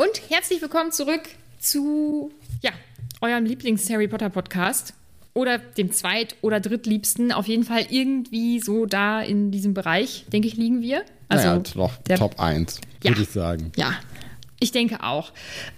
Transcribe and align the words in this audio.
Und 0.00 0.30
herzlich 0.30 0.62
willkommen 0.62 0.92
zurück 0.92 1.20
zu 1.58 2.32
ja, 2.62 2.70
eurem 3.20 3.44
Lieblings-Harry 3.44 4.08
Potter 4.08 4.30
Podcast. 4.30 4.94
Oder 5.34 5.58
dem 5.58 5.92
zweit- 5.92 6.36
oder 6.40 6.58
drittliebsten. 6.58 7.32
Auf 7.32 7.46
jeden 7.46 7.64
Fall 7.64 7.84
irgendwie 7.90 8.60
so 8.60 8.86
da 8.86 9.20
in 9.20 9.50
diesem 9.50 9.74
Bereich, 9.74 10.24
denke 10.32 10.48
ich, 10.48 10.56
liegen 10.56 10.80
wir. 10.80 11.02
Also 11.28 11.48
naja, 11.48 11.62
doch, 11.74 11.96
der, 11.98 12.16
Top 12.16 12.40
1, 12.40 12.80
ja, 13.04 13.10
würde 13.10 13.20
ich 13.20 13.28
sagen. 13.28 13.72
Ja, 13.76 13.92
ich 14.58 14.72
denke 14.72 15.02
auch. 15.02 15.32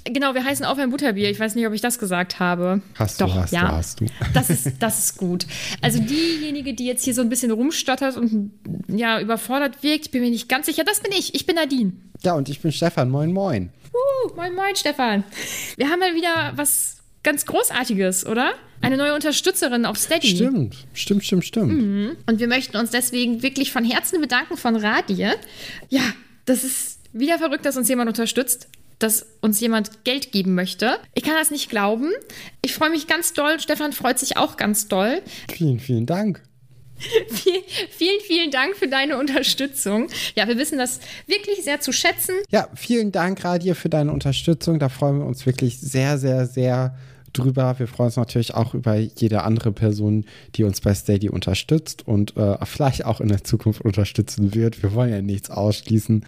Genau, 0.04 0.34
wir 0.34 0.44
heißen 0.44 0.64
auf 0.66 0.78
ein 0.78 0.90
Butterbier. 0.90 1.28
Ich 1.28 1.40
weiß 1.40 1.56
nicht, 1.56 1.66
ob 1.66 1.72
ich 1.72 1.80
das 1.80 1.98
gesagt 1.98 2.38
habe. 2.38 2.80
Hast 2.94 3.20
du, 3.20 3.24
Doch, 3.24 3.34
hast 3.34 3.52
ja. 3.52 3.62
du, 3.62 3.72
hast 3.72 4.00
du. 4.02 4.06
Das 4.34 4.50
ist, 4.50 4.70
das 4.78 5.00
ist 5.00 5.18
gut. 5.18 5.48
Also 5.80 5.98
diejenige, 5.98 6.74
die 6.74 6.86
jetzt 6.86 7.02
hier 7.02 7.14
so 7.14 7.22
ein 7.22 7.28
bisschen 7.28 7.50
rumstottert 7.50 8.16
und 8.16 8.52
ja, 8.86 9.20
überfordert 9.20 9.82
wirkt, 9.82 10.12
bin 10.12 10.22
mir 10.22 10.30
nicht 10.30 10.48
ganz 10.48 10.66
sicher. 10.66 10.84
Das 10.84 11.00
bin 11.00 11.10
ich. 11.10 11.34
Ich 11.34 11.44
bin 11.44 11.56
Nadine. 11.56 11.94
Ja, 12.24 12.34
und 12.34 12.48
ich 12.48 12.60
bin 12.60 12.72
Stefan. 12.72 13.10
Moin, 13.10 13.32
moin. 13.32 13.70
Uh, 13.92 14.34
moin, 14.36 14.54
moin, 14.54 14.76
Stefan. 14.76 15.24
Wir 15.76 15.88
haben 15.88 15.98
mal 15.98 16.14
wieder 16.14 16.52
was 16.56 16.98
ganz 17.22 17.46
Großartiges, 17.46 18.26
oder? 18.26 18.52
Eine 18.80 18.96
neue 18.96 19.14
Unterstützerin 19.14 19.86
auf 19.86 19.96
Steady. 19.96 20.28
Stimmt, 20.28 20.76
stimmt, 20.92 21.24
stimmt, 21.24 21.44
stimmt. 21.44 21.72
Mhm. 21.72 22.16
Und 22.26 22.40
wir 22.40 22.48
möchten 22.48 22.76
uns 22.76 22.90
deswegen 22.90 23.42
wirklich 23.42 23.72
von 23.72 23.84
Herzen 23.84 24.20
bedanken 24.20 24.56
von 24.56 24.76
Radie. 24.76 25.30
Ja, 25.88 26.02
das 26.46 26.64
ist 26.64 26.98
wieder 27.12 27.38
verrückt, 27.38 27.64
dass 27.64 27.76
uns 27.76 27.88
jemand 27.88 28.08
unterstützt 28.08 28.68
dass 29.02 29.26
uns 29.40 29.58
jemand 29.60 30.04
Geld 30.04 30.30
geben 30.30 30.54
möchte. 30.54 30.98
Ich 31.14 31.24
kann 31.24 31.34
das 31.34 31.50
nicht 31.50 31.68
glauben. 31.68 32.10
Ich 32.64 32.72
freue 32.72 32.90
mich 32.90 33.08
ganz 33.08 33.32
doll. 33.32 33.58
Stefan 33.58 33.92
freut 33.92 34.18
sich 34.18 34.36
auch 34.36 34.56
ganz 34.56 34.86
doll. 34.86 35.22
Vielen, 35.52 35.80
vielen 35.80 36.06
Dank. 36.06 36.40
Vielen, 37.90 38.20
vielen, 38.20 38.50
Dank 38.50 38.76
für 38.76 38.88
deine 38.88 39.18
Unterstützung. 39.18 40.08
Ja, 40.34 40.48
wir 40.48 40.58
wissen 40.58 40.78
das 40.78 41.00
wirklich 41.26 41.62
sehr 41.64 41.80
zu 41.80 41.92
schätzen. 41.92 42.34
Ja, 42.50 42.68
vielen 42.74 43.12
Dank, 43.12 43.44
Radia, 43.44 43.74
für 43.74 43.88
deine 43.88 44.12
Unterstützung. 44.12 44.78
Da 44.78 44.88
freuen 44.88 45.18
wir 45.18 45.26
uns 45.26 45.46
wirklich 45.46 45.78
sehr, 45.80 46.18
sehr, 46.18 46.46
sehr 46.46 46.94
drüber. 47.32 47.78
Wir 47.78 47.86
freuen 47.86 48.06
uns 48.06 48.16
natürlich 48.16 48.54
auch 48.54 48.74
über 48.74 48.96
jede 48.96 49.42
andere 49.42 49.72
Person, 49.72 50.24
die 50.54 50.64
uns 50.64 50.80
bei 50.80 50.94
Steady 50.94 51.28
unterstützt 51.28 52.06
und 52.06 52.36
äh, 52.36 52.56
vielleicht 52.64 53.04
auch 53.04 53.20
in 53.20 53.28
der 53.28 53.44
Zukunft 53.44 53.80
unterstützen 53.80 54.54
wird. 54.54 54.82
Wir 54.82 54.92
wollen 54.92 55.10
ja 55.10 55.22
nichts 55.22 55.50
ausschließen. 55.50 56.24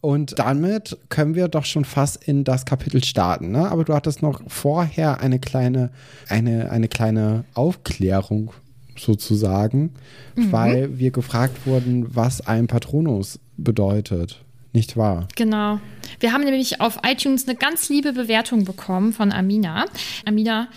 Und 0.00 0.38
damit 0.38 0.96
können 1.08 1.34
wir 1.34 1.48
doch 1.48 1.64
schon 1.64 1.84
fast 1.84 2.24
in 2.24 2.44
das 2.44 2.64
Kapitel 2.64 3.02
starten. 3.02 3.50
Ne? 3.50 3.68
Aber 3.68 3.84
du 3.84 3.94
hattest 3.94 4.22
noch 4.22 4.40
vorher 4.46 5.20
eine 5.20 5.38
kleine, 5.38 5.90
eine, 6.28 6.70
eine 6.70 6.88
kleine 6.88 7.44
Aufklärung 7.54 8.52
sozusagen, 9.00 9.90
mhm. 10.36 10.52
weil 10.52 10.98
wir 10.98 11.10
gefragt 11.10 11.66
wurden, 11.66 12.14
was 12.14 12.46
ein 12.46 12.66
Patronus 12.66 13.38
bedeutet. 13.56 14.44
Nicht 14.72 14.96
wahr? 14.96 15.26
Genau. 15.36 15.80
Wir 16.20 16.32
haben 16.32 16.44
nämlich 16.44 16.80
auf 16.80 16.98
iTunes 17.04 17.48
eine 17.48 17.56
ganz 17.56 17.88
liebe 17.88 18.12
Bewertung 18.12 18.64
bekommen 18.64 19.12
von 19.12 19.32
Amina. 19.32 19.86
Amina 20.26 20.68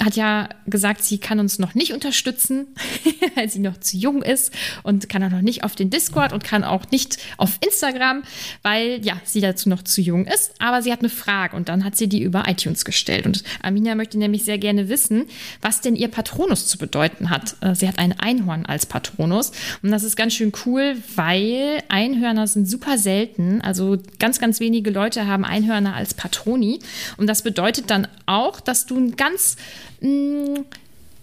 hat 0.00 0.16
ja 0.16 0.48
gesagt, 0.66 1.02
sie 1.02 1.18
kann 1.18 1.40
uns 1.40 1.58
noch 1.58 1.74
nicht 1.74 1.92
unterstützen, 1.92 2.66
weil 3.34 3.48
sie 3.48 3.58
noch 3.58 3.78
zu 3.78 3.96
jung 3.96 4.22
ist 4.22 4.52
und 4.82 5.08
kann 5.08 5.22
auch 5.24 5.30
noch 5.30 5.40
nicht 5.40 5.64
auf 5.64 5.74
den 5.74 5.90
Discord 5.90 6.32
und 6.32 6.44
kann 6.44 6.64
auch 6.64 6.90
nicht 6.90 7.18
auf 7.36 7.58
Instagram, 7.64 8.22
weil 8.62 9.04
ja, 9.04 9.20
sie 9.24 9.40
dazu 9.40 9.68
noch 9.68 9.82
zu 9.82 10.00
jung 10.00 10.26
ist. 10.26 10.52
Aber 10.58 10.82
sie 10.82 10.92
hat 10.92 11.00
eine 11.00 11.08
Frage 11.08 11.56
und 11.56 11.68
dann 11.68 11.84
hat 11.84 11.96
sie 11.96 12.08
die 12.08 12.22
über 12.22 12.44
iTunes 12.48 12.84
gestellt. 12.84 13.26
Und 13.26 13.42
Amina 13.62 13.94
möchte 13.94 14.18
nämlich 14.18 14.44
sehr 14.44 14.58
gerne 14.58 14.88
wissen, 14.88 15.26
was 15.60 15.80
denn 15.80 15.96
ihr 15.96 16.08
Patronus 16.08 16.66
zu 16.66 16.78
bedeuten 16.78 17.30
hat. 17.30 17.56
Äh, 17.60 17.74
sie 17.74 17.88
hat 17.88 17.98
ein 17.98 18.18
Einhorn 18.18 18.66
als 18.66 18.86
Patronus 18.86 19.52
und 19.82 19.90
das 19.90 20.04
ist 20.04 20.16
ganz 20.16 20.34
schön 20.34 20.52
cool, 20.66 20.96
weil 21.16 21.82
Einhörner 21.88 22.46
sind 22.46 22.68
super 22.68 22.98
selten. 22.98 23.60
Also 23.60 23.98
ganz, 24.18 24.38
ganz 24.38 24.60
wenige 24.60 24.90
Leute 24.90 25.26
haben 25.26 25.44
Einhörner 25.44 25.94
als 25.94 26.14
Patroni. 26.14 26.80
Und 27.16 27.26
das 27.26 27.42
bedeutet 27.42 27.90
dann 27.90 28.06
auch, 28.26 28.60
dass 28.60 28.86
du 28.86 28.96
ein 28.98 29.16
ganz 29.16 29.56
mh, 30.00 30.64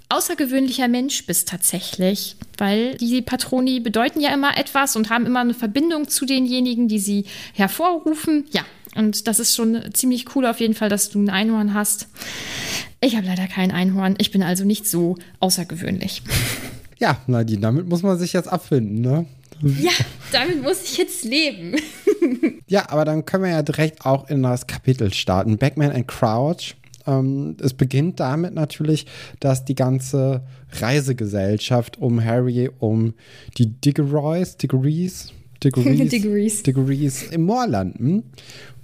außergewöhnlicher 0.09 0.87
Mensch 0.87 1.25
bist 1.25 1.49
tatsächlich, 1.49 2.35
weil 2.57 2.95
die 2.97 3.21
Patroni 3.21 3.79
bedeuten 3.79 4.21
ja 4.21 4.33
immer 4.33 4.57
etwas 4.57 4.95
und 4.95 5.09
haben 5.09 5.25
immer 5.25 5.41
eine 5.41 5.53
Verbindung 5.53 6.07
zu 6.07 6.25
denjenigen, 6.25 6.87
die 6.87 6.99
sie 6.99 7.25
hervorrufen. 7.53 8.45
Ja, 8.51 8.63
und 8.95 9.27
das 9.27 9.39
ist 9.39 9.55
schon 9.55 9.93
ziemlich 9.93 10.35
cool 10.35 10.45
auf 10.45 10.59
jeden 10.59 10.73
Fall, 10.73 10.89
dass 10.89 11.09
du 11.09 11.19
ein 11.19 11.29
Einhorn 11.29 11.73
hast. 11.73 12.07
Ich 13.01 13.15
habe 13.17 13.27
leider 13.27 13.47
kein 13.47 13.71
Einhorn. 13.71 14.15
Ich 14.19 14.31
bin 14.31 14.41
also 14.41 14.63
nicht 14.63 14.87
so 14.87 15.17
außergewöhnlich. 15.39 16.23
Ja, 16.97 17.17
Nadine, 17.27 17.59
damit 17.59 17.89
muss 17.89 18.03
man 18.03 18.17
sich 18.17 18.31
jetzt 18.31 18.47
abfinden, 18.47 19.01
ne? 19.01 19.25
Ja, 19.61 19.91
damit 20.31 20.63
muss 20.63 20.81
ich 20.81 20.97
jetzt 20.97 21.25
leben. 21.25 21.75
ja, 22.67 22.89
aber 22.89 23.03
dann 23.03 23.25
können 23.25 23.43
wir 23.43 23.51
ja 23.51 23.63
direkt 23.63 24.05
auch 24.05 24.29
in 24.29 24.43
das 24.43 24.65
Kapitel 24.65 25.13
starten. 25.13 25.57
Backman 25.57 25.91
and 25.91 26.07
Crouch 26.07 26.75
ähm, 27.07 27.57
es 27.61 27.73
beginnt 27.73 28.19
damit 28.19 28.53
natürlich, 28.53 29.05
dass 29.39 29.65
die 29.65 29.75
ganze 29.75 30.43
Reisegesellschaft 30.71 31.97
um 31.99 32.23
Harry, 32.23 32.69
um 32.79 33.13
die 33.57 33.67
Diggeroys, 33.67 34.57
Diggories, 34.57 35.31
Diggories, 35.63 36.09
Diggories. 36.09 36.63
Diggories 36.63 37.23
im 37.31 37.43
Moor 37.43 37.67
landen. 37.67 38.23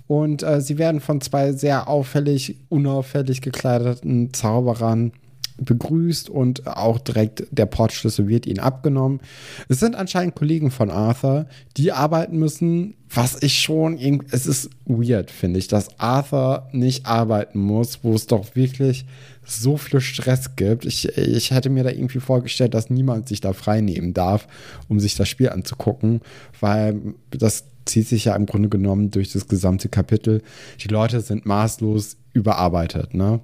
Und 0.08 0.44
äh, 0.44 0.60
sie 0.60 0.78
werden 0.78 1.00
von 1.00 1.22
zwei 1.22 1.54
sehr 1.54 1.88
auffällig, 1.88 2.58
unauffällig 2.68 3.42
gekleideten 3.42 4.34
Zauberern 4.34 5.14
begrüßt 5.62 6.30
und 6.30 6.68
auch 6.68 7.00
direkt 7.00 7.46
der 7.52 7.68
Portschlüssel 7.68 8.28
wird 8.28 8.48
ihnen 8.48 8.60
abgenommen. 8.60 9.22
Es 9.70 9.80
sind 9.80 9.96
anscheinend 9.96 10.36
Kollegen 10.36 10.72
von 10.72 10.90
Arthur, 10.90 11.46
die 11.78 11.92
arbeiten 11.92 12.38
müssen, 12.38 12.96
was 13.14 13.42
ich 13.42 13.60
schon, 13.60 14.00
es 14.32 14.46
ist 14.46 14.70
weird, 14.86 15.32
finde 15.32 15.60
ich, 15.60 15.68
dass 15.68 16.00
Arthur 16.00 16.68
nicht 16.72 17.06
arbeiten 17.06 17.60
muss, 17.60 18.04
wo 18.04 18.14
es 18.14 18.26
doch 18.26 18.56
wirklich 18.56 19.06
so 19.46 19.78
viel 19.78 20.02
Stress 20.02 20.56
gibt. 20.56 20.86
Ich, 20.86 21.18
ich 21.18 21.52
hätte 21.52 21.70
mir 21.70 21.84
da 21.84 21.90
irgendwie 21.90 22.20
vorgestellt, 22.20 22.74
dass 22.74 22.90
niemand 22.90 23.28
sich 23.28 23.42
da 23.42 23.54
frei 23.54 23.82
nehmen 23.82 24.14
darf, 24.14 24.48
um 24.88 25.00
sich 25.00 25.16
das 25.16 25.30
Spiel 25.30 25.50
anzugucken, 25.50 26.22
weil 26.60 27.00
das 27.32 27.66
zieht 27.86 28.08
sich 28.08 28.26
ja 28.26 28.36
im 28.36 28.46
Grunde 28.46 28.70
genommen 28.70 29.12
durch 29.12 29.32
das 29.32 29.48
gesamte 29.48 29.90
Kapitel. 29.90 30.42
Die 30.82 30.88
Leute 30.88 31.22
sind 31.22 31.46
maßlos 31.46 32.18
überarbeitet, 32.34 33.14
ne? 33.14 33.42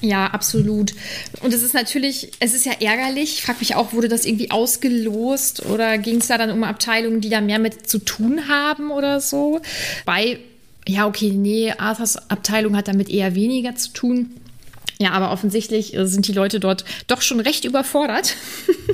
Ja, 0.00 0.26
absolut. 0.26 0.92
Und 1.40 1.54
es 1.54 1.62
ist 1.62 1.74
natürlich, 1.74 2.30
es 2.40 2.54
ist 2.54 2.66
ja 2.66 2.72
ärgerlich. 2.80 3.38
Ich 3.38 3.42
frage 3.42 3.60
mich 3.60 3.74
auch, 3.74 3.92
wurde 3.92 4.08
das 4.08 4.24
irgendwie 4.26 4.50
ausgelost 4.50 5.64
oder 5.66 5.98
ging 5.98 6.18
es 6.18 6.26
da 6.26 6.38
dann 6.38 6.50
um 6.50 6.64
Abteilungen, 6.64 7.20
die 7.20 7.30
da 7.30 7.40
mehr 7.40 7.58
mit 7.58 7.88
zu 7.88 7.98
tun 7.98 8.48
haben 8.48 8.90
oder 8.90 9.20
so? 9.20 9.60
Bei, 10.04 10.38
ja, 10.86 11.06
okay, 11.06 11.30
nee, 11.30 11.72
Arthurs 11.72 12.16
Abteilung 12.30 12.76
hat 12.76 12.88
damit 12.88 13.08
eher 13.08 13.34
weniger 13.34 13.74
zu 13.74 13.92
tun. 13.92 14.36
Ja, 14.98 15.10
aber 15.10 15.30
offensichtlich 15.30 15.94
äh, 15.94 16.06
sind 16.06 16.26
die 16.26 16.32
Leute 16.32 16.58
dort 16.58 16.84
doch 17.06 17.20
schon 17.20 17.40
recht 17.40 17.64
überfordert 17.64 18.34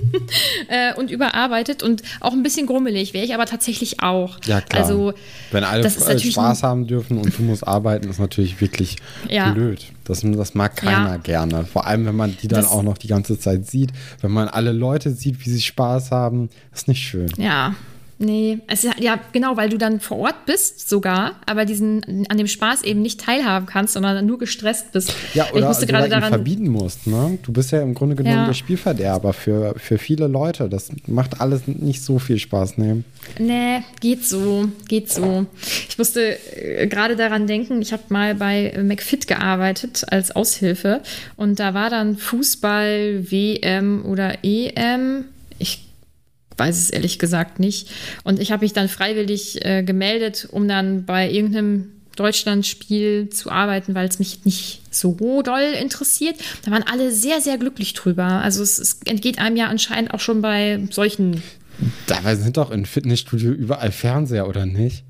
äh, 0.69 0.95
und 0.95 1.11
überarbeitet 1.11 1.83
und 1.83 2.03
auch 2.21 2.33
ein 2.33 2.43
bisschen 2.43 2.67
grummelig. 2.67 3.15
Wäre 3.15 3.25
ich 3.25 3.35
aber 3.35 3.47
tatsächlich 3.47 4.03
auch. 4.03 4.39
Ja, 4.47 4.61
klar. 4.61 4.83
Also, 4.83 5.15
Wenn 5.53 5.63
alle 5.63 5.89
Spaß 5.89 6.65
haben 6.65 6.87
dürfen 6.89 7.19
und 7.19 7.39
du 7.39 7.43
musst 7.43 7.67
arbeiten, 7.67 8.09
ist 8.11 8.19
natürlich 8.19 8.61
wirklich 8.61 8.97
ja. 9.29 9.53
blöd. 9.53 9.93
Das, 10.05 10.23
das 10.23 10.55
mag 10.55 10.77
keiner 10.77 11.11
ja. 11.11 11.17
gerne. 11.19 11.65
Vor 11.65 11.87
allem, 11.87 12.07
wenn 12.07 12.17
man 12.17 12.37
die 12.37 12.49
dann 12.49 12.63
das, 12.63 12.71
auch 12.71 12.83
noch 12.83 12.99
die 12.99 13.07
ganze 13.07 13.39
Zeit 13.39 13.69
sieht. 13.69 13.93
Wenn 14.21 14.33
man 14.33 14.49
alle 14.49 14.73
Leute 14.73 15.13
sieht, 15.13 15.47
wie 15.47 15.51
sie 15.51 15.61
Spaß 15.61 16.11
haben, 16.11 16.51
ist 16.75 16.89
nicht 16.89 17.03
schön. 17.03 17.31
Ja, 17.37 17.77
Nee, 18.23 18.61
ist, 18.71 18.87
ja, 19.01 19.19
genau, 19.33 19.57
weil 19.57 19.69
du 19.69 19.79
dann 19.79 19.99
vor 19.99 20.19
Ort 20.19 20.47
bist 20.47 20.89
sogar, 20.89 21.41
aber 21.45 21.65
diesen 21.65 22.25
an 22.29 22.39
dem 22.39 22.47
Spaß 22.47 22.85
eben 22.85 23.03
nicht 23.03 23.21
teilhaben 23.21 23.67
kannst, 23.67 23.95
sondern 23.95 24.25
nur 24.25 24.39
gestresst 24.39 24.93
bist. 24.93 25.13
Ja, 25.35 25.51
oder 25.51 25.63
ich 25.63 25.65
musste 25.67 25.87
gerade 25.89 26.09
daran 26.09 26.29
verbieten 26.29 26.69
musst, 26.69 27.09
ne? 27.09 27.39
Du 27.43 27.53
bist 27.53 27.73
ja 27.73 27.83
im 27.83 27.95
Grunde 27.95 28.15
genommen 28.15 28.37
ja. 28.37 28.47
der 28.47 28.55
Spielverderber 28.55 29.33
für, 29.33 29.75
für 29.77 29.99
viele 29.99 30.29
Leute. 30.29 30.69
Das 30.69 30.91
macht 31.09 31.41
alles 31.41 31.63
nicht 31.67 32.01
so 32.05 32.21
viel 32.21 32.39
Spaß, 32.39 32.79
ne? 32.79 33.03
Nee, 33.41 33.83
geht 34.01 34.25
so, 34.25 34.69
geht 34.87 35.11
so. 35.11 35.47
Ich 35.89 35.99
musste 35.99 36.39
äh, 36.57 36.87
gerade 36.87 37.17
daran 37.17 37.49
denken, 37.49 37.83
ich 37.83 37.93
habe 37.93 38.05
mal 38.09 38.37
bei 38.37 38.79
McFit 38.85 39.27
gearbeitet 39.27 40.05
als 40.13 40.31
Aushilfe 40.37 41.01
und 41.35 41.59
da 41.59 41.75
war 41.75 41.91
dann 41.91 42.19
Fußball, 42.19 43.33
WM 43.33 44.05
oder 44.05 44.45
EM. 44.45 45.25
Ich 45.59 45.92
weiß 46.57 46.77
es 46.79 46.91
ehrlich 46.91 47.19
gesagt 47.19 47.61
nicht. 47.61 47.91
Und 48.25 48.41
ich 48.41 48.53
habe 48.53 48.65
mich 48.65 48.73
dann 48.73 48.89
freiwillig 48.89 49.65
äh, 49.65 49.83
gemeldet, 49.83 50.49
um 50.51 50.69
dann 50.69 51.05
bei 51.05 51.31
irgendeinem 51.31 51.89
Deutschlandspiel 52.17 53.31
zu 53.31 53.51
arbeiten, 53.51 53.95
weil 53.95 54.07
es 54.07 54.19
mich 54.19 54.45
nicht 54.45 54.83
so 54.91 55.43
doll 55.43 55.75
interessiert. 55.81 56.37
Da 56.65 56.71
waren 56.71 56.83
alle 56.83 57.11
sehr, 57.11 57.41
sehr 57.41 57.59
glücklich 57.59 57.95
drüber. 57.95 58.25
Also 58.25 58.63
es, 58.63 58.79
es 58.79 59.01
entgeht 59.05 59.39
einem 59.39 59.57
ja 59.57 59.69
anscheinend 59.69 60.13
auch 60.13 60.21
schon 60.21 60.43
bei 60.43 60.81
solchen. 60.91 61.43
Dabei 62.07 62.37
sind 62.37 62.57
doch 62.57 62.71
in 62.71 62.85
Fitnessstudio 62.85 63.51
überall 63.51 63.93
Fernseher, 63.93 64.47
oder 64.47 64.67
nicht? 64.67 65.05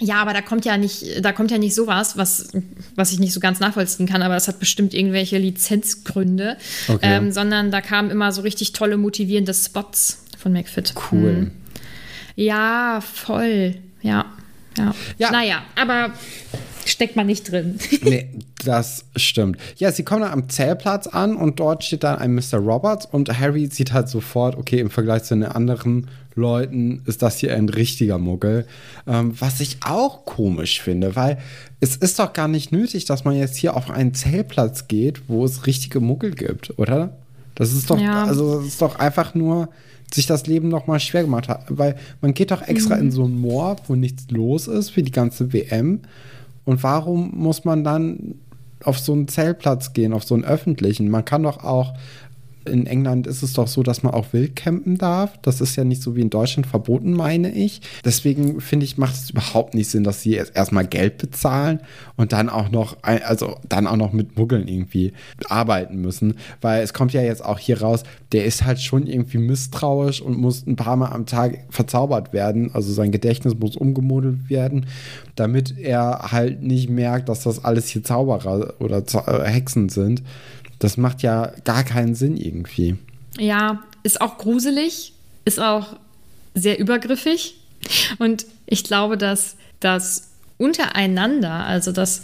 Ja, 0.00 0.22
aber 0.22 0.32
da 0.32 0.42
kommt 0.42 0.64
ja 0.64 0.76
nicht, 0.76 1.24
da 1.24 1.32
kommt 1.32 1.50
ja 1.50 1.58
nicht 1.58 1.74
sowas, 1.74 2.16
was, 2.16 2.50
was 2.94 3.10
ich 3.10 3.18
nicht 3.18 3.32
so 3.32 3.40
ganz 3.40 3.58
nachvollziehen 3.58 4.06
kann, 4.06 4.22
aber 4.22 4.34
das 4.34 4.46
hat 4.46 4.60
bestimmt 4.60 4.94
irgendwelche 4.94 5.38
Lizenzgründe, 5.38 6.56
okay. 6.86 6.98
ähm, 7.02 7.32
sondern 7.32 7.72
da 7.72 7.80
kamen 7.80 8.10
immer 8.10 8.30
so 8.30 8.42
richtig 8.42 8.72
tolle, 8.72 8.96
motivierende 8.96 9.52
Spots 9.52 10.22
von 10.38 10.52
McFit. 10.52 10.94
Cool. 11.10 11.36
Hm. 11.36 11.50
Ja, 12.36 13.00
voll. 13.00 13.74
Ja. 14.00 14.26
Ja. 14.76 14.94
ja. 15.18 15.30
Naja, 15.32 15.62
aber 15.74 16.12
steckt 16.86 17.16
man 17.16 17.26
nicht 17.26 17.50
drin. 17.50 17.78
nee, 18.02 18.28
das 18.64 19.04
stimmt. 19.16 19.58
Ja, 19.76 19.92
sie 19.92 20.04
kommen 20.04 20.22
dann 20.22 20.32
am 20.32 20.48
Zellplatz 20.48 21.06
an 21.06 21.36
und 21.36 21.58
dort 21.60 21.84
steht 21.84 22.04
dann 22.04 22.18
ein 22.18 22.34
Mr. 22.34 22.58
Roberts 22.58 23.06
und 23.06 23.28
Harry 23.38 23.66
sieht 23.66 23.92
halt 23.92 24.08
sofort, 24.08 24.56
okay, 24.56 24.78
im 24.78 24.90
Vergleich 24.90 25.24
zu 25.24 25.34
den 25.34 25.44
anderen 25.44 26.08
Leuten 26.34 27.02
ist 27.06 27.22
das 27.22 27.38
hier 27.38 27.54
ein 27.54 27.68
richtiger 27.68 28.18
Muggel. 28.18 28.66
Ähm, 29.06 29.34
was 29.38 29.60
ich 29.60 29.78
auch 29.84 30.24
komisch 30.24 30.80
finde, 30.80 31.16
weil 31.16 31.38
es 31.80 31.96
ist 31.96 32.18
doch 32.18 32.32
gar 32.32 32.48
nicht 32.48 32.70
nötig, 32.70 33.04
dass 33.04 33.24
man 33.24 33.36
jetzt 33.36 33.56
hier 33.56 33.76
auf 33.76 33.90
einen 33.90 34.14
Zellplatz 34.14 34.86
geht, 34.86 35.28
wo 35.28 35.44
es 35.44 35.66
richtige 35.66 36.00
Muggel 36.00 36.30
gibt, 36.30 36.78
oder? 36.78 37.16
Das 37.56 37.72
ist 37.72 37.90
doch, 37.90 37.98
ja. 37.98 38.24
also 38.24 38.58
das 38.58 38.68
ist 38.68 38.80
doch 38.80 39.00
einfach 39.00 39.34
nur 39.34 39.68
sich 40.12 40.26
das 40.26 40.46
Leben 40.46 40.68
noch 40.68 40.86
mal 40.86 41.00
schwer 41.00 41.22
gemacht 41.22 41.48
hat, 41.48 41.64
weil 41.68 41.96
man 42.20 42.34
geht 42.34 42.50
doch 42.50 42.62
extra 42.62 42.96
mhm. 42.96 43.02
in 43.02 43.10
so 43.10 43.24
ein 43.24 43.40
Moor, 43.40 43.76
wo 43.86 43.94
nichts 43.94 44.30
los 44.30 44.66
ist 44.66 44.90
für 44.90 45.02
die 45.02 45.12
ganze 45.12 45.52
WM. 45.52 46.00
Und 46.64 46.82
warum 46.82 47.32
muss 47.34 47.64
man 47.64 47.84
dann 47.84 48.34
auf 48.84 48.98
so 48.98 49.12
einen 49.12 49.28
Zeltplatz 49.28 49.92
gehen, 49.92 50.12
auf 50.12 50.24
so 50.24 50.34
einen 50.34 50.44
öffentlichen? 50.44 51.08
Man 51.08 51.24
kann 51.24 51.42
doch 51.42 51.64
auch 51.64 51.94
in 52.68 52.86
England 52.86 53.26
ist 53.26 53.42
es 53.42 53.52
doch 53.52 53.68
so, 53.68 53.82
dass 53.82 54.02
man 54.02 54.14
auch 54.14 54.32
wild 54.32 54.56
campen 54.56 54.98
darf. 54.98 55.38
Das 55.42 55.60
ist 55.60 55.76
ja 55.76 55.84
nicht 55.84 56.02
so 56.02 56.14
wie 56.14 56.20
in 56.20 56.30
Deutschland 56.30 56.66
verboten, 56.66 57.12
meine 57.12 57.52
ich. 57.52 57.80
Deswegen 58.04 58.60
finde 58.60 58.84
ich, 58.84 58.98
macht 58.98 59.14
es 59.14 59.30
überhaupt 59.30 59.74
nicht 59.74 59.90
Sinn, 59.90 60.04
dass 60.04 60.22
sie 60.22 60.34
erst 60.34 60.54
erstmal 60.54 60.86
Geld 60.86 61.18
bezahlen 61.18 61.80
und 62.16 62.32
dann 62.32 62.48
auch 62.48 62.70
noch, 62.70 62.96
also 63.02 63.56
dann 63.68 63.86
auch 63.86 63.96
noch 63.96 64.12
mit 64.12 64.36
Muggeln 64.36 64.68
irgendwie 64.68 65.12
arbeiten 65.48 65.96
müssen. 66.00 66.34
Weil 66.60 66.82
es 66.82 66.92
kommt 66.92 67.12
ja 67.12 67.22
jetzt 67.22 67.44
auch 67.44 67.58
hier 67.58 67.80
raus, 67.80 68.02
der 68.32 68.44
ist 68.44 68.64
halt 68.64 68.80
schon 68.80 69.06
irgendwie 69.06 69.38
misstrauisch 69.38 70.20
und 70.20 70.38
muss 70.38 70.66
ein 70.66 70.76
paar 70.76 70.96
Mal 70.96 71.12
am 71.12 71.26
Tag 71.26 71.58
verzaubert 71.70 72.32
werden. 72.32 72.74
Also 72.74 72.92
sein 72.92 73.12
Gedächtnis 73.12 73.54
muss 73.58 73.76
umgemodelt 73.76 74.50
werden, 74.50 74.86
damit 75.36 75.78
er 75.78 76.30
halt 76.30 76.62
nicht 76.62 76.90
merkt, 76.90 77.28
dass 77.28 77.42
das 77.42 77.64
alles 77.64 77.88
hier 77.88 78.04
Zauberer 78.04 78.74
oder 78.78 78.98
äh, 78.98 79.44
Hexen 79.44 79.88
sind. 79.88 80.22
Das 80.78 80.96
macht 80.96 81.22
ja 81.22 81.52
gar 81.64 81.84
keinen 81.84 82.14
Sinn 82.14 82.36
irgendwie. 82.36 82.96
Ja, 83.38 83.82
ist 84.02 84.20
auch 84.20 84.38
gruselig, 84.38 85.12
ist 85.44 85.60
auch 85.60 85.96
sehr 86.54 86.78
übergriffig. 86.78 87.56
Und 88.18 88.46
ich 88.66 88.84
glaube, 88.84 89.16
dass 89.16 89.56
das 89.80 90.28
untereinander, 90.58 91.64
also 91.64 91.92
dass 91.92 92.22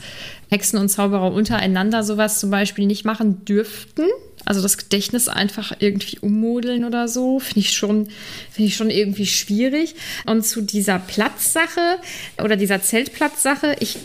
Hexen 0.51 0.79
und 0.79 0.89
Zauberer 0.89 1.33
untereinander 1.33 2.03
sowas 2.03 2.41
zum 2.41 2.51
Beispiel 2.51 2.87
nicht 2.87 3.05
machen 3.05 3.45
dürften. 3.45 4.03
Also 4.45 4.61
das 4.61 4.77
Gedächtnis 4.77 5.29
einfach 5.29 5.73
irgendwie 5.79 6.19
ummodeln 6.19 6.85
oder 6.85 7.09
so, 7.09 7.39
finde 7.39 7.61
ich 7.61 7.73
schon, 7.73 8.09
ich 8.57 8.77
schon 8.77 8.91
irgendwie 8.91 9.27
schwierig. 9.27 9.95
Und 10.27 10.45
zu 10.45 10.61
dieser 10.61 10.99
Platzsache 10.99 11.99
oder 12.43 12.57
dieser 12.57 12.83
Zeltplatzsache, 12.83 13.77
ich 13.81 13.97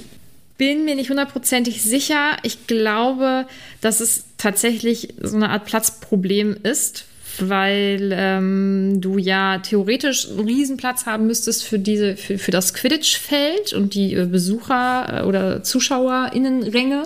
bin 0.59 0.83
mir 0.83 0.93
nicht 0.93 1.09
hundertprozentig 1.09 1.81
sicher. 1.81 2.37
Ich 2.43 2.67
glaube, 2.67 3.47
dass 3.81 4.01
es 4.01 4.25
tatsächlich 4.37 5.15
so 5.21 5.37
eine 5.37 5.49
Art 5.49 5.65
Platzproblem 5.65 6.57
ist, 6.61 7.05
weil 7.39 8.11
ähm, 8.13 8.99
du 8.99 9.17
ja 9.17 9.59
theoretisch 9.59 10.29
einen 10.29 10.41
Riesenplatz 10.41 11.05
haben 11.05 11.27
müsstest 11.27 11.63
für 11.63 11.79
diese 11.79 12.17
für, 12.17 12.37
für 12.37 12.51
das 12.51 12.73
Quidditch-Feld 12.73 13.71
und 13.71 13.95
die 13.95 14.13
äh, 14.13 14.25
Besucher 14.25 15.21
äh, 15.21 15.25
oder 15.25 15.63
ZuschauerInnenränge. 15.63 17.03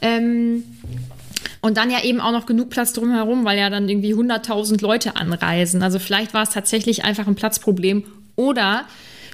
Ähm, 0.00 0.62
und 1.60 1.78
dann 1.78 1.90
ja 1.90 2.04
eben 2.04 2.20
auch 2.20 2.32
noch 2.32 2.46
genug 2.46 2.70
Platz 2.70 2.92
drumherum, 2.92 3.44
weil 3.44 3.58
ja 3.58 3.68
dann 3.68 3.88
irgendwie 3.88 4.14
100.000 4.14 4.80
Leute 4.80 5.16
anreisen. 5.16 5.82
Also 5.82 5.98
vielleicht 5.98 6.34
war 6.34 6.44
es 6.44 6.50
tatsächlich 6.50 7.04
einfach 7.04 7.26
ein 7.26 7.34
Platzproblem. 7.34 8.04
Oder 8.36 8.84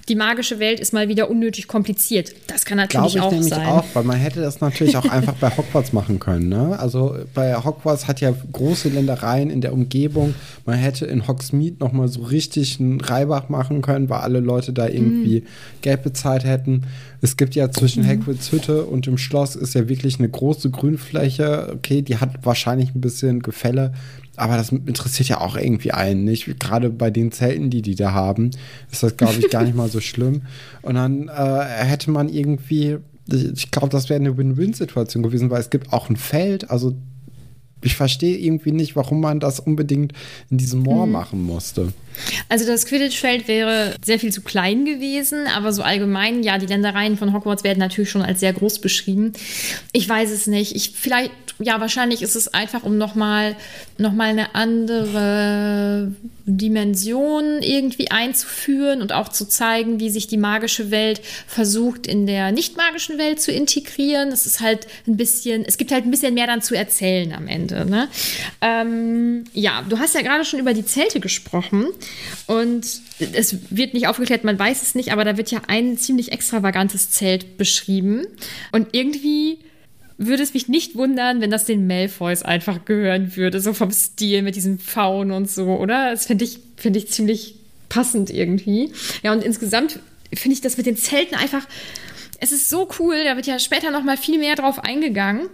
die 0.08 0.14
magische 0.14 0.58
Welt 0.58 0.80
ist 0.80 0.92
mal 0.92 1.08
wieder 1.08 1.30
unnötig 1.30 1.68
kompliziert. 1.68 2.34
Das 2.46 2.64
kann 2.64 2.78
natürlich 2.78 3.14
Glaube 3.14 3.18
ich 3.18 3.20
auch 3.20 3.30
nämlich 3.30 3.54
sein. 3.54 3.66
auch, 3.66 3.84
weil 3.92 4.04
man 4.04 4.16
hätte 4.16 4.40
das 4.40 4.60
natürlich 4.60 4.96
auch 4.96 5.04
einfach 5.10 5.34
bei 5.34 5.54
Hogwarts 5.54 5.92
machen 5.92 6.18
können. 6.18 6.48
Ne? 6.48 6.78
Also 6.78 7.16
bei 7.34 7.54
Hogwarts 7.54 8.08
hat 8.08 8.20
ja 8.20 8.32
große 8.52 8.88
Ländereien 8.88 9.50
in 9.50 9.60
der 9.60 9.72
Umgebung. 9.72 10.34
Man 10.64 10.78
hätte 10.78 11.06
in 11.06 11.28
Hogsmeade 11.28 11.76
noch 11.80 11.92
mal 11.92 12.08
so 12.08 12.22
richtig 12.22 12.80
einen 12.80 13.00
Reibach 13.00 13.48
machen 13.48 13.82
können, 13.82 14.08
weil 14.08 14.20
alle 14.20 14.40
Leute 14.40 14.72
da 14.72 14.88
irgendwie 14.88 15.40
mhm. 15.40 15.46
Geld 15.82 16.02
bezahlt 16.02 16.44
hätten. 16.44 16.84
Es 17.20 17.36
gibt 17.36 17.54
ja 17.54 17.70
zwischen 17.70 18.02
mhm. 18.04 18.08
Hagrids 18.08 18.50
Hütte 18.52 18.84
und 18.84 19.06
dem 19.06 19.18
Schloss 19.18 19.56
ist 19.56 19.74
ja 19.74 19.88
wirklich 19.88 20.18
eine 20.18 20.28
große 20.28 20.70
Grünfläche. 20.70 21.72
Okay, 21.74 22.02
die 22.02 22.16
hat 22.16 22.44
wahrscheinlich 22.44 22.94
ein 22.94 23.00
bisschen 23.00 23.42
Gefälle. 23.42 23.92
Aber 24.38 24.56
das 24.56 24.70
interessiert 24.70 25.28
ja 25.28 25.40
auch 25.40 25.56
irgendwie 25.56 25.92
einen 25.92 26.24
nicht. 26.24 26.58
Gerade 26.58 26.90
bei 26.90 27.10
den 27.10 27.32
Zelten, 27.32 27.70
die 27.70 27.82
die 27.82 27.94
da 27.94 28.12
haben, 28.12 28.50
ist 28.90 29.02
das, 29.02 29.16
glaube 29.16 29.34
ich, 29.38 29.50
gar 29.50 29.64
nicht 29.64 29.76
mal 29.76 29.88
so 29.88 30.00
schlimm. 30.00 30.42
Und 30.82 30.94
dann 30.94 31.28
äh, 31.28 31.64
hätte 31.64 32.10
man 32.10 32.28
irgendwie, 32.28 32.98
ich 33.30 33.70
glaube, 33.70 33.88
das 33.88 34.08
wäre 34.08 34.20
eine 34.20 34.36
Win-Win-Situation 34.36 35.22
gewesen, 35.22 35.50
weil 35.50 35.60
es 35.60 35.70
gibt 35.70 35.92
auch 35.92 36.08
ein 36.08 36.16
Feld, 36.16 36.70
also 36.70 36.94
ich 37.82 37.94
verstehe 37.94 38.36
irgendwie 38.36 38.72
nicht, 38.72 38.96
warum 38.96 39.20
man 39.20 39.40
das 39.40 39.60
unbedingt 39.60 40.12
in 40.50 40.58
diesem 40.58 40.80
Moor 40.80 41.06
mhm. 41.06 41.12
machen 41.12 41.42
musste. 41.42 41.92
Also 42.48 42.66
das 42.66 42.86
Quidditch-Feld 42.86 43.48
wäre 43.48 43.94
sehr 44.04 44.18
viel 44.18 44.32
zu 44.32 44.42
klein 44.42 44.84
gewesen, 44.84 45.46
aber 45.54 45.72
so 45.72 45.82
allgemein, 45.82 46.42
ja, 46.42 46.58
die 46.58 46.66
Ländereien 46.66 47.16
von 47.16 47.32
Hogwarts 47.32 47.64
werden 47.64 47.78
natürlich 47.78 48.10
schon 48.10 48.22
als 48.22 48.40
sehr 48.40 48.52
groß 48.52 48.80
beschrieben. 48.80 49.32
Ich 49.92 50.08
weiß 50.08 50.30
es 50.30 50.46
nicht. 50.46 50.74
Ich 50.74 50.92
vielleicht, 50.96 51.32
ja, 51.58 51.80
wahrscheinlich 51.80 52.22
ist 52.22 52.36
es 52.36 52.48
einfach, 52.48 52.82
um 52.82 52.98
nochmal 52.98 53.56
noch 53.98 54.12
mal 54.12 54.28
eine 54.28 54.54
andere 54.54 56.12
Dimension 56.46 57.62
irgendwie 57.62 58.10
einzuführen 58.10 59.02
und 59.02 59.12
auch 59.12 59.28
zu 59.28 59.46
zeigen, 59.46 60.00
wie 60.00 60.08
sich 60.08 60.28
die 60.28 60.36
magische 60.36 60.90
Welt 60.90 61.20
versucht, 61.46 62.06
in 62.06 62.26
der 62.26 62.52
nicht 62.52 62.76
magischen 62.76 63.18
Welt 63.18 63.40
zu 63.40 63.52
integrieren. 63.52 64.28
Es 64.28 64.46
ist 64.46 64.60
halt 64.60 64.86
ein 65.06 65.16
bisschen, 65.16 65.64
es 65.64 65.76
gibt 65.76 65.92
halt 65.92 66.04
ein 66.04 66.10
bisschen 66.10 66.34
mehr 66.34 66.46
dann 66.46 66.62
zu 66.62 66.74
erzählen 66.74 67.32
am 67.32 67.48
Ende. 67.48 67.84
Ne? 67.84 68.08
Ähm, 68.60 69.44
ja, 69.52 69.84
du 69.88 69.98
hast 69.98 70.14
ja 70.14 70.22
gerade 70.22 70.44
schon 70.44 70.60
über 70.60 70.74
die 70.74 70.86
Zelte 70.86 71.20
gesprochen. 71.20 71.86
Und 72.46 72.86
es 73.18 73.56
wird 73.70 73.94
nicht 73.94 74.06
aufgeklärt, 74.06 74.44
man 74.44 74.58
weiß 74.58 74.82
es 74.82 74.94
nicht, 74.94 75.12
aber 75.12 75.24
da 75.24 75.36
wird 75.36 75.50
ja 75.50 75.62
ein 75.66 75.98
ziemlich 75.98 76.32
extravagantes 76.32 77.10
Zelt 77.10 77.58
beschrieben. 77.58 78.26
Und 78.72 78.88
irgendwie 78.92 79.58
würde 80.18 80.42
es 80.42 80.54
mich 80.54 80.68
nicht 80.68 80.96
wundern, 80.96 81.40
wenn 81.40 81.50
das 81.50 81.64
den 81.64 81.86
Malfoys 81.86 82.42
einfach 82.42 82.84
gehören 82.84 83.36
würde, 83.36 83.60
so 83.60 83.72
vom 83.72 83.90
Stil 83.92 84.42
mit 84.42 84.56
diesem 84.56 84.78
Faun 84.78 85.30
und 85.30 85.50
so, 85.50 85.76
oder? 85.76 86.10
Das 86.10 86.26
finde 86.26 86.44
ich, 86.44 86.58
find 86.76 86.96
ich 86.96 87.08
ziemlich 87.08 87.54
passend 87.88 88.30
irgendwie. 88.30 88.92
Ja, 89.22 89.32
und 89.32 89.44
insgesamt 89.44 90.00
finde 90.34 90.54
ich 90.54 90.60
das 90.60 90.76
mit 90.76 90.86
den 90.86 90.96
Zelten 90.96 91.36
einfach, 91.36 91.66
es 92.40 92.52
ist 92.52 92.68
so 92.68 92.88
cool, 92.98 93.24
da 93.24 93.36
wird 93.36 93.46
ja 93.46 93.58
später 93.58 93.90
noch 93.90 94.04
mal 94.04 94.16
viel 94.16 94.38
mehr 94.38 94.56
drauf 94.56 94.80
eingegangen. 94.80 95.48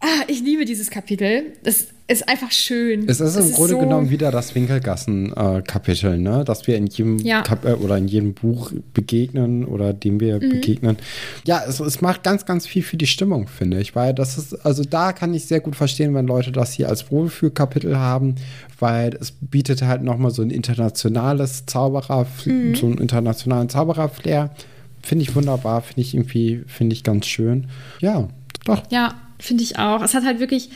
Ah, 0.00 0.24
ich 0.28 0.40
liebe 0.40 0.64
dieses 0.64 0.90
Kapitel. 0.90 1.54
Das 1.62 1.88
ist 2.10 2.26
einfach 2.26 2.50
schön. 2.50 3.06
Es 3.06 3.20
ist 3.20 3.36
im 3.36 3.52
Grunde 3.52 3.74
so 3.74 3.78
genommen 3.80 4.08
wieder 4.08 4.30
das 4.30 4.54
Winkelgassen-Kapitel, 4.54 6.14
äh, 6.14 6.18
ne? 6.18 6.42
Dass 6.42 6.66
wir 6.66 6.74
in 6.78 6.86
jedem 6.86 7.18
ja. 7.18 7.42
Kap 7.42 7.66
äh, 7.66 7.74
oder 7.74 7.98
in 7.98 8.08
jedem 8.08 8.32
Buch 8.32 8.72
begegnen 8.94 9.66
oder 9.66 9.92
dem 9.92 10.18
wir 10.18 10.36
mhm. 10.36 10.48
begegnen. 10.48 10.96
Ja, 11.44 11.62
es, 11.68 11.80
es, 11.80 12.00
macht 12.00 12.22
ganz, 12.22 12.46
ganz 12.46 12.66
viel 12.66 12.82
für 12.82 12.96
die 12.96 13.06
Stimmung, 13.06 13.46
finde 13.46 13.78
ich. 13.78 13.94
Weil 13.94 14.14
das 14.14 14.38
ist, 14.38 14.54
also 14.64 14.84
da 14.84 15.12
kann 15.12 15.34
ich 15.34 15.44
sehr 15.44 15.60
gut 15.60 15.76
verstehen, 15.76 16.14
wenn 16.14 16.26
Leute 16.26 16.50
das 16.50 16.72
hier 16.72 16.88
als 16.88 17.10
Wohlfühlkapitel 17.10 17.98
haben, 17.98 18.36
weil 18.78 19.14
es 19.20 19.32
bietet 19.32 19.82
halt 19.82 20.02
nochmal 20.02 20.30
so 20.30 20.40
ein 20.40 20.50
internationales 20.50 21.66
Zauberer, 21.66 22.26
mhm. 22.46 22.74
so 22.74 22.86
einen 22.86 22.98
internationalen 22.98 23.68
Zauberer-Flair. 23.68 24.50
Finde 25.02 25.24
ich 25.24 25.36
wunderbar, 25.36 25.82
finde 25.82 26.00
ich 26.00 26.14
irgendwie, 26.14 26.64
finde 26.66 26.94
ich 26.94 27.04
ganz 27.04 27.26
schön. 27.26 27.66
Ja, 28.00 28.28
doch. 28.64 28.82
Ja, 28.90 29.14
finde 29.38 29.62
ich 29.62 29.78
auch. 29.78 30.02
Es 30.02 30.14
hat 30.14 30.24
halt 30.24 30.40
wirklich, 30.40 30.70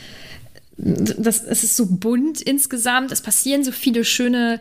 das, 0.77 1.43
es 1.43 1.63
ist 1.63 1.75
so 1.75 1.85
bunt 1.85 2.41
insgesamt. 2.41 3.11
Es 3.11 3.21
passieren 3.21 3.63
so 3.63 3.71
viele 3.71 4.03
schöne, 4.05 4.59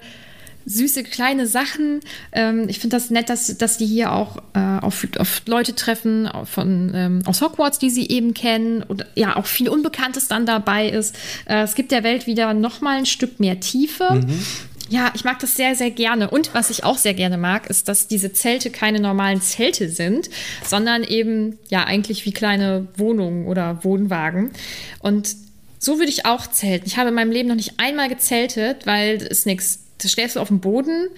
süße 0.66 1.02
kleine 1.04 1.46
Sachen. 1.46 2.00
Ähm, 2.32 2.68
ich 2.68 2.78
finde 2.78 2.96
das 2.96 3.10
nett, 3.10 3.28
dass, 3.28 3.56
dass 3.56 3.78
die 3.78 3.86
hier 3.86 4.12
auch 4.12 4.38
äh, 4.54 4.78
auf, 4.80 5.06
auf 5.18 5.42
Leute 5.46 5.74
treffen 5.74 6.28
von, 6.44 6.92
ähm, 6.94 7.22
aus 7.24 7.40
Hogwarts, 7.40 7.78
die 7.78 7.90
sie 7.90 8.08
eben 8.08 8.34
kennen. 8.34 8.82
Und 8.82 9.06
ja, 9.14 9.36
auch 9.36 9.46
viel 9.46 9.68
Unbekanntes 9.68 10.28
dann 10.28 10.46
dabei 10.46 10.88
ist. 10.88 11.16
Äh, 11.46 11.62
es 11.62 11.74
gibt 11.74 11.92
der 11.92 12.04
Welt 12.04 12.26
wieder 12.26 12.54
noch 12.54 12.80
mal 12.80 12.98
ein 12.98 13.06
Stück 13.06 13.40
mehr 13.40 13.60
Tiefe. 13.60 14.12
Mhm. 14.12 14.44
Ja, 14.88 15.10
ich 15.14 15.24
mag 15.24 15.38
das 15.38 15.56
sehr, 15.56 15.74
sehr 15.74 15.90
gerne. 15.90 16.28
Und 16.28 16.52
was 16.52 16.68
ich 16.68 16.84
auch 16.84 16.98
sehr 16.98 17.14
gerne 17.14 17.38
mag, 17.38 17.70
ist, 17.70 17.88
dass 17.88 18.08
diese 18.08 18.34
Zelte 18.34 18.68
keine 18.68 19.00
normalen 19.00 19.40
Zelte 19.40 19.88
sind, 19.88 20.28
sondern 20.66 21.02
eben 21.02 21.58
ja 21.70 21.84
eigentlich 21.84 22.26
wie 22.26 22.32
kleine 22.32 22.88
Wohnungen 22.98 23.46
oder 23.46 23.82
Wohnwagen. 23.84 24.50
Und 24.98 25.34
so 25.82 25.98
würde 25.98 26.10
ich 26.10 26.26
auch 26.26 26.46
zelten. 26.46 26.86
Ich 26.86 26.96
habe 26.96 27.08
in 27.08 27.16
meinem 27.16 27.32
Leben 27.32 27.48
noch 27.48 27.56
nicht 27.56 27.74
einmal 27.78 28.08
gezeltet, 28.08 28.86
weil 28.86 29.16
es 29.16 29.40
ist 29.40 29.46
nichts. 29.46 29.80
Da 29.98 30.08
schläfst 30.08 30.36
du 30.36 30.40
auf 30.40 30.46
dem 30.46 30.60
Boden, 30.60 31.08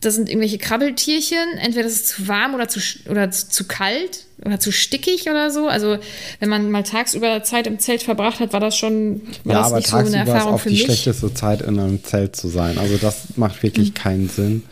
da 0.00 0.10
sind 0.10 0.30
irgendwelche 0.30 0.56
Krabbeltierchen. 0.56 1.58
Entweder 1.58 1.86
ist 1.86 1.94
es 1.94 2.06
zu 2.06 2.26
warm 2.26 2.54
oder 2.54 2.66
zu, 2.66 2.80
oder 3.10 3.30
zu 3.30 3.64
kalt 3.64 4.24
oder 4.42 4.58
zu 4.58 4.72
stickig 4.72 5.28
oder 5.28 5.50
so. 5.50 5.68
Also, 5.68 5.98
wenn 6.38 6.48
man 6.48 6.70
mal 6.70 6.82
tagsüber 6.82 7.42
Zeit 7.42 7.66
im 7.66 7.78
Zelt 7.78 8.02
verbracht 8.02 8.40
hat, 8.40 8.54
war 8.54 8.60
das 8.60 8.74
schon 8.74 9.20
war 9.44 9.54
ja, 9.54 9.60
das 9.60 9.66
aber 9.66 9.76
nicht 9.76 9.90
tagsüber 9.90 10.10
so 10.10 10.16
eine 10.16 10.30
Erfahrung 10.30 10.54
ist 10.54 10.60
auch 10.60 10.64
die 10.64 10.70
mich. 10.70 10.82
schlechteste 10.82 11.34
Zeit, 11.34 11.60
in 11.60 11.78
einem 11.78 12.02
Zelt 12.02 12.36
zu 12.36 12.48
sein. 12.48 12.78
Also, 12.78 12.96
das 12.96 13.36
macht 13.36 13.62
wirklich 13.62 13.90
mhm. 13.90 13.94
keinen 13.94 14.28
Sinn. 14.30 14.62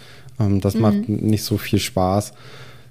Ähm, 0.41 0.63
das 0.63 0.73
mhm. 0.73 0.81
macht 0.81 1.09
nicht 1.11 1.45
so 1.45 1.59
viel 1.59 1.81
Spaß. 1.81 2.33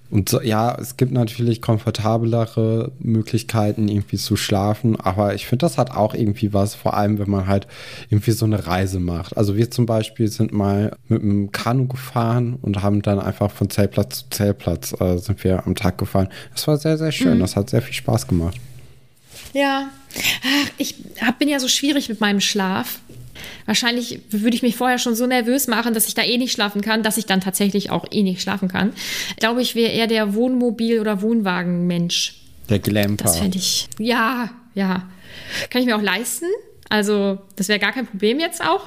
Und 0.09 0.29
so, 0.29 0.41
ja, 0.41 0.75
es 0.79 0.97
gibt 0.97 1.11
natürlich 1.11 1.61
komfortablere 1.61 2.91
Möglichkeiten, 2.99 3.87
irgendwie 3.87 4.17
zu 4.17 4.37
schlafen, 4.37 4.99
aber 4.99 5.35
ich 5.35 5.47
finde, 5.47 5.65
das 5.65 5.77
hat 5.77 5.91
auch 5.91 6.13
irgendwie 6.13 6.53
was, 6.53 6.75
vor 6.75 6.95
allem 6.95 7.19
wenn 7.19 7.29
man 7.29 7.47
halt 7.47 7.67
irgendwie 8.09 8.31
so 8.31 8.45
eine 8.45 8.67
Reise 8.67 8.99
macht. 8.99 9.35
Also 9.35 9.57
wir 9.57 9.69
zum 9.69 9.85
Beispiel 9.85 10.29
sind 10.29 10.53
mal 10.53 10.95
mit 11.09 11.21
einem 11.21 11.51
Kanu 11.51 11.87
gefahren 11.87 12.57
und 12.61 12.81
haben 12.81 13.01
dann 13.01 13.19
einfach 13.19 13.51
von 13.51 13.69
Zeltplatz 13.69 14.19
zu 14.19 14.29
Zeltplatz 14.29 14.93
äh, 14.99 15.17
sind 15.17 15.43
wir 15.43 15.65
am 15.65 15.75
Tag 15.75 15.97
gefahren. 15.97 16.29
Das 16.53 16.67
war 16.67 16.77
sehr, 16.77 16.97
sehr 16.97 17.11
schön. 17.11 17.35
Mhm. 17.37 17.41
Das 17.41 17.55
hat 17.55 17.69
sehr 17.69 17.81
viel 17.81 17.93
Spaß 17.93 18.27
gemacht. 18.27 18.57
Ja, 19.53 19.89
Ach, 20.43 20.69
ich 20.77 20.95
hab, 21.21 21.39
bin 21.39 21.49
ja 21.49 21.59
so 21.59 21.67
schwierig 21.67 22.09
mit 22.09 22.19
meinem 22.21 22.41
Schlaf. 22.41 22.99
Wahrscheinlich 23.65 24.19
würde 24.29 24.55
ich 24.55 24.61
mich 24.61 24.75
vorher 24.75 24.97
schon 24.97 25.15
so 25.15 25.27
nervös 25.27 25.67
machen, 25.67 25.93
dass 25.93 26.07
ich 26.07 26.13
da 26.13 26.23
eh 26.23 26.37
nicht 26.37 26.53
schlafen 26.53 26.81
kann, 26.81 27.03
dass 27.03 27.17
ich 27.17 27.25
dann 27.25 27.41
tatsächlich 27.41 27.89
auch 27.89 28.05
eh 28.11 28.23
nicht 28.23 28.41
schlafen 28.41 28.67
kann. 28.67 28.93
Ich 29.31 29.37
glaube, 29.37 29.61
ich 29.61 29.75
wäre 29.75 29.91
eher 29.91 30.07
der 30.07 30.33
Wohnmobil- 30.33 30.99
oder 30.99 31.21
Wohnwagenmensch. 31.21 32.35
Der 32.69 32.79
Glamper. 32.79 33.25
Das 33.25 33.39
fände 33.39 33.57
ich. 33.57 33.87
Ja, 33.99 34.49
ja. 34.73 35.09
Kann 35.69 35.81
ich 35.81 35.87
mir 35.87 35.95
auch 35.95 36.01
leisten. 36.01 36.45
Also, 36.89 37.39
das 37.55 37.67
wäre 37.67 37.79
gar 37.79 37.91
kein 37.91 38.07
Problem 38.07 38.39
jetzt 38.39 38.61
auch. 38.61 38.85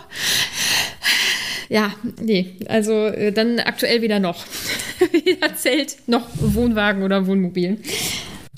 Ja, 1.69 1.93
nee, 2.21 2.57
also 2.67 2.93
äh, 3.07 3.33
dann 3.33 3.61
aktuell 3.61 4.03
wieder 4.03 4.19
noch. 4.19 4.45
weder 5.13 5.55
Zelt 5.55 5.97
noch 6.09 6.27
Wohnwagen 6.35 7.03
oder 7.03 7.27
Wohnmobil 7.27 7.79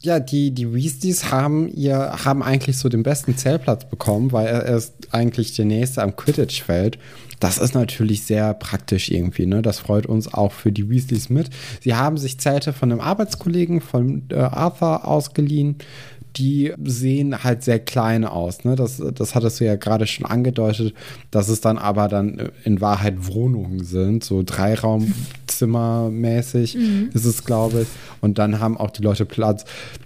ja, 0.03 0.19
die, 0.19 0.51
die 0.51 0.73
Weasleys 0.75 1.31
haben 1.31 1.69
ihr, 1.69 2.25
haben 2.25 2.43
eigentlich 2.43 2.77
so 2.77 2.89
den 2.89 3.05
besten 3.05 3.37
Zellplatz 3.37 3.89
bekommen, 3.89 4.33
weil 4.33 4.49
er 4.49 4.65
ist 4.65 4.95
eigentlich 5.13 5.55
der 5.55 5.65
nächste 5.65 6.03
am 6.03 6.17
Quidditch-Feld. 6.17 6.99
Das 7.39 7.59
ist 7.59 7.75
natürlich 7.75 8.25
sehr 8.25 8.55
praktisch 8.55 9.11
irgendwie, 9.11 9.47
ne? 9.47 9.63
Das 9.63 9.79
freut 9.79 10.07
uns 10.07 10.33
auch 10.33 10.53
für 10.53 10.73
die 10.73 10.89
Weasleys 10.89 11.29
mit. 11.29 11.51
Sie 11.81 11.95
haben 11.95 12.19
sich 12.19 12.39
Zelte 12.39 12.73
von 12.73 12.91
einem 12.91 13.01
Arbeitskollegen 13.01 13.81
von 13.81 14.25
äh, 14.31 14.37
Arthur 14.37 15.07
ausgeliehen 15.07 15.77
die 16.37 16.73
sehen 16.83 17.45
halt 17.45 17.63
sehr 17.63 17.79
klein 17.79 18.25
aus. 18.25 18.65
Ne? 18.65 18.75
Das, 18.77 19.03
das 19.15 19.35
hattest 19.35 19.61
du 19.61 19.65
ja 19.65 19.77
gerade 19.77 20.07
schon 20.07 20.27
angedeutet, 20.27 20.95
dass 21.31 21.49
es 21.49 21.61
dann 21.61 21.77
aber 21.79 22.09
dann 22.09 22.51
in 22.65 22.81
Wahrheit 22.81 23.27
Wohnungen 23.27 23.85
sind, 23.85 24.25
so 24.25 24.43
Dreiraumzimmermäßig 24.43 26.75
mhm. 26.77 27.11
ist 27.13 27.27
es, 27.27 27.45
glaube 27.45 27.83
ich. 27.83 27.89
Und 28.21 28.39
dann 28.39 28.59
haben 28.61 28.79
auch 28.79 28.91
die 28.91 29.03
Leute 29.03 29.27
Platz. 29.27 29.65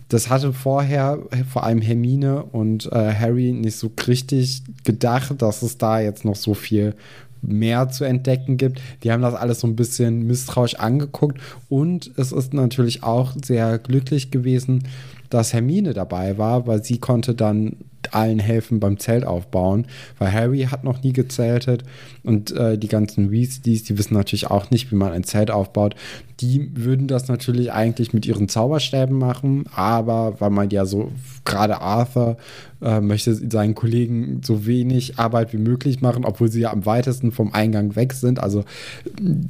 Das 0.08 0.30
hatte 0.30 0.52
vorher 0.52 1.18
vor 1.50 1.64
allem 1.64 1.80
Hermine 1.80 2.44
und 2.44 2.86
äh, 2.92 3.12
Harry 3.14 3.50
nicht 3.52 3.76
so 3.76 3.90
richtig 4.06 4.62
gedacht, 4.84 5.42
dass 5.42 5.62
es 5.62 5.78
da 5.78 5.98
jetzt 6.00 6.24
noch 6.24 6.36
so 6.36 6.54
viel 6.54 6.94
mehr 7.42 7.90
zu 7.90 8.04
entdecken 8.04 8.56
gibt. 8.56 8.80
Die 9.02 9.12
haben 9.12 9.22
das 9.22 9.34
alles 9.34 9.60
so 9.60 9.66
ein 9.66 9.76
bisschen 9.76 10.26
misstrauisch 10.26 10.76
angeguckt 10.76 11.38
und 11.68 12.10
es 12.16 12.32
ist 12.32 12.54
natürlich 12.54 13.02
auch 13.02 13.34
sehr 13.42 13.78
glücklich 13.78 14.30
gewesen, 14.30 14.84
dass 15.30 15.52
Hermine 15.52 15.94
dabei 15.94 16.38
war, 16.38 16.66
weil 16.66 16.82
sie 16.82 16.98
konnte 16.98 17.34
dann 17.34 17.76
allen 18.14 18.38
helfen 18.38 18.80
beim 18.80 18.98
Zelt 18.98 19.24
aufbauen, 19.24 19.86
weil 20.18 20.32
Harry 20.32 20.62
hat 20.70 20.84
noch 20.84 21.02
nie 21.02 21.12
gezeltet 21.12 21.84
und 22.22 22.50
äh, 22.52 22.76
die 22.76 22.88
ganzen 22.88 23.30
Weasleys, 23.30 23.84
die 23.84 23.98
wissen 23.98 24.14
natürlich 24.14 24.48
auch 24.48 24.70
nicht, 24.70 24.90
wie 24.90 24.96
man 24.96 25.12
ein 25.12 25.24
Zelt 25.24 25.50
aufbaut. 25.50 25.94
Die 26.40 26.70
würden 26.74 27.06
das 27.06 27.28
natürlich 27.28 27.72
eigentlich 27.72 28.12
mit 28.12 28.26
ihren 28.26 28.48
Zauberstäben 28.48 29.16
machen, 29.16 29.64
aber 29.74 30.34
weil 30.38 30.50
man 30.50 30.68
ja 30.70 30.84
so, 30.84 31.12
gerade 31.44 31.80
Arthur 31.80 32.36
äh, 32.82 33.00
möchte 33.00 33.34
seinen 33.34 33.74
Kollegen 33.74 34.42
so 34.44 34.66
wenig 34.66 35.18
Arbeit 35.18 35.52
wie 35.52 35.58
möglich 35.58 36.02
machen, 36.02 36.24
obwohl 36.24 36.50
sie 36.50 36.60
ja 36.60 36.72
am 36.72 36.84
weitesten 36.84 37.32
vom 37.32 37.54
Eingang 37.54 37.96
weg 37.96 38.12
sind. 38.12 38.38
Also 38.42 38.64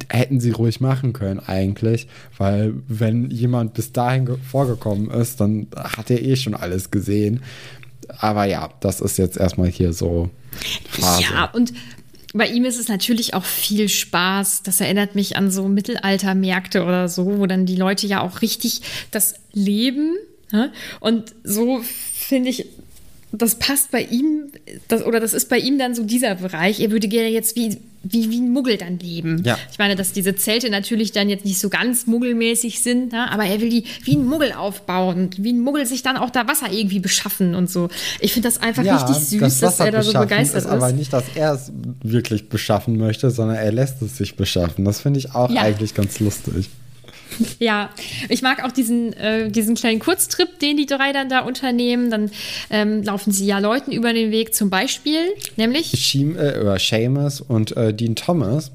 hätten 0.09 0.39
sie 0.39 0.51
ruhig 0.51 0.79
machen 0.79 1.13
können 1.13 1.39
eigentlich, 1.39 2.07
weil 2.37 2.75
wenn 2.87 3.29
jemand 3.31 3.73
bis 3.73 3.91
dahin 3.91 4.29
vorgekommen 4.37 5.09
ist, 5.09 5.41
dann 5.41 5.67
hat 5.75 6.09
er 6.09 6.21
eh 6.21 6.35
schon 6.35 6.53
alles 6.53 6.91
gesehen. 6.91 7.41
Aber 8.19 8.45
ja, 8.45 8.69
das 8.79 9.01
ist 9.01 9.17
jetzt 9.17 9.37
erstmal 9.37 9.69
hier 9.69 9.93
so. 9.93 10.29
Phase. 10.89 11.23
Ja, 11.23 11.45
und 11.53 11.73
bei 12.33 12.47
ihm 12.47 12.65
ist 12.65 12.79
es 12.79 12.87
natürlich 12.87 13.33
auch 13.33 13.45
viel 13.45 13.89
Spaß. 13.89 14.63
Das 14.63 14.81
erinnert 14.81 15.15
mich 15.15 15.37
an 15.37 15.49
so 15.49 15.67
Mittelaltermärkte 15.67 16.83
oder 16.83 17.09
so, 17.09 17.39
wo 17.39 17.45
dann 17.45 17.65
die 17.65 17.75
Leute 17.75 18.07
ja 18.07 18.21
auch 18.21 18.41
richtig 18.41 18.81
das 19.11 19.35
leben. 19.53 20.15
Ne? 20.51 20.71
Und 20.99 21.33
so 21.43 21.81
finde 21.83 22.49
ich, 22.49 22.67
das 23.31 23.55
passt 23.55 23.91
bei 23.91 24.03
ihm, 24.03 24.51
das, 24.87 25.05
oder 25.05 25.19
das 25.19 25.33
ist 25.33 25.49
bei 25.49 25.57
ihm 25.57 25.77
dann 25.77 25.93
so 25.93 26.03
dieser 26.03 26.35
Bereich. 26.35 26.79
Er 26.79 26.91
würde 26.91 27.09
gerne 27.09 27.27
jetzt 27.27 27.57
wie, 27.57 27.77
wie, 28.03 28.29
wie 28.29 28.39
ein 28.39 28.51
Muggel 28.51 28.77
dann 28.77 28.99
leben. 28.99 29.43
Ja. 29.43 29.57
Ich 29.69 29.79
meine, 29.79 29.97
dass 29.97 30.13
diese 30.13 30.35
Zelte 30.35 30.69
natürlich 30.69 31.11
dann 31.11 31.27
jetzt 31.29 31.43
nicht 31.43 31.59
so 31.59 31.67
ganz 31.67 32.07
muggelmäßig 32.07 32.81
sind, 32.81 33.11
ne? 33.11 33.29
aber 33.29 33.43
er 33.43 33.59
will 33.59 33.69
die 33.69 33.83
wie 34.03 34.15
ein 34.15 34.25
Muggel 34.25 34.53
aufbauen 34.53 35.25
und 35.25 35.43
wie 35.43 35.51
ein 35.51 35.59
Muggel 35.59 35.85
sich 35.85 36.03
dann 36.03 36.15
auch 36.15 36.29
da 36.29 36.47
Wasser 36.47 36.71
irgendwie 36.71 36.99
beschaffen 36.99 37.53
und 37.53 37.69
so. 37.69 37.89
Ich 38.21 38.31
finde 38.31 38.47
das 38.47 38.61
einfach 38.61 38.83
ja, 38.83 38.95
richtig 38.95 39.23
süß, 39.27 39.39
das 39.41 39.59
dass 39.59 39.79
er 39.81 39.91
da 39.91 40.03
so 40.03 40.13
begeistert 40.13 40.63
ist. 40.63 40.69
Aber 40.69 40.93
nicht, 40.93 41.11
dass 41.11 41.25
er 41.35 41.53
es 41.53 41.71
wirklich 42.01 42.47
beschaffen 42.47 42.97
möchte, 42.97 43.29
sondern 43.29 43.57
er 43.57 43.71
lässt 43.73 44.01
es 44.01 44.15
sich 44.15 44.37
beschaffen. 44.37 44.85
Das 44.85 45.01
finde 45.01 45.19
ich 45.19 45.35
auch 45.35 45.49
ja. 45.49 45.63
eigentlich 45.63 45.93
ganz 45.93 46.21
lustig. 46.21 46.69
Ja, 47.59 47.89
ich 48.29 48.41
mag 48.41 48.63
auch 48.63 48.71
diesen, 48.71 49.13
äh, 49.13 49.49
diesen 49.49 49.75
kleinen 49.75 49.99
Kurztrip, 49.99 50.59
den 50.59 50.77
die 50.77 50.85
drei 50.85 51.11
dann 51.11 51.29
da 51.29 51.41
unternehmen. 51.41 52.09
Dann 52.09 52.31
ähm, 52.69 53.03
laufen 53.03 53.31
sie 53.31 53.45
ja 53.45 53.59
Leuten 53.59 53.91
über 53.91 54.13
den 54.13 54.31
Weg, 54.31 54.53
zum 54.53 54.69
Beispiel, 54.69 55.19
nämlich 55.55 55.87
Sheam, 55.87 56.37
äh, 56.37 56.77
Seamus 56.79 57.41
und 57.41 57.75
äh, 57.75 57.93
Dean 57.93 58.15
Thomas. 58.15 58.71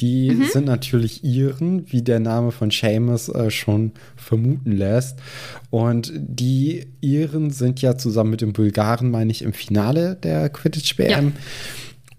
Die 0.00 0.30
mhm. 0.30 0.44
sind 0.44 0.64
natürlich 0.64 1.24
Iren, 1.24 1.84
wie 1.92 2.00
der 2.00 2.20
Name 2.20 2.52
von 2.52 2.70
Seamus 2.70 3.28
äh, 3.28 3.50
schon 3.50 3.92
vermuten 4.16 4.72
lässt. 4.72 5.18
Und 5.68 6.10
die 6.16 6.86
Iren 7.02 7.50
sind 7.50 7.82
ja 7.82 7.98
zusammen 7.98 8.30
mit 8.30 8.40
den 8.40 8.54
Bulgaren, 8.54 9.10
meine 9.10 9.30
ich, 9.30 9.42
im 9.42 9.52
Finale 9.52 10.16
der 10.22 10.48
Quidditch-WM. 10.48 11.26
Ja. 11.26 11.32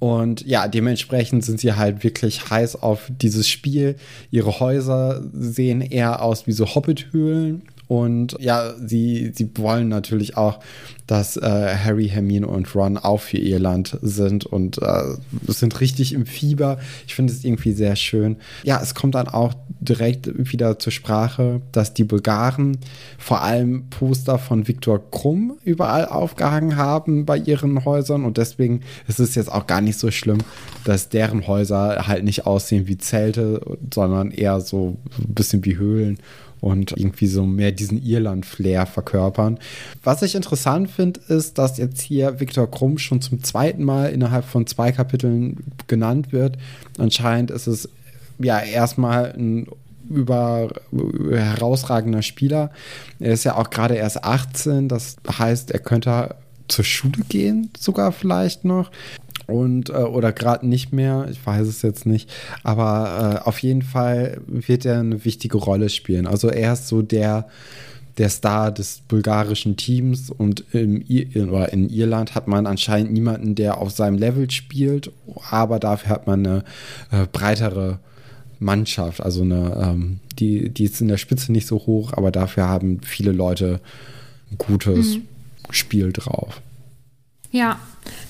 Und 0.02 0.48
ja, 0.48 0.68
dementsprechend 0.68 1.46
sind 1.46 1.60
sie 1.60 1.74
halt 1.74 2.04
wirklich 2.04 2.50
heiß 2.50 2.82
auf 2.82 3.12
dieses 3.22 3.48
Spiel. 3.48 3.98
Ihre 4.32 4.60
Häuser 4.60 5.22
sehen 5.32 5.82
eher 5.82 6.24
aus 6.24 6.48
wie 6.48 6.54
so 6.54 6.66
Hobbit-Höhlen. 6.74 7.62
Und 7.92 8.38
ja, 8.40 8.74
sie, 8.80 9.34
sie 9.36 9.52
wollen 9.58 9.90
natürlich 9.90 10.38
auch 10.38 10.60
dass 11.12 11.36
äh, 11.36 11.76
Harry, 11.76 12.08
Hermine 12.08 12.48
und 12.48 12.74
Ron 12.74 12.98
auch 12.98 13.20
für 13.20 13.36
ihr 13.36 13.60
Land 13.60 13.98
sind 14.02 14.46
und 14.46 14.82
äh, 14.82 15.04
sind 15.46 15.82
richtig 15.82 16.14
im 16.14 16.26
Fieber. 16.26 16.80
Ich 17.06 17.16
finde 17.16 17.34
es 17.34 17.44
irgendwie 17.44 17.74
sehr 17.74 17.98
schön. 17.98 18.38
Ja, 18.64 18.80
es 18.82 18.96
kommt 18.96 19.16
dann 19.16 19.28
auch 19.28 19.54
direkt 19.82 20.32
wieder 20.38 20.80
zur 20.80 20.94
Sprache, 20.94 21.62
dass 21.74 21.94
die 21.94 22.06
Bulgaren 22.06 22.78
vor 23.18 23.42
allem 23.42 23.90
Poster 23.90 24.38
von 24.38 24.70
Viktor 24.70 25.02
Krumm 25.12 25.58
überall 25.66 26.06
aufgehangen 26.06 26.78
haben 26.78 27.26
bei 27.26 27.36
ihren 27.36 27.84
Häusern 27.84 28.24
und 28.24 28.38
deswegen 28.38 28.80
ist 29.10 29.20
es 29.20 29.36
jetzt 29.36 29.52
auch 29.52 29.68
gar 29.68 29.82
nicht 29.82 30.00
so 30.00 30.12
schlimm, 30.12 30.38
dass 30.86 31.10
deren 31.10 31.46
Häuser 31.46 32.08
halt 32.08 32.24
nicht 32.24 32.46
aussehen 32.46 32.88
wie 32.88 32.98
Zelte, 32.98 33.60
sondern 33.94 34.32
eher 34.32 34.62
so 34.62 34.96
ein 35.20 35.34
bisschen 35.34 35.66
wie 35.66 35.76
Höhlen 35.76 36.20
und 36.62 36.92
irgendwie 36.96 37.28
so 37.28 37.46
mehr 37.46 37.72
diesen 37.72 38.02
Irland-Flair 38.02 38.86
verkörpern. 38.86 39.60
Was 40.04 40.22
ich 40.22 40.36
interessant 40.36 40.90
finde, 40.90 41.20
ist, 41.28 41.58
dass 41.58 41.78
jetzt 41.78 42.02
hier 42.02 42.40
Viktor 42.40 42.70
Krumm 42.70 43.00
schon 43.00 43.20
zum 43.20 43.44
zweiten 43.44 43.84
Mal 43.84 44.12
innerhalb 44.12 44.46
von 44.46 44.68
zwei 44.68 44.92
Kapiteln 44.92 45.58
genannt 45.88 46.32
wird. 46.32 46.58
Anscheinend 46.98 47.52
ist 47.52 47.68
es 47.68 47.90
ja 48.40 48.60
erstmal 48.60 49.34
ein 49.34 49.68
über, 50.10 50.70
herausragender 51.32 52.22
Spieler. 52.22 52.72
Er 53.20 53.34
ist 53.34 53.44
ja 53.44 53.56
auch 53.56 53.70
gerade 53.70 53.96
erst 53.96 54.24
18, 54.24 54.88
das 54.88 55.16
heißt, 55.28 55.72
er 55.72 55.80
könnte 55.80 56.36
zur 56.72 56.86
Schule 56.86 57.24
gehen, 57.28 57.70
sogar 57.78 58.12
vielleicht 58.12 58.66
noch 58.66 58.92
und 59.48 59.90
äh, 59.90 59.94
oder 59.94 60.32
gerade 60.32 60.68
nicht 60.68 60.94
mehr, 60.94 61.28
ich 61.30 61.46
weiß 61.46 61.68
es 61.68 61.82
jetzt 61.82 62.06
nicht, 62.06 62.32
aber 62.64 63.42
äh, 63.44 63.48
auf 63.48 63.60
jeden 63.60 63.82
Fall 63.82 64.42
wird 64.48 64.86
er 64.86 65.00
eine 65.00 65.26
wichtige 65.26 65.58
Rolle 65.58 65.90
spielen. 65.90 66.28
Also 66.28 66.50
er 66.50 66.74
ist 66.74 66.88
so 66.88 67.02
der 67.02 67.48
der 68.18 68.30
Star 68.30 68.72
des 68.72 69.02
bulgarischen 69.08 69.78
Teams 69.78 70.30
und 70.30 70.66
im, 70.74 71.02
in, 71.02 71.50
oder 71.50 71.72
in 71.72 71.90
Irland 71.90 72.36
hat 72.36 72.48
man 72.48 72.68
anscheinend 72.68 73.14
niemanden, 73.14 73.56
der 73.56 73.78
auf 73.78 73.92
seinem 73.92 74.18
Level 74.18 74.52
spielt, 74.52 75.12
aber 75.50 75.80
dafür 75.80 76.10
hat 76.10 76.28
man 76.28 76.46
eine 76.46 76.64
äh, 77.12 77.26
breitere 77.32 78.00
Mannschaft, 78.60 79.22
also 79.22 79.42
eine, 79.42 79.76
ähm, 79.82 80.20
die, 80.40 80.70
die 80.70 80.84
ist 80.84 81.02
in 81.02 81.08
der 81.08 81.18
Spitze 81.18 81.52
nicht 81.52 81.68
so 81.68 81.78
hoch, 81.78 82.14
aber 82.14 82.32
dafür 82.32 82.68
haben 82.68 83.00
viele 83.02 83.32
Leute 83.32 83.80
ein 84.52 84.58
gutes 84.58 85.18
mhm. 85.18 85.28
Spiel 85.72 86.12
drauf. 86.12 86.62
Ja, 87.52 87.80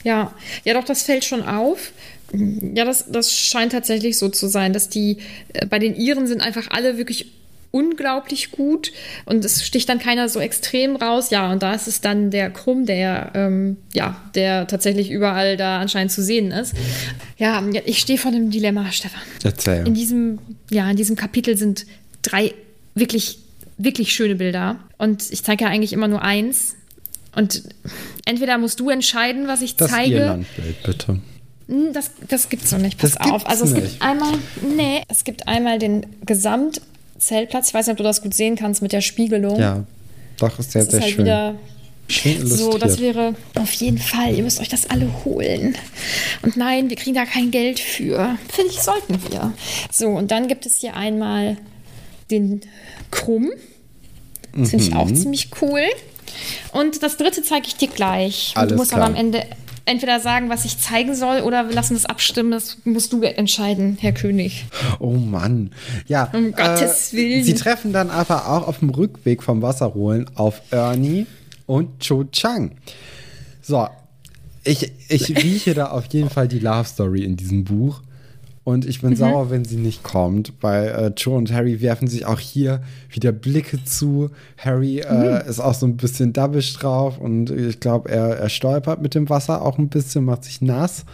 ja, 0.04 0.34
ja, 0.64 0.74
doch, 0.74 0.84
das 0.84 1.04
fällt 1.04 1.24
schon 1.24 1.44
auf. 1.44 1.92
Ja, 2.34 2.86
das, 2.86 3.12
das 3.12 3.34
scheint 3.34 3.74
tatsächlich 3.74 4.18
so 4.18 4.30
zu 4.30 4.48
sein, 4.48 4.74
dass 4.74 4.90
die 4.90 5.18
äh, 5.54 5.66
bei 5.66 5.80
den 5.80 5.96
Iren 5.96 6.28
sind 6.28 6.42
einfach 6.42 6.70
alle 6.70 6.98
wirklich 6.98 7.28
unglaublich 7.72 8.52
gut 8.52 8.92
und 9.26 9.44
es 9.46 9.66
sticht 9.66 9.88
dann 9.90 10.00
keiner 10.00 10.28
so 10.30 10.40
extrem 10.40 10.96
raus. 10.98 11.30
Ja, 11.30 11.52
und 11.52 11.64
da 11.64 11.74
ist 11.74 11.88
es 11.88 12.02
dann 12.02 12.30
der 12.30 12.50
Krumm, 12.50 12.86
der 12.86 13.32
ähm, 13.34 13.78
ja, 13.94 14.22
der 14.36 14.68
tatsächlich 14.68 15.10
überall 15.10 15.58
da 15.58 15.80
anscheinend 15.80 16.12
zu 16.12 16.22
sehen 16.22 16.52
ist. 16.52 16.74
Ja, 17.38 17.64
ich 17.86 18.00
stehe 18.00 18.20
vor 18.20 18.32
einem 18.32 18.52
Dilemma, 18.52 18.92
Stefan. 18.92 19.22
Erzähl. 19.44 19.88
In 19.88 19.94
diesem, 19.94 20.40
ja, 20.70 20.90
in 20.90 20.98
diesem 20.98 21.16
Kapitel 21.16 21.58
sind 21.58 21.86
drei 22.22 22.54
wirklich, 22.94 23.40
wirklich 23.78 24.14
schöne 24.14 24.36
Bilder. 24.36 24.80
Und 24.98 25.32
ich 25.32 25.44
zeige 25.44 25.64
ja 25.64 25.70
eigentlich 25.70 25.94
immer 25.94 26.08
nur 26.08 26.22
eins. 26.22 26.76
Und 27.36 27.64
entweder 28.26 28.58
musst 28.58 28.80
du 28.80 28.90
entscheiden, 28.90 29.48
was 29.48 29.62
ich 29.62 29.76
Das 29.76 29.90
zeige. 29.92 30.16
Irlandbild, 30.18 30.84
bitte. 30.84 31.20
Hm, 31.68 31.94
Das, 31.94 32.12
das 32.28 32.50
gibt's 32.50 32.72
noch 32.72 32.80
nicht. 32.80 32.98
Pass 32.98 33.14
Das 33.14 33.32
auf. 33.32 33.46
Also 33.48 33.66
es 33.66 33.72
nicht. 33.72 33.84
gibt 33.92 34.02
einmal, 34.02 34.34
nee, 34.76 35.02
es 35.08 35.24
gibt 35.24 35.48
einmal 35.48 35.80
den 35.80 36.06
Gesamtzeltplatz. 36.26 37.70
Ich 37.70 37.74
weiß 37.74 37.88
nicht, 37.88 37.92
ob 37.94 37.98
du 37.98 38.04
das 38.04 38.22
gut 38.22 38.34
sehen 38.34 38.56
kannst 38.56 38.82
mit 38.82 38.92
der 38.92 39.02
Spiegelung. 39.02 39.60
Ja, 39.60 39.84
doch, 40.38 40.60
ist 40.60 40.72
sehr, 40.72 40.84
das 40.84 40.92
sehr 40.92 41.00
ist 41.00 41.04
halt 41.06 41.14
schön. 41.16 41.26
wieder 41.26 41.56
schön 42.10 42.46
so, 42.46 42.78
das 42.78 43.00
wäre 43.00 43.36
auf 43.56 43.72
jeden 43.74 43.98
Fall. 44.00 44.36
Ihr 44.36 44.44
müsst 44.44 44.60
euch 44.60 44.68
das 44.70 44.90
alle 44.90 45.08
holen. 45.24 45.76
Und 46.42 46.58
nein, 46.58 46.90
wir 46.90 46.98
kriegen 46.98 47.16
da 47.16 47.26
kein 47.26 47.52
Geld 47.52 47.80
für. 47.80 48.36
Finde 48.52 48.72
ich, 48.72 48.82
sollten 48.82 49.18
wir. 49.32 49.54
So, 49.92 50.08
und 50.10 50.32
dann 50.32 50.50
gibt 50.50 50.66
es 50.66 50.80
hier 50.82 50.96
einmal 50.98 51.56
den 52.30 52.60
Krumm. 53.12 53.50
Das 54.54 54.72
finde 54.72 54.84
ich 54.86 54.92
Mhm. 54.92 54.98
auch 54.98 55.12
ziemlich 55.14 55.50
cool. 55.62 55.80
Und 56.74 57.04
das 57.04 57.18
dritte 57.18 57.44
zeige 57.44 57.68
ich 57.68 57.76
dir 57.76 57.88
gleich. 57.88 58.54
Und 58.56 58.62
Alles 58.62 58.72
du 58.72 58.78
musst 58.78 58.92
klar. 58.92 59.02
aber 59.04 59.12
am 59.12 59.16
Ende 59.16 59.44
entweder 59.86 60.20
sagen, 60.20 60.50
was 60.50 60.64
ich 60.66 60.78
zeigen 60.80 61.16
soll, 61.16 61.42
oder 61.42 61.68
wir 61.68 61.76
lassen 61.76 61.96
das 61.96 62.06
abstimmen. 62.06 62.52
Das 62.52 62.78
musst 62.84 63.12
du 63.14 63.22
entscheiden, 63.24 63.98
Herr 64.00 64.12
König. 64.14 64.66
Oh 65.00 65.12
Mann. 65.14 65.72
Ja. 66.08 66.30
äh, 66.32 66.38
Um 66.38 66.52
Gottes 66.54 67.14
Willen. 67.14 67.44
Sie 67.44 67.56
treffen 67.56 67.92
dann 67.94 68.10
aber 68.10 68.48
auch 68.48 68.68
auf 68.68 68.80
dem 68.80 68.90
Rückweg 68.90 69.42
vom 69.44 69.62
Wasserholen 69.62 70.30
auf 70.36 70.62
Ernie 70.72 71.26
und 71.66 72.00
Cho 72.00 72.24
Chang. 72.32 72.72
So, 73.62 73.88
ich, 74.64 74.92
ich 75.10 75.30
rieche 75.44 75.74
da 75.74 75.88
auf 75.88 76.06
jeden 76.14 76.30
Fall 76.30 76.48
die 76.48 76.60
Love 76.60 76.86
Story 76.88 77.24
in 77.24 77.36
diesem 77.36 77.64
Buch. 77.64 78.02
Und 78.64 78.86
ich 78.86 79.02
Mhm. 79.02 79.08
bin 79.10 79.18
sauer, 79.18 79.50
wenn 79.50 79.66
sie 79.66 79.78
nicht 79.78 80.04
kommt, 80.04 80.54
weil 80.62 80.88
äh, 80.90 81.08
Joe 81.18 81.36
und 81.36 81.52
Harry 81.52 81.82
werfen 81.82 82.08
sich 82.08 82.26
auch 82.28 82.40
hier 82.40 82.84
wieder 83.10 83.32
Blicke 83.32 83.84
zu. 83.84 84.30
Harry 84.58 85.00
äh, 85.00 85.42
Mhm. 85.44 85.50
ist 85.50 85.60
auch 85.60 85.74
so 85.74 85.88
ein 85.88 85.98
bisschen 85.98 86.32
dabbisch 86.32 86.74
drauf 86.74 87.18
und 87.18 87.50
ich 87.50 87.80
glaube, 87.80 88.10
er, 88.12 88.38
er 88.38 88.50
stolpert 88.50 89.02
mit 89.02 89.16
dem 89.16 89.30
Wasser 89.30 89.64
auch 89.64 89.80
ein 89.80 89.90
bisschen, 89.90 90.26
macht 90.26 90.44
sich 90.44 90.62
nass. 90.62 91.06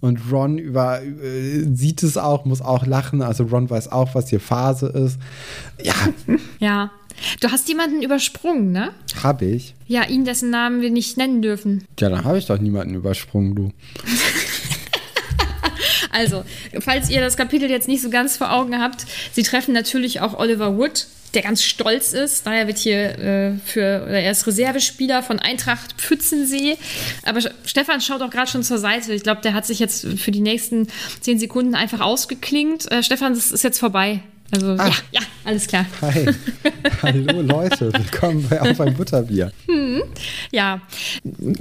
Und 0.00 0.20
Ron 0.30 0.58
über, 0.58 1.00
äh, 1.02 1.64
sieht 1.74 2.02
es 2.02 2.16
auch, 2.18 2.44
muss 2.44 2.60
auch 2.60 2.86
lachen. 2.86 3.22
Also 3.22 3.44
Ron 3.44 3.68
weiß 3.70 3.90
auch, 3.90 4.14
was 4.14 4.28
hier 4.28 4.38
Phase 4.40 4.86
ist. 4.88 5.18
Ja, 5.82 5.94
Ja. 6.60 6.90
Du 7.40 7.48
hast 7.50 7.68
jemanden 7.68 8.00
übersprungen, 8.02 8.72
ne? 8.72 8.92
habe 9.22 9.44
ich. 9.44 9.74
Ja, 9.86 10.04
ihn, 10.08 10.24
dessen 10.24 10.48
Namen 10.48 10.80
wir 10.80 10.90
nicht 10.90 11.18
nennen 11.18 11.42
dürfen. 11.42 11.84
Ja, 11.98 12.08
dann 12.08 12.24
habe 12.24 12.38
ich 12.38 12.46
doch 12.46 12.58
niemanden 12.58 12.94
übersprungen, 12.94 13.54
du. 13.54 13.72
Also, 16.10 16.44
falls 16.80 17.10
ihr 17.10 17.20
das 17.20 17.36
Kapitel 17.36 17.70
jetzt 17.70 17.88
nicht 17.88 18.02
so 18.02 18.10
ganz 18.10 18.36
vor 18.36 18.52
Augen 18.52 18.80
habt, 18.80 19.06
sie 19.32 19.42
treffen 19.42 19.72
natürlich 19.72 20.20
auch 20.20 20.38
Oliver 20.38 20.76
Wood, 20.76 21.06
der 21.34 21.42
ganz 21.42 21.62
stolz 21.62 22.12
ist. 22.12 22.46
Daher 22.46 22.66
wird 22.66 22.78
hier 22.78 23.18
äh, 23.18 23.52
für, 23.64 24.02
oder 24.04 24.20
er 24.20 24.32
ist 24.32 24.46
Reservespieler 24.46 25.22
von 25.22 25.38
Eintracht 25.38 25.94
Pfützensee. 26.00 26.76
Aber 27.22 27.40
Stefan 27.64 28.00
schaut 28.00 28.22
auch 28.22 28.30
gerade 28.30 28.50
schon 28.50 28.62
zur 28.62 28.78
Seite. 28.78 29.12
Ich 29.12 29.22
glaube, 29.22 29.40
der 29.42 29.54
hat 29.54 29.66
sich 29.66 29.78
jetzt 29.78 30.06
für 30.18 30.30
die 30.30 30.40
nächsten 30.40 30.88
zehn 31.20 31.38
Sekunden 31.38 31.74
einfach 31.74 32.00
ausgeklingt. 32.00 32.90
Äh, 32.90 33.02
Stefan, 33.02 33.34
das 33.34 33.52
ist 33.52 33.62
jetzt 33.62 33.78
vorbei. 33.78 34.20
Also, 34.52 34.74
ja, 34.74 34.92
ja, 35.12 35.20
alles 35.44 35.68
klar. 35.68 35.86
Hi. 36.02 36.26
Hallo 37.02 37.40
Leute, 37.40 37.92
willkommen 37.92 38.44
bei 38.50 38.60
Auf 38.60 38.80
ein 38.80 38.94
Butterbier. 38.94 39.52
Ja, 40.50 40.80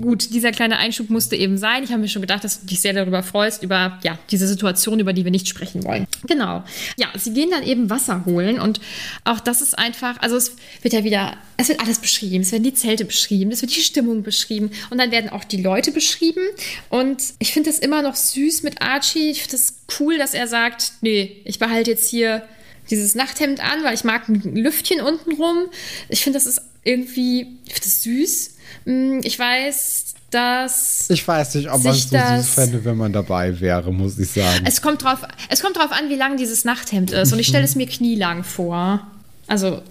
gut, 0.01 0.33
dieser 0.33 0.51
kleine 0.51 0.77
Einschub 0.77 1.11
musste 1.11 1.35
eben 1.35 1.59
sein. 1.59 1.83
Ich 1.83 1.91
habe 1.91 2.01
mir 2.01 2.07
schon 2.07 2.23
gedacht, 2.23 2.43
dass 2.43 2.61
du 2.61 2.67
dich 2.67 2.81
sehr 2.81 2.93
darüber 2.93 3.21
freust, 3.21 3.61
über 3.61 3.99
ja, 4.03 4.17
diese 4.31 4.47
Situation, 4.47 4.99
über 4.99 5.13
die 5.13 5.23
wir 5.23 5.31
nicht 5.31 5.47
sprechen 5.47 5.83
wollen. 5.83 6.07
Genau. 6.27 6.63
Ja, 6.97 7.07
sie 7.15 7.31
gehen 7.33 7.51
dann 7.51 7.63
eben 7.63 7.91
Wasser 7.91 8.25
holen 8.25 8.59
und 8.59 8.79
auch 9.23 9.39
das 9.39 9.61
ist 9.61 9.77
einfach, 9.77 10.19
also 10.21 10.35
es 10.35 10.55
wird 10.81 10.95
ja 10.95 11.03
wieder, 11.03 11.37
es 11.57 11.69
wird 11.69 11.79
alles 11.81 11.99
beschrieben. 11.99 12.41
Es 12.41 12.51
werden 12.51 12.63
die 12.63 12.73
Zelte 12.73 13.05
beschrieben, 13.05 13.51
es 13.51 13.61
wird 13.61 13.75
die 13.75 13.81
Stimmung 13.81 14.23
beschrieben 14.23 14.71
und 14.89 14.97
dann 14.97 15.11
werden 15.11 15.29
auch 15.29 15.43
die 15.43 15.61
Leute 15.61 15.91
beschrieben. 15.91 16.41
Und 16.89 17.21
ich 17.37 17.53
finde 17.53 17.69
das 17.69 17.77
immer 17.77 18.01
noch 18.01 18.15
süß 18.15 18.63
mit 18.63 18.81
Archie. 18.81 19.29
Ich 19.29 19.43
finde 19.43 19.57
das 19.57 19.75
cool, 19.99 20.17
dass 20.17 20.33
er 20.33 20.47
sagt, 20.47 20.93
nee, 21.01 21.41
ich 21.45 21.59
behalte 21.59 21.91
jetzt 21.91 22.09
hier 22.09 22.43
dieses 22.89 23.15
Nachthemd 23.15 23.59
an, 23.59 23.83
weil 23.83 23.93
ich 23.93 24.03
mag 24.03 24.27
ein 24.29 24.55
Lüftchen 24.55 25.01
unten 25.01 25.33
rum. 25.33 25.67
Ich 26.09 26.23
finde, 26.23 26.37
das 26.39 26.45
ist 26.45 26.61
irgendwie, 26.83 27.41
ich 27.65 27.73
finde 27.73 27.85
das 27.85 28.03
süß. 28.03 28.51
Mm, 28.85 29.19
Ich 29.23 29.37
weiß, 29.37 30.05
dass 30.31 31.09
Ich 31.09 31.27
weiß 31.27 31.55
nicht, 31.55 31.69
ob 31.69 31.83
man 31.83 31.93
es 31.93 32.09
so 32.09 32.17
süß 32.17 32.49
fände, 32.49 32.85
wenn 32.85 32.97
man 32.97 33.13
dabei 33.13 33.59
wäre, 33.59 33.91
muss 33.91 34.17
ich 34.19 34.29
sagen. 34.31 34.63
es 34.65 34.81
kommt 34.81 35.03
drauf, 35.03 35.19
es 35.49 35.61
kommt 35.61 35.77
drauf 35.77 35.91
an, 35.91 36.09
wie 36.09 36.15
lang 36.15 36.37
dieses 36.37 36.65
Nachthemd 36.65 37.11
ist. 37.11 37.33
Und 37.33 37.39
ich 37.39 37.47
stelle 37.47 37.65
es 37.65 37.75
mir 37.75 37.87
knielang 37.87 38.43
vor. 38.43 39.05
Also 39.47 39.81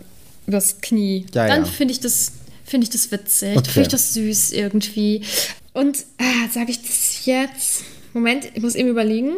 das 0.47 0.81
Knie. 0.81 1.27
Ja, 1.35 1.47
Dann 1.49 1.65
ja. 1.65 1.71
finde 1.71 1.93
ich 1.93 2.01
das, 2.01 2.33
finde 2.65 2.85
ich 2.85 2.91
das 2.91 3.11
witzig. 3.11 3.57
Okay. 3.57 3.71
Finde 3.71 3.83
ich 3.83 3.89
das 3.89 4.15
süß 4.15 4.53
irgendwie. 4.53 5.23
Und 5.73 6.05
ah, 6.19 6.49
sage 6.53 6.71
ich 6.71 6.81
das 6.83 7.27
jetzt? 7.27 7.85
Moment, 8.15 8.49
ich 8.55 8.63
muss 8.63 8.75
eben 8.75 8.89
überlegen. 8.89 9.33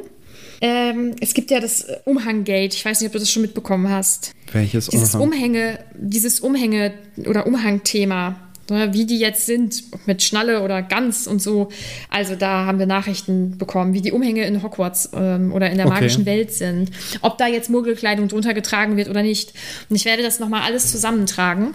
Ähm, 0.60 1.16
es 1.20 1.32
gibt 1.34 1.50
ja 1.50 1.60
das 1.60 1.86
Umhanggate. 2.04 2.74
Ich 2.74 2.84
weiß 2.84 3.00
nicht, 3.00 3.08
ob 3.08 3.12
du 3.14 3.18
das 3.18 3.30
schon 3.30 3.42
mitbekommen 3.42 3.88
hast. 3.88 4.32
Welches 4.52 4.88
Dieses 4.88 5.14
Umhang? 5.14 5.28
Umhänge, 5.28 5.78
dieses 5.94 6.40
Umhänge- 6.40 6.92
oder 7.26 7.46
Umhangthema, 7.46 8.36
ne, 8.68 8.92
wie 8.92 9.06
die 9.06 9.18
jetzt 9.18 9.46
sind, 9.46 9.84
mit 10.06 10.22
Schnalle 10.22 10.62
oder 10.62 10.82
Gans 10.82 11.26
und 11.26 11.40
so. 11.40 11.70
Also 12.10 12.34
da 12.34 12.66
haben 12.66 12.78
wir 12.78 12.86
Nachrichten 12.86 13.56
bekommen, 13.56 13.94
wie 13.94 14.02
die 14.02 14.12
Umhänge 14.12 14.44
in 14.44 14.62
Hogwarts 14.62 15.10
ähm, 15.14 15.52
oder 15.52 15.70
in 15.70 15.78
der 15.78 15.86
Okay. 15.86 15.94
magischen 15.94 16.26
Welt 16.26 16.52
sind. 16.52 16.90
Ob 17.22 17.38
da 17.38 17.46
jetzt 17.46 17.70
Muggelkleidung 17.70 18.28
drunter 18.28 18.52
getragen 18.52 18.96
wird 18.96 19.08
oder 19.08 19.22
nicht. 19.22 19.54
Und 19.88 19.96
ich 19.96 20.04
werde 20.04 20.22
das 20.22 20.40
nochmal 20.40 20.62
alles 20.62 20.90
zusammentragen 20.90 21.74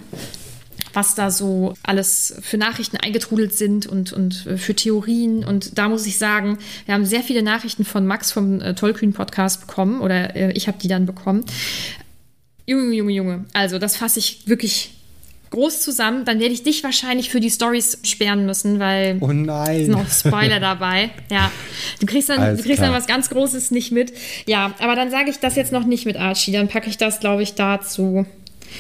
was 0.96 1.14
da 1.14 1.30
so 1.30 1.74
alles 1.84 2.36
für 2.42 2.58
Nachrichten 2.58 2.98
eingetrudelt 2.98 3.54
sind 3.54 3.86
und, 3.86 4.14
und 4.14 4.46
äh, 4.48 4.58
für 4.58 4.74
Theorien. 4.74 5.44
Und 5.44 5.78
da 5.78 5.90
muss 5.90 6.06
ich 6.06 6.18
sagen, 6.18 6.58
wir 6.86 6.94
haben 6.94 7.06
sehr 7.06 7.22
viele 7.22 7.44
Nachrichten 7.44 7.86
von 7.86 8.06
Max 8.08 8.32
vom 8.32 8.62
äh, 8.62 8.74
Tollkühn-Podcast 8.74 9.68
bekommen 9.68 10.02
oder 10.02 10.36
äh, 10.36 10.52
ich 10.54 10.68
habe 10.68 10.78
die 10.82 10.88
dann 10.88 11.06
bekommen. 11.06 11.46
Junge, 12.66 12.96
Junge, 12.96 13.12
Junge. 13.12 13.46
Also, 13.54 13.78
das 13.78 13.98
fasse 13.98 14.20
ich 14.20 14.48
wirklich 14.48 14.92
groß 15.52 15.82
zusammen. 15.82 16.26
Dann 16.26 16.40
werde 16.40 16.54
ich 16.54 16.64
dich 16.64 16.84
wahrscheinlich 16.84 17.30
für 17.30 17.40
die 17.40 17.50
Stories 17.52 18.00
sperren 18.04 18.46
müssen, 18.46 18.80
weil 18.80 19.18
Oh 19.22 19.28
nein. 19.28 19.86
sind 19.86 19.92
noch 19.92 20.10
Spoiler 20.10 20.60
dabei. 20.60 21.12
Ja, 21.30 21.52
du 22.00 22.06
kriegst 22.06 22.30
dann, 22.30 22.40
Alles 22.40 22.62
du 22.62 22.68
kriegst 22.68 22.82
dann 22.82 22.94
was 22.94 23.08
ganz 23.08 23.30
Großes 23.30 23.72
nicht 23.72 23.92
mit. 23.92 24.14
Ja, 24.48 24.74
aber 24.80 24.96
dann 24.96 25.12
sage 25.12 25.30
ich 25.30 25.38
das 25.40 25.56
jetzt 25.56 25.72
noch 25.72 25.86
nicht 25.86 26.06
mit 26.06 26.18
Archie. 26.18 26.52
Dann 26.52 26.68
packe 26.68 26.90
ich 26.90 26.98
das, 26.98 27.20
glaube 27.20 27.44
ich, 27.44 27.56
dazu. 27.56 28.26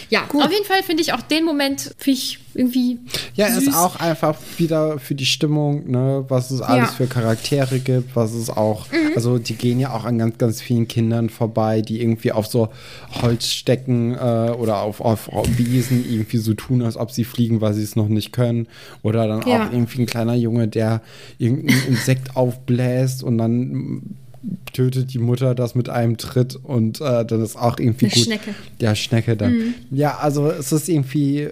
Ja, 0.10 0.24
auf 0.26 0.52
jeden 0.52 0.66
Fall 0.66 0.84
finde 0.84 1.02
ich 1.04 1.14
auch 1.14 1.22
den 1.22 1.46
Moment 1.46 1.94
ich 2.06 2.40
irgendwie 2.54 3.00
Ja, 3.36 3.50
süß. 3.52 3.68
ist 3.68 3.76
auch 3.76 3.98
einfach 3.98 4.38
wieder 4.58 4.98
für 5.00 5.14
die 5.16 5.26
Stimmung, 5.26 5.90
ne, 5.92 6.24
was 6.30 6.52
es 6.52 6.62
alles 6.62 6.90
Ja. 6.90 6.94
Mhm. 6.94 6.98
für 6.98 7.08
Charaktere 7.08 7.80
gibt, 7.80 8.16
was 8.16 8.34
es 8.34 8.50
auch, 8.50 8.86
also 9.16 9.38
die 9.40 9.56
gehen 9.56 9.80
ja 9.80 9.94
auch 9.94 10.06
an 10.06 10.18
ganz, 10.18 10.38
ganz 10.38 10.62
vielen 10.62 10.88
Kindern 10.88 11.30
vorbei, 11.30 11.82
die 11.82 12.02
irgendwie 12.02 12.32
auf 12.32 12.48
so 12.48 12.70
Holzstecken 13.22 14.14
äh, 14.16 14.52
oder 14.58 14.80
auf, 14.82 15.02
auf, 15.02 15.30
auf 15.30 15.48
Wiesen 15.58 16.06
irgendwie 16.10 16.38
so 16.38 16.54
tun, 16.54 16.82
als 16.82 16.98
ob 16.98 17.12
sie 17.12 17.24
fliegen, 17.26 17.62
weil 17.62 17.74
sie 17.74 17.84
es 17.84 17.96
noch 17.96 18.08
nicht 18.08 18.32
können. 18.32 18.68
Oder 19.04 19.28
dann 19.28 19.42
Ja. 19.48 19.66
auch 19.68 19.72
irgendwie 19.72 20.02
ein 20.04 20.06
kleiner 20.06 20.36
Junge, 20.36 20.68
der 20.68 21.02
irgendein 21.38 21.84
Insekt 21.88 22.36
aufbläst 22.36 23.24
und 23.24 23.38
dann 23.38 24.16
tötet 24.74 25.14
die 25.14 25.20
Mutter 25.20 25.56
das 25.56 25.76
mit 25.76 25.90
einem 25.90 26.18
Tritt 26.18 26.56
und 26.56 27.02
äh, 27.02 27.26
dann 27.26 27.42
ist 27.42 27.56
auch 27.56 27.80
irgendwie 27.80 28.06
Eine 28.06 28.14
gut. 28.14 28.24
Schnecke. 28.24 28.50
Mhm. 28.52 28.56
Ja, 28.80 28.96
Schnecke 28.96 29.38
dann. 29.38 29.74
Ja, 29.92 30.18
also 30.18 30.50
es 30.50 30.72
ist 30.72 30.90
irgendwie, 30.90 31.50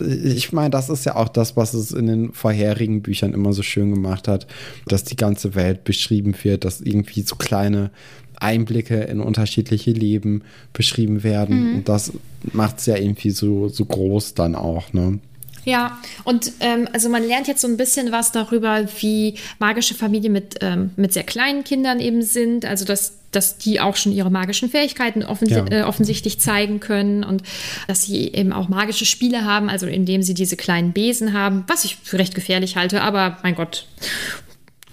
ich 0.00 0.52
meine, 0.52 0.70
das 0.70 0.88
ist 0.90 1.04
ja 1.04 1.16
auch 1.16 1.28
das, 1.28 1.56
was 1.56 1.74
es 1.74 1.92
in 1.92 2.06
den 2.06 2.32
vorherigen 2.32 3.02
Büchern 3.02 3.32
immer 3.32 3.52
so 3.52 3.62
schön 3.62 3.90
gemacht 3.90 4.28
hat, 4.28 4.46
dass 4.86 5.04
die 5.04 5.16
ganze 5.16 5.54
Welt 5.54 5.84
beschrieben 5.84 6.34
wird, 6.42 6.64
dass 6.64 6.80
irgendwie 6.80 7.22
so 7.22 7.36
kleine 7.36 7.90
Einblicke 8.36 8.96
in 9.02 9.20
unterschiedliche 9.20 9.92
Leben 9.92 10.42
beschrieben 10.72 11.22
werden. 11.22 11.70
Mhm. 11.70 11.76
Und 11.76 11.88
das 11.88 12.12
macht 12.52 12.78
es 12.78 12.86
ja 12.86 12.96
irgendwie 12.96 13.30
so, 13.30 13.68
so 13.68 13.84
groß 13.84 14.34
dann 14.34 14.54
auch, 14.54 14.92
ne? 14.92 15.18
Ja, 15.64 15.98
und 16.24 16.52
ähm, 16.60 16.88
also 16.92 17.08
man 17.08 17.26
lernt 17.26 17.48
jetzt 17.48 17.60
so 17.60 17.68
ein 17.68 17.76
bisschen 17.76 18.12
was 18.12 18.32
darüber, 18.32 18.86
wie 19.00 19.34
magische 19.58 19.94
Familien 19.94 20.32
mit, 20.32 20.56
ähm, 20.60 20.90
mit 20.96 21.12
sehr 21.12 21.22
kleinen 21.24 21.64
Kindern 21.64 22.00
eben 22.00 22.22
sind. 22.22 22.64
Also 22.64 22.84
dass, 22.84 23.14
dass 23.32 23.56
die 23.56 23.80
auch 23.80 23.96
schon 23.96 24.12
ihre 24.12 24.30
magischen 24.30 24.68
Fähigkeiten 24.68 25.22
offensi 25.22 25.54
Ja. 25.54 25.66
äh, 25.66 25.82
offensichtlich 25.82 26.38
zeigen 26.38 26.80
können 26.80 27.24
und 27.24 27.42
dass 27.88 28.02
sie 28.02 28.28
eben 28.32 28.52
auch 28.52 28.68
magische 28.68 29.06
Spiele 29.06 29.44
haben, 29.44 29.68
also 29.70 29.86
indem 29.86 30.22
sie 30.22 30.34
diese 30.34 30.56
kleinen 30.56 30.92
Besen 30.92 31.32
haben, 31.32 31.64
was 31.66 31.84
ich 31.84 31.96
für 32.02 32.18
recht 32.18 32.34
gefährlich 32.34 32.76
halte, 32.76 33.00
aber 33.02 33.38
mein 33.42 33.54
Gott, 33.54 33.86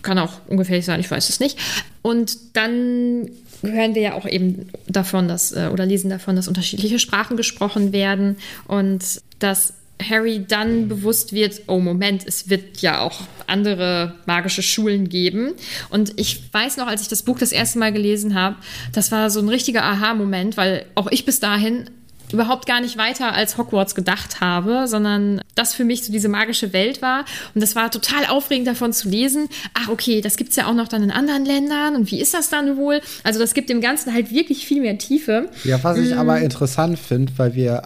kann 0.01 0.17
auch 0.17 0.34
ungefährlich 0.47 0.86
sein, 0.86 0.99
ich 0.99 1.12
weiß 1.12 1.29
es 1.29 1.39
nicht. 1.39 1.60
Und 2.01 2.36
dann 2.53 3.29
hören 3.62 3.93
wir 3.93 4.01
ja 4.01 4.13
auch 4.13 4.25
eben 4.25 4.69
davon, 4.88 5.27
dass, 5.27 5.51
äh, 5.51 5.69
oder 5.71 5.86
lesen 5.86 6.10
davon, 6.10 6.36
dass 6.36 6.47
unterschiedliche 6.47 6.97
Sprachen 6.97 7.38
gesprochen 7.38 7.93
werden 7.93 8.38
und 8.67 9.21
dass 9.38 9.73
Harry 10.01 10.45
dann 10.47 10.87
bewusst 10.87 11.33
wird, 11.33 11.61
oh 11.67 11.79
Moment, 11.79 12.25
es 12.27 12.49
wird 12.49 12.81
ja 12.81 13.01
auch 13.01 13.21
andere 13.47 14.15
magische 14.25 14.61
Schulen 14.61 15.09
geben. 15.09 15.53
Und 15.89 16.13
ich 16.19 16.41
weiß 16.51 16.77
noch, 16.77 16.87
als 16.87 17.01
ich 17.01 17.07
das 17.07 17.23
Buch 17.23 17.39
das 17.39 17.51
erste 17.51 17.79
Mal 17.79 17.91
gelesen 17.91 18.35
habe, 18.35 18.55
das 18.93 19.11
war 19.11 19.29
so 19.29 19.39
ein 19.39 19.49
richtiger 19.49 19.83
Aha-Moment, 19.83 20.57
weil 20.57 20.85
auch 20.95 21.09
ich 21.11 21.25
bis 21.25 21.39
dahin 21.39 21.89
überhaupt 22.33 22.65
gar 22.65 22.81
nicht 22.81 22.97
weiter 22.97 23.33
als 23.33 23.57
Hogwarts 23.57 23.95
gedacht 23.95 24.41
habe, 24.41 24.87
sondern 24.87 25.41
das 25.55 25.73
für 25.73 25.83
mich 25.83 26.03
so 26.03 26.11
diese 26.11 26.29
magische 26.29 26.73
Welt 26.73 27.01
war. 27.01 27.25
Und 27.53 27.61
das 27.61 27.75
war 27.75 27.91
total 27.91 28.25
aufregend 28.27 28.67
davon 28.67 28.93
zu 28.93 29.09
lesen. 29.09 29.47
Ach, 29.73 29.89
okay, 29.89 30.21
das 30.21 30.37
gibt 30.37 30.51
es 30.51 30.55
ja 30.55 30.67
auch 30.67 30.73
noch 30.73 30.87
dann 30.87 31.03
in 31.03 31.11
anderen 31.11 31.45
Ländern. 31.45 31.95
Und 31.95 32.11
wie 32.11 32.19
ist 32.19 32.33
das 32.33 32.49
dann 32.49 32.77
wohl? 32.77 33.01
Also 33.23 33.39
das 33.39 33.53
gibt 33.53 33.69
dem 33.69 33.81
Ganzen 33.81 34.13
halt 34.13 34.31
wirklich 34.31 34.65
viel 34.65 34.81
mehr 34.81 34.97
Tiefe. 34.97 35.49
Ja, 35.63 35.83
was 35.83 35.97
ich 35.97 36.15
mm. 36.15 36.19
aber 36.19 36.39
interessant 36.39 36.99
finde, 36.99 37.33
weil 37.37 37.55
wir 37.55 37.81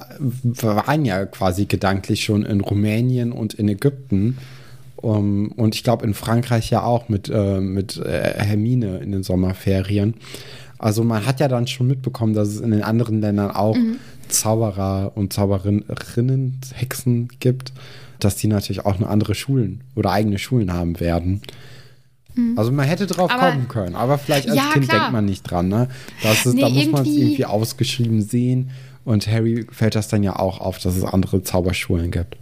waren 0.62 1.06
ja 1.06 1.26
quasi 1.26 1.66
gedanklich 1.66 2.24
schon 2.24 2.44
in 2.44 2.62
Rumänien 2.62 3.32
und 3.32 3.54
in 3.54 3.70
Ägypten. 3.70 4.38
Um, 4.98 5.52
und 5.52 5.76
ich 5.76 5.84
glaube 5.84 6.04
in 6.06 6.16
Frankreich 6.16 6.72
ja 6.72 6.84
auch 6.84 7.10
mit, 7.10 7.30
äh, 7.30 7.60
mit 7.60 7.98
äh, 7.98 8.34
Hermine 8.38 8.98
in 9.00 9.12
den 9.12 9.22
Sommerferien. 9.22 10.16
Also 10.78 11.04
man 11.04 11.26
hat 11.26 11.40
ja 11.40 11.48
dann 11.48 11.68
schon 11.68 11.88
mitbekommen, 11.88 12.34
dass 12.34 12.50
es 12.50 12.60
in 12.60 12.72
den 12.72 12.84
anderen 12.84 13.22
Ländern 13.22 13.52
auch 13.52 13.76
mhm. 13.76 13.98
Zauberer 14.30 15.12
und 15.16 15.34
Zauberinnen, 15.34 16.60
Hexen 16.74 17.30
gibt, 17.40 17.74
dass 18.20 18.36
die 18.36 18.48
natürlich 18.48 18.86
auch 18.86 18.96
eine 18.96 19.08
andere 19.08 19.36
Schulen 19.36 19.84
oder 19.96 20.12
eigene 20.12 20.40
Schulen 20.40 20.74
haben 20.74 21.00
werden. 21.00 21.42
Mhm. 22.36 22.58
Also 22.58 22.72
man 22.72 22.86
hätte 22.86 23.08
drauf 23.08 23.32
aber, 23.32 23.52
kommen 23.52 23.68
können, 23.68 23.96
aber 23.96 24.18
vielleicht 24.18 24.48
als 24.50 24.58
ja, 24.58 24.70
Kind 24.72 24.88
klar. 24.88 25.02
denkt 25.02 25.14
man 25.14 25.26
nicht 25.26 25.44
dran. 25.44 25.68
Ne? 25.68 25.90
Das 26.24 26.46
ist, 26.46 26.54
nee, 26.54 26.62
da 26.62 26.70
muss 26.70 26.88
man 26.88 27.02
es 27.04 27.16
irgendwie 27.16 27.46
ausgeschrieben 27.46 28.22
sehen. 28.22 28.72
Und 29.04 29.28
Harry 29.28 29.68
fällt 29.72 29.96
das 29.96 30.08
dann 30.08 30.24
ja 30.24 30.36
auch 30.36 30.60
auf, 30.60 30.80
dass 30.80 30.96
es 30.96 31.04
andere 31.04 31.44
Zauberschulen 31.44 32.10
gibt. 32.10 32.38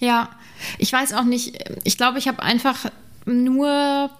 Ja, 0.00 0.30
ich 0.78 0.92
weiß 0.92 1.14
auch 1.14 1.24
nicht, 1.24 1.64
ich 1.84 1.96
glaube, 1.96 2.18
ich 2.18 2.28
habe 2.28 2.42
einfach 2.42 2.90
nur 3.26 4.10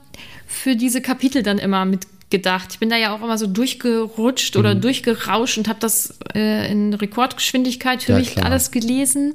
für 0.46 0.76
diese 0.76 1.00
Kapitel 1.00 1.42
dann 1.42 1.58
immer 1.58 1.84
mit 1.84 2.06
gedacht. 2.30 2.68
Ich 2.72 2.78
bin 2.78 2.90
da 2.90 2.96
ja 2.96 3.14
auch 3.14 3.22
immer 3.22 3.38
so 3.38 3.46
durchgerutscht 3.46 4.54
mhm. 4.54 4.60
oder 4.60 4.74
durchgerauscht 4.74 5.58
und 5.58 5.68
habe 5.68 5.80
das 5.80 6.18
äh, 6.34 6.70
in 6.70 6.94
Rekordgeschwindigkeit 6.94 8.02
für 8.02 8.12
ja, 8.12 8.18
mich 8.18 8.32
klar. 8.32 8.46
alles 8.46 8.70
gelesen. 8.70 9.34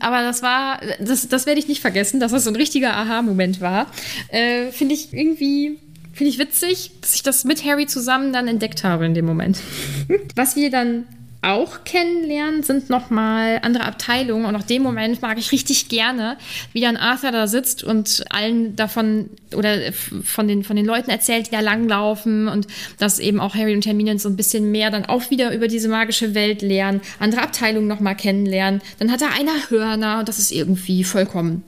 Aber 0.00 0.22
das 0.22 0.42
war, 0.42 0.80
das, 1.00 1.28
das 1.28 1.46
werde 1.46 1.60
ich 1.60 1.68
nicht 1.68 1.80
vergessen, 1.80 2.20
dass 2.20 2.32
das 2.32 2.44
so 2.44 2.50
ein 2.50 2.56
richtiger 2.56 2.94
Aha-Moment 2.96 3.60
war. 3.60 3.86
Äh, 4.28 4.72
Finde 4.72 4.94
ich 4.94 5.12
irgendwie 5.12 5.78
Finde 6.14 6.30
ich 6.30 6.38
witzig, 6.38 6.92
dass 7.00 7.16
ich 7.16 7.24
das 7.24 7.44
mit 7.44 7.64
Harry 7.64 7.86
zusammen 7.86 8.32
dann 8.32 8.46
entdeckt 8.46 8.84
habe 8.84 9.04
in 9.04 9.14
dem 9.14 9.24
Moment. 9.24 9.58
Was 10.36 10.54
wir 10.54 10.70
dann 10.70 11.06
auch 11.44 11.84
kennenlernen, 11.84 12.62
sind 12.62 12.90
nochmal 12.90 13.60
andere 13.62 13.84
Abteilungen. 13.84 14.44
Und 14.46 14.56
auch 14.56 14.62
dem 14.62 14.82
Moment 14.82 15.22
mag 15.22 15.38
ich 15.38 15.52
richtig 15.52 15.88
gerne, 15.88 16.36
wie 16.72 16.80
dann 16.80 16.96
Arthur 16.96 17.32
da 17.32 17.46
sitzt 17.46 17.84
und 17.84 18.24
allen 18.30 18.76
davon 18.76 19.30
oder 19.54 19.92
von 20.24 20.48
den, 20.48 20.64
von 20.64 20.76
den 20.76 20.86
Leuten 20.86 21.10
erzählt, 21.10 21.46
die 21.46 21.50
da 21.50 21.60
langlaufen 21.60 22.48
und 22.48 22.66
dass 22.98 23.18
eben 23.18 23.40
auch 23.40 23.54
Harry 23.54 23.74
und 23.74 23.86
Hermine 23.86 24.18
so 24.18 24.28
ein 24.28 24.36
bisschen 24.36 24.70
mehr 24.70 24.90
dann 24.90 25.04
auch 25.04 25.30
wieder 25.30 25.54
über 25.54 25.68
diese 25.68 25.88
magische 25.88 26.34
Welt 26.34 26.62
lernen, 26.62 27.00
andere 27.18 27.42
Abteilungen 27.42 27.88
nochmal 27.88 28.16
kennenlernen. 28.16 28.80
Dann 28.98 29.10
hat 29.10 29.22
er 29.22 29.32
einer 29.32 29.70
Hörner 29.70 30.20
und 30.20 30.28
das 30.28 30.38
ist 30.38 30.52
irgendwie 30.52 31.04
vollkommen 31.04 31.62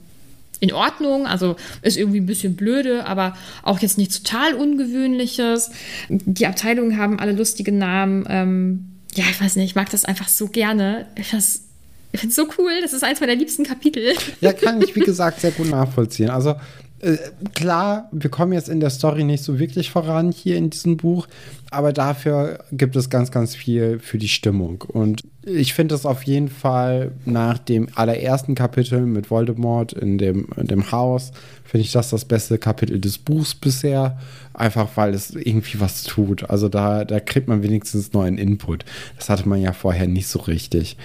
in 0.59 0.73
Ordnung, 0.73 1.27
also 1.27 1.55
ist 1.81 1.97
irgendwie 1.97 2.19
ein 2.19 2.25
bisschen 2.25 2.55
blöde, 2.55 3.05
aber 3.05 3.37
auch 3.63 3.79
jetzt 3.79 3.97
nichts 3.97 4.21
total 4.23 4.55
Ungewöhnliches. 4.55 5.71
Die 6.09 6.47
Abteilungen 6.47 6.97
haben 6.97 7.19
alle 7.19 7.33
lustige 7.33 7.71
Namen. 7.71 8.25
Ähm, 8.27 8.85
ja, 9.17 9.25
ich 9.29 9.41
weiß 9.41 9.55
nicht, 9.55 9.65
ich 9.65 9.75
mag 9.75 9.89
das 9.89 10.05
einfach 10.05 10.27
so 10.27 10.47
gerne. 10.47 11.07
Ich 11.15 11.27
finde 11.27 11.43
es 11.43 12.35
so 12.35 12.47
cool. 12.57 12.81
Das 12.81 12.93
ist 12.93 13.03
eins 13.03 13.19
meiner 13.19 13.35
liebsten 13.35 13.63
Kapitel. 13.63 14.13
Ja, 14.41 14.53
kann 14.53 14.81
ich, 14.81 14.95
wie 14.95 14.99
gesagt, 15.01 15.41
sehr 15.41 15.51
gut 15.51 15.69
nachvollziehen. 15.69 16.29
Also, 16.29 16.55
äh, 16.99 17.17
klar, 17.53 18.09
wir 18.11 18.29
kommen 18.29 18.53
jetzt 18.53 18.69
in 18.69 18.79
der 18.79 18.89
Story 18.89 19.23
nicht 19.23 19.43
so 19.43 19.59
wirklich 19.59 19.91
voran 19.91 20.31
hier 20.31 20.57
in 20.57 20.69
diesem 20.69 20.97
Buch, 20.97 21.27
aber 21.69 21.93
dafür 21.93 22.59
gibt 22.71 22.95
es 22.95 23.09
ganz, 23.09 23.29
ganz 23.29 23.55
viel 23.55 23.99
für 23.99 24.17
die 24.17 24.29
Stimmung. 24.29 24.83
Und 24.87 25.23
ich 25.45 25.73
finde 25.73 25.95
es 25.95 26.05
auf 26.05 26.23
jeden 26.23 26.49
Fall 26.49 27.11
nach 27.25 27.59
dem 27.59 27.87
allerersten 27.93 28.55
Kapitel 28.55 29.01
mit 29.01 29.29
Voldemort 29.29 29.93
in 29.93 30.17
dem, 30.17 30.47
in 30.57 30.67
dem 30.67 30.91
Haus, 30.91 31.31
finde 31.63 31.83
ich 31.83 31.91
das 31.91 32.09
das 32.09 32.25
beste 32.25 32.57
Kapitel 32.57 32.99
des 32.99 33.17
Buchs 33.17 33.53
bisher. 33.53 34.17
Einfach 34.53 34.89
weil 34.95 35.13
es 35.13 35.35
irgendwie 35.35 35.79
was 35.79 36.03
tut. 36.03 36.49
Also 36.49 36.67
da, 36.67 37.05
da 37.05 37.19
kriegt 37.19 37.47
man 37.47 37.61
wenigstens 37.61 38.11
neuen 38.13 38.39
Input. 38.39 38.85
Das 39.17 39.29
hatte 39.29 39.47
man 39.47 39.61
ja 39.61 39.71
vorher 39.71 40.07
nicht 40.07 40.27
so 40.27 40.39
richtig. 40.39 40.97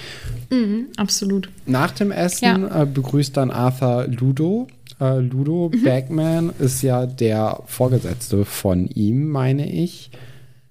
Mhm, 0.51 0.87
absolut. 0.97 1.51
Nach 1.67 1.91
dem 1.91 2.13
Essen 2.13 2.45
ja. 2.45 2.83
äh, 2.83 2.87
begrüßt 2.87 3.37
dann 3.37 3.51
Arthur 3.51 4.07
Ludo. 4.09 4.69
Äh, 5.03 5.19
Ludo 5.19 5.71
mhm. 5.75 5.83
Bagman 5.83 6.53
ist 6.61 6.83
ja 6.83 7.07
der 7.07 7.61
Vorgesetzte 7.67 8.45
von 8.45 8.87
ihm, 8.87 9.29
meine 9.29 9.71
ich. 9.71 10.11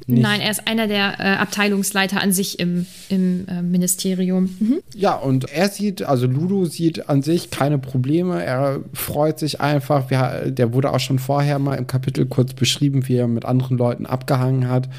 Nicht. 0.08 0.24
Nein, 0.24 0.42
er 0.42 0.50
ist 0.50 0.68
einer 0.68 0.88
der 0.88 1.20
äh, 1.20 1.24
Abteilungsleiter 1.36 2.22
an 2.22 2.32
sich 2.32 2.60
im, 2.60 2.86
im 3.10 3.48
äh, 3.48 3.62
Ministerium. 3.62 4.56
Mhm. 4.60 4.80
Ja, 4.96 5.16
und 5.16 5.52
er 5.52 5.70
sieht, 5.70 6.02
also 6.02 6.26
Ludo 6.28 6.66
sieht 6.66 7.08
an 7.08 7.22
sich 7.22 7.52
keine 7.52 7.78
Probleme. 7.78 8.44
Er 8.44 8.80
freut 8.94 9.38
sich 9.38 9.62
einfach. 9.62 10.10
Wir, 10.10 10.50
der 10.50 10.74
wurde 10.74 10.92
auch 10.92 11.00
schon 11.00 11.20
vorher 11.20 11.60
mal 11.60 11.76
im 11.76 11.88
Kapitel 11.88 12.26
kurz 12.26 12.54
beschrieben, 12.54 13.08
wie 13.08 13.18
er 13.18 13.28
mit 13.28 13.46
anderen 13.46 13.78
Leuten 13.78 14.06
abgehangen 14.06 14.68
hat. 14.68 14.90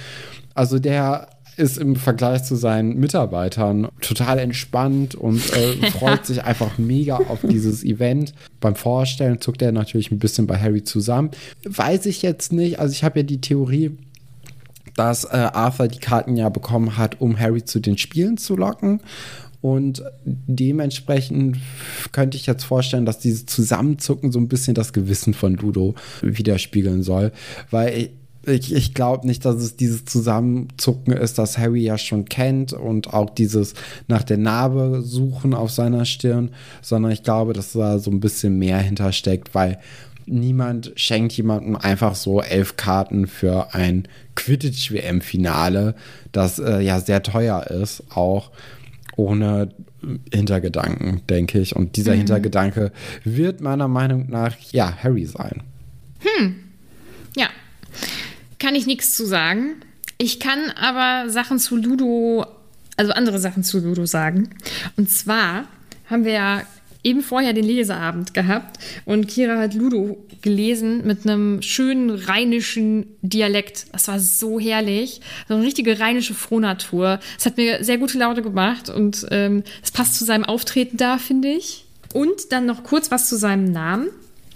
Also 0.55 0.79
der 0.79 1.29
ist 1.57 1.79
im 1.79 1.97
Vergleich 1.97 2.45
zu 2.45 2.57
seinen 2.57 2.99
Mitarbeitern 2.99 3.89
total 4.01 4.39
entspannt 4.39 5.15
und 5.15 5.43
äh, 5.55 5.91
freut 5.91 6.27
sich 6.27 6.45
einfach 6.45 6.79
mega 6.79 7.17
auf 7.17 7.41
dieses 7.43 7.85
Event. 7.85 8.35
Beim 8.61 8.75
Vorstellen 8.75 9.41
zuckt 9.41 9.63
er 9.63 9.73
natürlich 9.73 10.11
ein 10.11 10.19
bisschen 10.19 10.47
bei 10.47 10.59
Harry 10.59 10.85
zusammen. 10.85 11.31
Weiß 11.65 12.07
ich 12.07 12.23
jetzt 12.23 12.53
nicht. 12.53 12.79
Also 12.79 12.93
ich 12.93 13.05
habe 13.05 13.21
ja 13.21 13.23
die 13.25 13.41
Theorie, 13.41 13.97
dass 14.97 15.25
äh, 15.25 15.29
Arthur 15.37 15.89
die 15.89 16.01
Karten 16.01 16.37
ja 16.37 16.49
bekommen 16.49 16.97
hat, 16.97 17.21
um 17.21 17.39
Harry 17.39 17.65
zu 17.65 17.81
den 17.81 17.99
Spielen 17.99 18.37
zu 18.37 18.57
locken. 18.57 19.01
Und 19.61 20.03
dementsprechend 20.25 21.59
könnte 22.11 22.37
ich 22.37 22.47
jetzt 22.47 22.65
vorstellen, 22.65 23.07
dass 23.07 23.21
dieses 23.21 23.47
Zusammenzucken 23.47 24.33
so 24.33 24.41
ein 24.41 24.49
bisschen 24.49 24.75
das 24.75 24.93
Gewissen 24.93 25.35
von 25.35 25.55
Ludo 25.55 25.95
widerspiegeln 26.21 27.05
soll. 27.05 27.31
Weil 27.71 28.11
ich, 28.47 28.75
ich 28.75 28.95
glaube 28.95 29.27
nicht, 29.27 29.45
dass 29.45 29.57
es 29.57 29.77
dieses 29.77 30.05
Zusammenzucken 30.05 31.13
ist, 31.13 31.39
das 31.39 31.59
Harry 31.59 31.83
ja 31.83 31.99
schon 31.99 32.25
kennt 32.25 32.73
und 32.73 33.13
auch 33.13 33.31
dieses 33.31 33.75
nach 34.09 34.23
der 34.23 34.39
Narbe 34.39 35.03
suchen 35.03 35.55
auf 35.55 35.71
seiner 35.71 36.05
Stirn, 36.05 36.51
sondern 36.81 37.13
ich 37.13 37.23
glaube, 37.23 37.53
dass 37.53 37.73
da 37.73 37.99
so 37.99 38.11
ein 38.11 38.21
bisschen 38.21 38.59
mehr 38.59 38.79
hintersteckt, 38.79 39.55
weil 39.55 39.79
niemand 40.27 40.93
schenkt 40.97 41.33
jemandem 41.33 41.77
einfach 41.77 42.15
so 42.15 42.41
elf 42.41 42.77
Karten 42.77 43.27
für 43.27 43.75
ein 43.75 44.09
Quidditch-WM-Finale, 44.35 45.95
das 46.33 46.59
äh, 46.59 46.81
ja 46.81 47.01
sehr 47.01 47.23
teuer 47.23 47.67
ist, 47.67 48.03
auch 48.11 48.51
ohne 49.17 49.69
Hintergedanken, 50.33 51.23
denke 51.29 51.61
ich. 51.61 51.77
Und 51.77 51.97
dieser 51.97 52.15
mhm. 52.15 52.19
Hintergedanke 52.19 52.93
wird 53.25 53.61
meiner 53.61 53.89
Meinung 53.89 54.31
nach 54.31 54.57
ja 54.73 54.97
Harry 55.03 55.27
sein. 55.27 55.63
Hm. 56.21 56.57
Ja. 57.37 57.49
Kann 58.63 58.77
ich 58.77 58.87
nichts 58.87 59.17
zu 59.17 59.27
sagen. 59.27 59.75
Ich 60.19 60.39
kann 60.39 60.71
aber 60.81 61.29
Sachen 61.29 61.59
zu 61.59 61.77
Ludo, 61.77 62.47
also 62.97 63.11
andere 63.11 63.41
Sachen 63.41 63.65
zu 63.65 63.81
Ludo 63.81 64.07
sagen. 64.07 64.51
Und 64.97 65.11
zwar 65.11 65.65
haben 66.09 66.25
wir 66.25 66.33
ja 66.33 66.63
eben 67.03 67.23
vorher 67.23 67.55
den 67.55 67.65
Leseabend 67.65 68.35
gehabt 68.35 68.79
und 69.05 69.27
Kira 69.27 69.59
hat 69.59 69.75
Ludo 69.75 70.25
gelesen 70.43 71.05
mit 71.05 71.27
einem 71.27 71.61
schönen 71.61 72.11
rheinischen 72.11 73.07
Dialekt. 73.21 73.87
Das 73.91 74.07
war 74.07 74.21
so 74.21 74.61
herrlich. 74.61 75.21
So 75.49 75.55
eine 75.55 75.65
richtige 75.65 75.99
rheinische 75.99 76.35
Frohnatur. 76.35 77.19
Es 77.37 77.47
hat 77.47 77.57
mir 77.57 77.83
sehr 77.83 77.99
gute 77.99 78.17
Laune 78.17 78.43
gemacht 78.43 78.91
und 78.91 79.17
es 79.17 79.27
ähm, 79.33 79.65
passt 79.93 80.15
zu 80.15 80.25
seinem 80.25 80.45
Auftreten 80.45 80.99
da, 80.99 81.19
finde 81.19 81.49
ich. 81.49 81.85
Und 82.15 82.53
dann 82.53 82.67
noch 82.67 82.85
kurz 82.85 83.11
was 83.11 83.29
zu 83.29 83.35
seinem 83.35 83.73
Namen. 83.73 84.09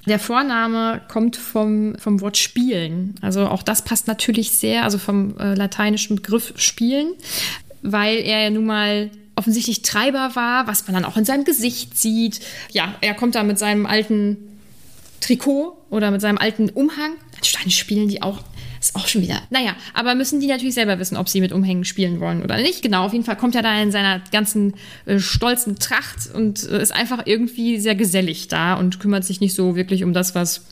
Der 0.06 0.18
Vorname 0.18 1.00
kommt 1.08 1.36
vom, 1.36 1.96
vom 1.98 2.20
Wort 2.20 2.36
spielen. 2.36 3.16
Also 3.22 3.46
auch 3.48 3.62
das 3.62 3.82
passt 3.82 4.06
natürlich 4.06 4.52
sehr, 4.52 4.84
also 4.84 4.98
vom 4.98 5.36
äh, 5.38 5.54
lateinischen 5.54 6.16
Begriff 6.16 6.52
spielen, 6.56 7.14
weil 7.82 8.18
er 8.18 8.44
ja 8.44 8.50
nun 8.50 8.66
mal 8.66 9.10
offensichtlich 9.34 9.82
Treiber 9.82 10.30
war, 10.34 10.66
was 10.66 10.86
man 10.86 10.94
dann 10.94 11.04
auch 11.04 11.16
in 11.16 11.24
seinem 11.24 11.44
Gesicht 11.44 11.98
sieht. 11.98 12.40
Ja, 12.72 12.94
er 13.00 13.14
kommt 13.14 13.34
da 13.34 13.42
mit 13.42 13.58
seinem 13.58 13.84
alten 13.84 14.36
Trikot 15.20 15.76
oder 15.90 16.10
mit 16.10 16.20
seinem 16.20 16.38
alten 16.38 16.70
Umhang. 16.70 17.12
Anscheinend 17.36 17.72
spielen 17.72 18.08
die 18.08 18.22
auch. 18.22 18.42
Ist 18.87 18.94
auch 18.94 19.09
schon 19.09 19.22
wieder. 19.22 19.42
Naja, 19.51 19.75
aber 19.94 20.14
müssen 20.14 20.38
die 20.38 20.46
natürlich 20.46 20.75
selber 20.75 21.01
wissen, 21.01 21.16
ob 21.16 21.29
sie 21.29 21.40
mit 21.40 21.51
Umhängen 21.51 21.85
spielen 21.85 22.20
wollen 22.20 22.44
oder 22.44 22.57
nicht. 22.59 22.83
Genau, 22.83 23.05
auf 23.05 23.12
jeden 23.12 23.25
Fall 23.25 23.37
kommt 23.37 23.57
er 23.57 23.62
da 23.62 23.83
in 23.83 23.90
seiner 23.90 24.20
ganzen 24.31 24.75
äh, 25.07 25.18
stolzen 25.18 25.81
Tracht 25.81 26.33
und 26.33 26.62
äh, 26.70 26.81
ist 26.81 26.92
einfach 26.92 27.22
irgendwie 27.25 27.81
sehr 27.81 27.96
gesellig 27.96 28.46
da 28.46 28.75
und 28.75 29.01
kümmert 29.01 29.25
sich 29.25 29.40
nicht 29.40 29.57
so 29.57 29.75
wirklich 29.75 30.05
um 30.05 30.12
das, 30.12 30.37
was 30.37 30.66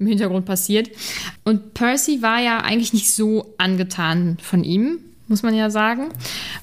im 0.00 0.08
Hintergrund 0.08 0.46
passiert. 0.46 0.90
Und 1.44 1.74
Percy 1.74 2.22
war 2.22 2.40
ja 2.40 2.58
eigentlich 2.58 2.92
nicht 2.92 3.14
so 3.14 3.54
angetan 3.56 4.36
von 4.42 4.64
ihm, 4.64 4.98
muss 5.28 5.44
man 5.44 5.54
ja 5.54 5.70
sagen. 5.70 6.08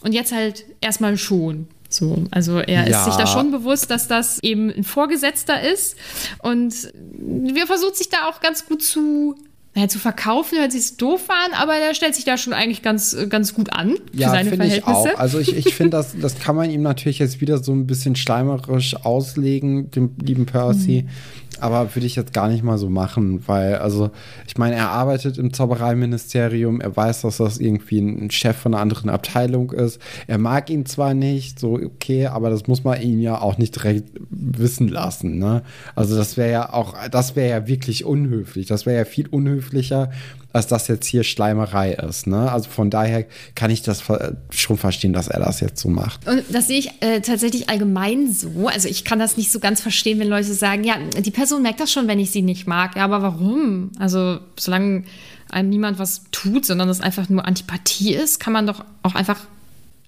Und 0.01 0.11
jetzt 0.11 0.33
halt 0.33 0.65
erstmal 0.81 1.17
schon. 1.17 1.67
So, 1.87 2.25
also 2.31 2.59
er 2.59 2.89
ja. 2.89 2.99
ist 2.99 3.05
sich 3.05 3.15
da 3.15 3.25
schon 3.25 3.49
bewusst, 3.51 3.89
dass 3.91 4.09
das 4.09 4.43
eben 4.43 4.69
ein 4.71 4.83
Vorgesetzter 4.83 5.61
ist 5.61 5.95
und 6.39 6.91
wir 7.17 7.65
versucht 7.65 7.95
sich 7.95 8.09
da 8.09 8.27
auch 8.27 8.41
ganz 8.41 8.65
gut 8.67 8.83
zu 8.83 9.35
naja, 9.75 9.87
zu 9.87 9.99
verkaufen 9.99 10.57
hört 10.57 10.71
sich 10.71 10.97
doof 10.97 11.29
an, 11.29 11.53
aber 11.53 11.73
der 11.77 11.93
stellt 11.93 12.15
sich 12.15 12.25
da 12.25 12.37
schon 12.37 12.53
eigentlich 12.53 12.81
ganz, 12.81 13.15
ganz 13.29 13.53
gut 13.53 13.71
an 13.71 13.97
für 14.11 14.19
ja, 14.19 14.31
seine 14.31 14.49
finde 14.49 14.65
ich 14.65 14.83
auch. 14.83 15.03
Verhältnisse. 15.03 15.19
Also 15.19 15.39
ich, 15.39 15.55
ich 15.55 15.75
finde, 15.75 15.91
das, 15.97 16.15
das 16.21 16.39
kann 16.39 16.55
man 16.55 16.71
ihm 16.71 16.81
natürlich 16.81 17.19
jetzt 17.19 17.39
wieder 17.39 17.59
so 17.59 17.71
ein 17.71 17.85
bisschen 17.85 18.15
schleimerisch 18.15 18.95
auslegen, 18.95 19.91
dem 19.91 20.15
lieben 20.21 20.45
Percy. 20.47 21.03
Mhm. 21.03 21.09
Aber 21.59 21.93
würde 21.95 22.05
ich 22.05 22.15
jetzt 22.15 22.33
gar 22.33 22.47
nicht 22.47 22.63
mal 22.63 22.77
so 22.77 22.89
machen, 22.89 23.47
weil, 23.47 23.75
also, 23.75 24.11
ich 24.47 24.57
meine, 24.57 24.75
er 24.75 24.89
arbeitet 24.89 25.37
im 25.37 25.51
Zaubereiministerium, 25.51 26.79
er 26.79 26.95
weiß, 26.95 27.21
dass 27.21 27.37
das 27.37 27.57
irgendwie 27.57 27.99
ein 27.99 28.31
Chef 28.31 28.55
von 28.55 28.73
einer 28.73 28.81
anderen 28.81 29.09
Abteilung 29.09 29.71
ist. 29.71 29.99
Er 30.27 30.37
mag 30.37 30.69
ihn 30.69 30.85
zwar 30.85 31.13
nicht, 31.13 31.59
so 31.59 31.73
okay, 31.73 32.27
aber 32.27 32.49
das 32.49 32.67
muss 32.67 32.83
man 32.83 33.01
ihn 33.01 33.19
ja 33.19 33.41
auch 33.41 33.57
nicht 33.57 33.75
direkt 33.75 34.09
wissen 34.29 34.87
lassen, 34.87 35.37
ne? 35.39 35.63
Also, 35.95 36.15
das 36.15 36.37
wäre 36.37 36.51
ja 36.51 36.73
auch, 36.73 36.95
das 37.11 37.35
wäre 37.35 37.49
ja 37.49 37.67
wirklich 37.67 38.05
unhöflich. 38.05 38.67
Das 38.67 38.85
wäre 38.85 38.97
ja 38.97 39.05
viel 39.05 39.27
unhöflicher, 39.27 40.11
als 40.51 40.67
das 40.67 40.87
jetzt 40.87 41.05
hier 41.05 41.23
Schleimerei 41.23 41.93
ist, 41.93 42.25
ne? 42.25 42.51
Also 42.51 42.69
von 42.69 42.89
daher 42.89 43.25
kann 43.53 43.69
ich 43.69 43.83
das 43.83 44.03
schon 44.49 44.77
verstehen, 44.77 45.13
dass 45.13 45.27
er 45.27 45.39
das 45.39 45.59
jetzt 45.59 45.79
so 45.79 45.89
macht. 45.89 46.27
Und 46.27 46.43
das 46.49 46.67
sehe 46.67 46.79
ich 46.79 46.91
äh, 47.01 47.21
tatsächlich 47.21 47.69
allgemein 47.69 48.31
so. 48.33 48.67
Also 48.67 48.87
ich 48.87 49.05
kann 49.05 49.19
das 49.19 49.37
nicht 49.37 49.51
so 49.51 49.59
ganz 49.59 49.79
verstehen, 49.79 50.19
wenn 50.19 50.27
Leute 50.27 50.53
sagen, 50.53 50.83
ja, 50.83 50.95
die 50.97 51.31
Person 51.31 51.61
merkt 51.61 51.79
das 51.79 51.91
schon, 51.91 52.07
wenn 52.07 52.19
ich 52.19 52.31
sie 52.31 52.41
nicht 52.41 52.65
mag. 52.65 52.95
Ja, 52.95 53.05
aber 53.05 53.21
warum? 53.21 53.91
Also 53.99 54.39
solange 54.57 55.03
einem 55.49 55.69
niemand 55.69 55.99
was 55.99 56.23
tut, 56.31 56.65
sondern 56.65 56.87
das 56.87 57.01
einfach 57.01 57.29
nur 57.29 57.45
Antipathie 57.45 58.13
ist, 58.13 58.39
kann 58.39 58.53
man 58.53 58.65
doch 58.65 58.83
auch 59.03 59.15
einfach 59.15 59.39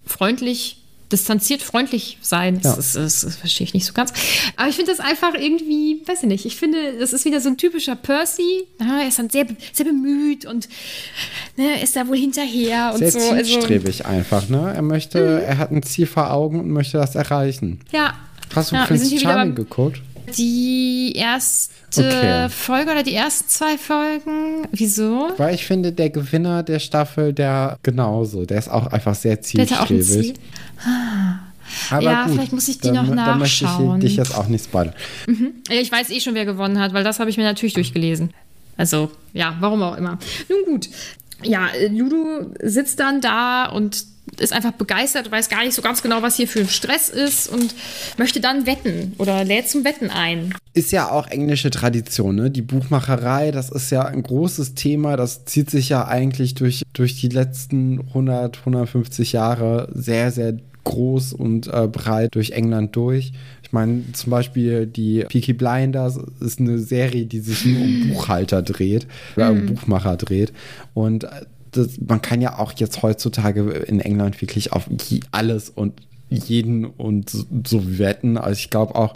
freundlich, 0.05 0.80
distanziert 1.11 1.61
freundlich 1.61 2.17
sein. 2.21 2.59
Das, 2.61 2.73
Ja. 2.73 2.79
ist, 2.79 2.95
das, 2.95 3.21
das 3.21 3.35
verstehe 3.35 3.65
ich 3.65 3.73
nicht 3.73 3.85
so 3.85 3.93
ganz. 3.93 4.13
Aber 4.55 4.69
ich 4.69 4.75
finde 4.75 4.91
das 4.91 4.99
einfach 4.99 5.33
irgendwie, 5.33 6.01
weiß 6.05 6.23
ich 6.23 6.29
nicht, 6.29 6.45
ich 6.45 6.55
finde, 6.55 6.97
das 6.99 7.13
ist 7.13 7.25
wieder 7.25 7.39
so 7.41 7.49
ein 7.49 7.57
typischer 7.57 7.95
Percy. 7.95 8.63
Ja, 8.79 9.01
er 9.01 9.07
ist 9.07 9.19
dann 9.19 9.29
sehr, 9.29 9.45
sehr 9.73 9.85
bemüht 9.85 10.45
und 10.45 10.67
ne, 11.57 11.81
ist 11.81 11.95
da 11.95 12.07
wohl 12.07 12.17
hinterher 12.17 12.91
und 12.93 12.99
Sehr 12.99 13.11
so. 13.11 13.19
Also, 13.31 13.51
zielstrebig 13.53 14.05
einfach, 14.05 14.49
ne? 14.49 14.71
Er 14.75 14.81
möchte, 14.81 15.43
er 15.45 15.57
hat 15.57 15.71
ein 15.71 15.83
Ziel 15.83 16.05
vor 16.07 16.31
Augen 16.31 16.59
und 16.59 16.69
möchte 16.69 16.97
das 16.97 17.15
erreichen. 17.15 17.79
ja, 17.91 18.13
Hast 18.53 18.71
du 18.71 18.75
Ja, 18.75 18.85
Prince 18.85 19.17
Charming 19.17 19.55
geguckt? 19.55 20.01
Die 20.37 21.13
erste 21.15 21.71
Okay. 21.93 22.47
Folge 22.49 22.91
oder 22.91 23.03
die 23.03 23.13
ersten 23.13 23.49
zwei 23.49 23.77
Folgen? 23.77 24.65
Wieso? 24.71 25.29
Weil 25.37 25.53
ich 25.55 25.65
finde, 25.65 25.91
der 25.91 26.09
Gewinner 26.09 26.63
der 26.63 26.79
Staffel, 26.79 27.33
der 27.33 27.77
genauso, 27.83 28.45
der 28.45 28.59
ist 28.59 28.69
auch 28.69 28.87
einfach 28.87 29.13
sehr 29.13 29.41
zielstrebig. 29.41 30.05
Ziel. 30.07 30.33
Aber 31.89 32.01
Ja, 32.01 32.23
gut, 32.25 32.33
vielleicht 32.35 32.53
muss 32.53 32.67
ich 32.67 32.79
die 32.79 32.87
da, 32.91 33.03
noch 33.03 33.13
Da 33.15 33.35
möchte 33.35 33.65
nachschauen. 33.65 33.97
ich 33.99 34.05
dich 34.07 34.15
jetzt 34.17 34.35
auch 34.37 34.47
nicht 34.47 34.65
spoilern. 34.65 34.93
Ja, 35.69 35.75
Ich 35.81 35.91
weiß 35.91 36.09
eh 36.11 36.19
schon, 36.21 36.33
wer 36.33 36.45
gewonnen 36.45 36.79
hat, 36.79 36.93
weil 36.93 37.03
das 37.03 37.19
habe 37.19 37.29
ich 37.29 37.37
mir 37.37 37.43
natürlich 37.43 37.73
durchgelesen. 37.73 38.31
Also, 38.77 39.11
ja, 39.33 39.55
warum 39.59 39.83
auch 39.83 39.97
immer. 39.97 40.17
Nun 40.49 40.59
gut. 40.65 40.89
Ja, 41.43 41.67
Ludo 41.89 42.51
sitzt 42.61 42.99
dann 42.99 43.19
da 43.21 43.65
und 43.65 44.05
ist 44.39 44.53
einfach 44.53 44.71
begeistert, 44.71 45.31
weiß 45.31 45.49
gar 45.49 45.63
nicht 45.63 45.73
so 45.73 45.81
ganz 45.81 46.01
genau, 46.01 46.21
was 46.21 46.35
hier 46.35 46.47
für 46.47 46.61
ein 46.61 46.69
Stress 46.69 47.09
ist 47.09 47.47
und 47.47 47.73
möchte 48.17 48.39
dann 48.39 48.65
wetten 48.65 49.13
oder 49.17 49.43
lädt 49.43 49.69
zum 49.69 49.83
Wetten 49.83 50.09
ein. 50.09 50.53
Ist 50.73 50.91
ja 50.91 51.11
auch 51.11 51.27
englische 51.27 51.69
Tradition, 51.69 52.35
ne? 52.35 52.49
Die 52.49 52.61
Buchmacherei, 52.61 53.51
das 53.51 53.69
ist 53.69 53.91
ja 53.91 54.05
ein 54.05 54.23
großes 54.23 54.73
Thema. 54.73 55.17
Das 55.17 55.45
zieht 55.45 55.69
sich 55.69 55.89
ja 55.89 56.07
eigentlich 56.07 56.55
durch, 56.55 56.83
durch 56.93 57.19
die 57.19 57.29
letzten 57.29 57.99
100, 58.09 58.59
150 58.59 59.33
Jahre 59.33 59.89
sehr, 59.93 60.31
sehr 60.31 60.57
groß 60.83 61.33
und 61.33 61.67
äh, 61.67 61.87
breit 61.87 62.33
durch 62.33 62.51
England 62.51 62.95
durch. 62.95 63.33
Ich 63.63 63.71
meine, 63.71 64.03
zum 64.13 64.31
Beispiel 64.31 64.87
die 64.87 65.25
Peaky 65.29 65.53
Blinders 65.53 66.19
ist 66.39 66.59
eine 66.59 66.79
Serie, 66.79 67.25
die 67.25 67.39
sich 67.39 67.65
nur 67.65 67.81
um 67.81 68.07
Buchhalter 68.13 68.61
dreht 68.61 69.07
oder 69.35 69.51
um 69.51 69.65
Buchmacher 69.65 70.17
dreht. 70.17 70.51
Und 70.93 71.25
äh, 71.25 71.45
das, 71.71 71.99
man 72.05 72.21
kann 72.21 72.41
ja 72.41 72.59
auch 72.59 72.73
jetzt 72.73 73.01
heutzutage 73.01 73.61
in 73.71 73.99
England 73.99 74.41
wirklich 74.41 74.73
auf 74.73 74.87
alles 75.31 75.69
und 75.69 76.01
jeden 76.31 76.85
und 76.85 77.29
so, 77.29 77.45
so 77.67 77.99
wetten. 77.99 78.37
Also 78.37 78.57
ich 78.59 78.69
glaube 78.69 78.95
auch 78.95 79.13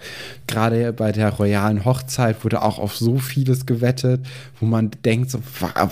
gerade 0.47 0.91
bei 0.93 1.11
der 1.11 1.29
royalen 1.29 1.85
Hochzeit 1.85 2.43
wurde 2.43 2.61
auch 2.61 2.77
auf 2.79 2.95
so 2.95 3.17
vieles 3.17 3.65
gewettet, 3.65 4.21
wo 4.59 4.65
man 4.65 4.91
denkt, 5.03 5.31
so, 5.31 5.39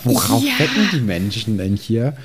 worauf 0.04 0.44
Ja. 0.44 0.60
wetten 0.60 0.90
die 0.92 1.00
Menschen 1.02 1.58
denn 1.58 1.76
hier? 1.76 2.16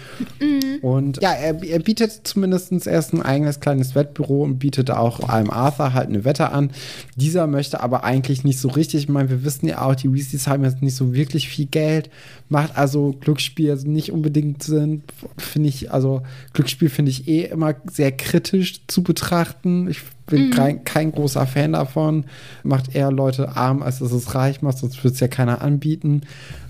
Und 0.82 1.22
ja, 1.22 1.32
er, 1.32 1.62
er 1.62 1.78
bietet 1.80 2.20
zumindest 2.24 2.86
erst 2.86 3.12
ein 3.12 3.22
eigenes 3.22 3.60
kleines 3.60 3.94
Wettbüro 3.94 4.42
und 4.42 4.58
bietet 4.58 4.90
auch 4.90 5.20
einem 5.28 5.50
Arthur 5.50 5.94
halt 5.94 6.08
eine 6.08 6.24
Wette 6.24 6.50
an. 6.52 6.70
Dieser 7.16 7.46
möchte 7.46 7.80
aber 7.80 8.04
eigentlich 8.04 8.44
nicht 8.44 8.58
so 8.58 8.68
richtig. 8.68 9.04
Ich 9.04 9.08
meine, 9.08 9.30
wir 9.30 9.44
wissen 9.44 9.66
ja 9.66 9.82
auch, 9.82 9.94
die 9.94 10.12
Weasleys 10.12 10.46
haben 10.46 10.64
jetzt 10.64 10.82
nicht 10.82 10.96
so 10.96 11.14
wirklich 11.14 11.48
viel 11.48 11.66
Geld. 11.66 12.10
Macht 12.48 12.76
also 12.76 13.14
Glücksspiel 13.20 13.74
nicht 13.84 14.12
unbedingt 14.12 14.62
Sinn. 14.62 15.02
Finde 15.36 15.68
ich, 15.68 15.92
also 15.92 16.22
Glücksspiel 16.52 16.88
finde 16.88 17.10
ich 17.10 17.28
eh 17.28 17.44
immer 17.44 17.74
sehr 17.90 18.12
kritisch 18.12 18.86
zu 18.88 19.02
betrachten. 19.02 19.88
Ich 19.88 20.00
bin 20.26 20.50
kein, 20.50 20.84
kein 20.84 21.12
großer 21.12 21.46
Fan 21.46 21.72
davon. 21.72 22.24
Macht 22.62 22.94
eher 22.94 23.10
Leute 23.10 23.56
arm, 23.56 23.82
als 23.82 23.98
dass 24.00 24.12
es 24.12 24.34
reich 24.34 24.62
macht, 24.62 24.78
sonst 24.78 25.02
würde 25.04 25.14
es 25.14 25.20
ja 25.20 25.28
keiner 25.28 25.62
anbieten. 25.62 26.22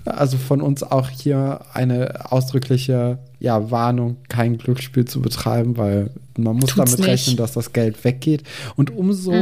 Also 0.05 0.37
von 0.37 0.61
uns 0.61 0.83
auch 0.83 1.09
hier 1.09 1.61
eine 1.73 2.31
ausdrückliche 2.31 3.19
ja, 3.39 3.71
Warnung, 3.71 4.17
kein 4.27 4.57
Glücksspiel 4.57 5.05
zu 5.05 5.21
betreiben, 5.21 5.77
weil 5.77 6.11
man 6.37 6.55
muss 6.55 6.71
Tut's 6.71 6.75
damit 6.75 6.99
nicht. 6.99 7.07
rechnen, 7.07 7.37
dass 7.37 7.53
das 7.53 7.73
Geld 7.73 8.03
weggeht. 8.03 8.43
Und 8.75 8.95
umso 8.95 9.33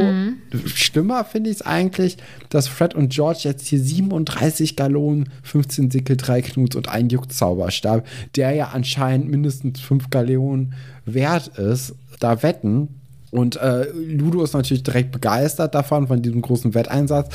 schlimmer 0.66 1.24
finde 1.24 1.50
ich 1.50 1.56
es 1.56 1.62
eigentlich, 1.62 2.16
dass 2.48 2.68
Fred 2.68 2.94
und 2.94 3.10
George 3.10 3.40
jetzt 3.42 3.66
hier 3.66 3.80
37 3.80 4.76
Gallonen, 4.76 5.30
15 5.42 5.90
Sickel, 5.90 6.16
3 6.16 6.42
Knuts 6.42 6.76
und 6.76 6.88
ein 6.88 7.08
Juckzauberstab, 7.08 8.06
der 8.36 8.52
ja 8.52 8.68
anscheinend 8.68 9.30
mindestens 9.30 9.80
5 9.80 10.10
Gallonen 10.10 10.74
wert 11.04 11.48
ist, 11.58 11.94
da 12.18 12.42
wetten. 12.42 12.88
Und 13.30 13.56
äh, 13.56 13.86
Ludo 13.92 14.42
ist 14.42 14.54
natürlich 14.54 14.82
direkt 14.82 15.12
begeistert 15.12 15.74
davon, 15.74 16.08
von 16.08 16.22
diesem 16.22 16.40
großen 16.40 16.72
Wetteinsatz. 16.74 17.28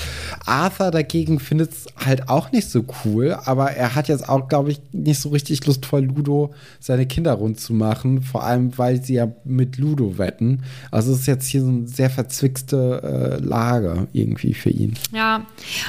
Arthur 0.46 0.90
dagegen 0.90 1.40
findet 1.40 1.72
es 1.72 1.86
halt 2.04 2.30
auch 2.30 2.52
nicht 2.52 2.70
so 2.70 2.84
cool, 3.06 3.38
aber 3.46 3.72
er 3.72 3.94
hat 3.94 4.08
jetzt 4.08 4.28
auch, 4.28 4.48
glaube 4.48 4.72
ich, 4.72 4.82
nicht 4.92 5.20
so 5.20 5.30
richtig 5.30 5.66
Lust 5.68 5.86
vor 5.86 6.02
Ludo 6.02 6.54
seine 6.80 7.06
Kinder 7.06 7.34
rund 7.34 7.60
zu 7.60 7.74
machen, 7.74 8.24
vor 8.24 8.44
allem, 8.44 8.76
weil 8.78 9.04
sie 9.04 9.16
ja 9.16 9.28
mit 9.44 9.78
Ludo 9.78 10.18
wetten. 10.18 10.64
Also 10.90 11.14
es 11.14 11.20
ist 11.20 11.28
jetzt 11.28 11.46
hier 11.48 11.62
so 11.62 11.70
eine 11.70 11.88
sehr 11.88 12.10
verzwickste 12.10 13.38
äh, 13.40 13.44
Lage 13.44 14.08
irgendwie 14.14 14.56
für 14.56 14.72
ihn. 14.72 14.96
Ja, 15.12 15.46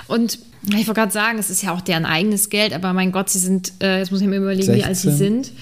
und 0.07 0.39
ich 0.69 0.87
wollte 0.87 0.95
gerade 0.95 1.13
sagen, 1.13 1.39
es 1.39 1.51
ist 1.51 1.63
ja 1.63 1.75
auch 1.75 1.81
deren 1.81 2.05
eigenes 2.05 2.49
Geld, 2.49 2.73
aber 2.73 2.93
mein 2.93 3.13
Gott, 3.13 3.31
sie 3.31 3.39
sind, 3.39 3.73
äh, 3.83 3.99
jetzt 3.99 4.11
muss 4.11 4.21
ich 4.21 4.27
mir 4.27 4.37
überlegen, 4.37 4.75
wie 4.75 4.85
alt 4.85 4.97
sie 4.97 5.11
16. 5.11 5.17
sind. 5.17 5.53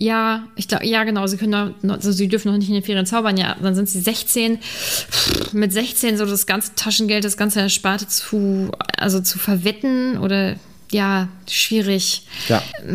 Ja, 0.00 0.44
ich 0.54 0.68
glaube, 0.68 0.86
ja, 0.86 1.02
genau, 1.02 1.26
sie 1.26 1.36
können 1.36 1.74
noch, 1.82 1.94
also 1.94 2.12
sie 2.12 2.28
dürfen 2.28 2.52
noch 2.52 2.56
nicht 2.58 2.68
in 2.68 2.74
den 2.74 2.84
Ferien 2.84 3.04
zaubern, 3.04 3.36
ja, 3.36 3.56
dann 3.60 3.74
sind 3.74 3.88
sie 3.88 3.98
16. 4.00 4.58
Pff, 4.60 5.52
Mit 5.52 5.72
16 5.72 6.16
so 6.16 6.24
das 6.24 6.46
ganze 6.46 6.76
Taschengeld, 6.76 7.24
das 7.24 7.36
ganze 7.36 7.60
Ersparte 7.60 8.06
zu, 8.06 8.70
also 8.96 9.20
zu 9.20 9.40
verwetten 9.40 10.18
oder 10.18 10.54
ja, 10.92 11.26
schwierig. 11.48 12.22
Ja. 12.48 12.60
Vor 12.60 12.94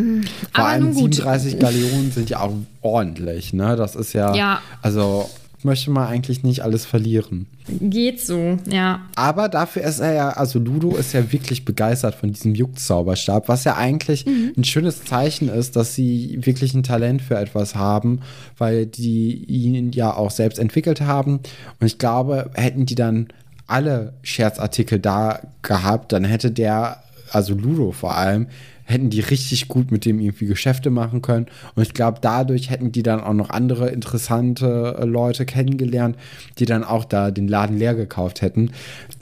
aber 0.53 0.65
allem 0.67 0.83
nun 0.85 0.93
gut. 0.93 1.15
37 1.15 1.59
Gallionen 1.59 2.11
sind 2.13 2.29
ja 2.29 2.39
auch 2.39 2.53
ordentlich, 2.81 3.51
ne? 3.51 3.75
Das 3.75 3.95
ist 3.95 4.13
ja, 4.13 4.33
Ja. 4.33 4.61
also 4.81 5.29
möchte 5.63 5.91
man 5.91 6.07
eigentlich 6.07 6.43
nicht 6.43 6.61
alles 6.61 6.85
verlieren. 6.85 7.47
Geht 7.67 8.19
so, 8.19 8.57
ja. 8.69 9.01
Aber 9.15 9.49
dafür 9.49 9.83
ist 9.83 9.99
er 9.99 10.13
ja, 10.13 10.29
also 10.31 10.59
Ludo 10.59 10.95
ist 10.95 11.13
ja 11.13 11.31
wirklich 11.31 11.65
begeistert 11.65 12.15
von 12.15 12.31
diesem 12.31 12.55
Juckzauberstab, 12.55 13.47
was 13.47 13.63
ja 13.63 13.75
eigentlich 13.75 14.25
ein 14.25 14.63
schönes 14.63 15.03
Zeichen 15.05 15.49
ist, 15.49 15.75
dass 15.75 15.95
sie 15.95 16.39
wirklich 16.41 16.73
ein 16.73 16.83
Talent 16.83 17.21
für 17.21 17.37
etwas 17.37 17.75
haben, 17.75 18.21
weil 18.57 18.85
die 18.85 19.45
ihn 19.45 19.91
ja 19.91 20.13
auch 20.13 20.31
selbst 20.31 20.59
entwickelt 20.59 21.01
haben. 21.01 21.39
Und 21.79 21.87
ich 21.87 21.97
glaube, 21.97 22.51
hätten 22.53 22.85
die 22.85 22.95
dann 22.95 23.27
alle 23.67 24.13
Scherzartikel 24.23 24.99
da 24.99 25.39
gehabt, 25.61 26.11
dann 26.11 26.25
hätte 26.25 26.51
der, 26.51 27.01
also 27.31 27.53
Ludo 27.53 27.91
vor 27.91 28.15
allem, 28.15 28.47
hätten 28.93 29.09
die 29.09 29.19
richtig 29.19 29.67
gut 29.67 29.91
mit 29.91 30.05
dem 30.05 30.19
irgendwie 30.19 30.45
Geschäfte 30.45 30.89
machen 30.89 31.21
können. 31.21 31.47
Und 31.75 31.83
ich 31.83 31.93
glaube, 31.93 32.19
dadurch 32.21 32.69
hätten 32.69 32.91
die 32.93 33.03
dann 33.03 33.19
auch 33.19 33.33
noch 33.33 33.49
andere 33.49 33.89
interessante 33.89 34.95
äh, 34.99 35.05
Leute 35.05 35.45
kennengelernt, 35.45 36.15
die 36.59 36.65
dann 36.65 36.83
auch 36.83 37.03
da 37.03 37.31
den 37.31 37.47
Laden 37.49 37.77
leer 37.77 37.95
gekauft 37.95 38.41
hätten. 38.41 38.71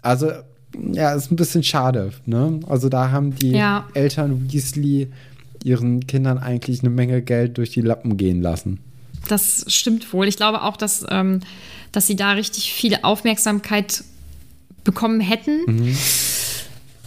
Also, 0.04 0.32
ja, 0.92 1.14
ist 1.14 1.32
ein 1.32 1.36
bisschen 1.36 1.64
schade. 1.64 2.12
Ne? 2.26 2.60
Also 2.68 2.88
da 2.90 3.12
haben 3.12 3.36
die 3.36 3.52
Ja. 3.52 3.88
Eltern 3.94 4.52
Weasley 4.52 5.08
ihren 5.64 6.06
Kindern 6.08 6.38
eigentlich 6.38 6.82
eine 6.82 6.90
Menge 6.90 7.22
Geld 7.22 7.58
durch 7.58 7.72
die 7.72 7.82
Lappen 7.82 8.18
gehen 8.18 8.42
lassen. 8.42 8.80
Das 9.28 9.66
stimmt 9.68 10.12
wohl. 10.14 10.28
Ich 10.28 10.38
glaube 10.38 10.64
auch, 10.64 10.78
dass, 10.78 11.06
ähm, 11.10 11.42
dass 11.92 12.08
sie 12.08 12.16
da 12.16 12.32
richtig 12.32 12.74
viel 12.74 12.98
Aufmerksamkeit 13.04 14.04
bekommen 14.84 15.20
hätten. 15.20 15.96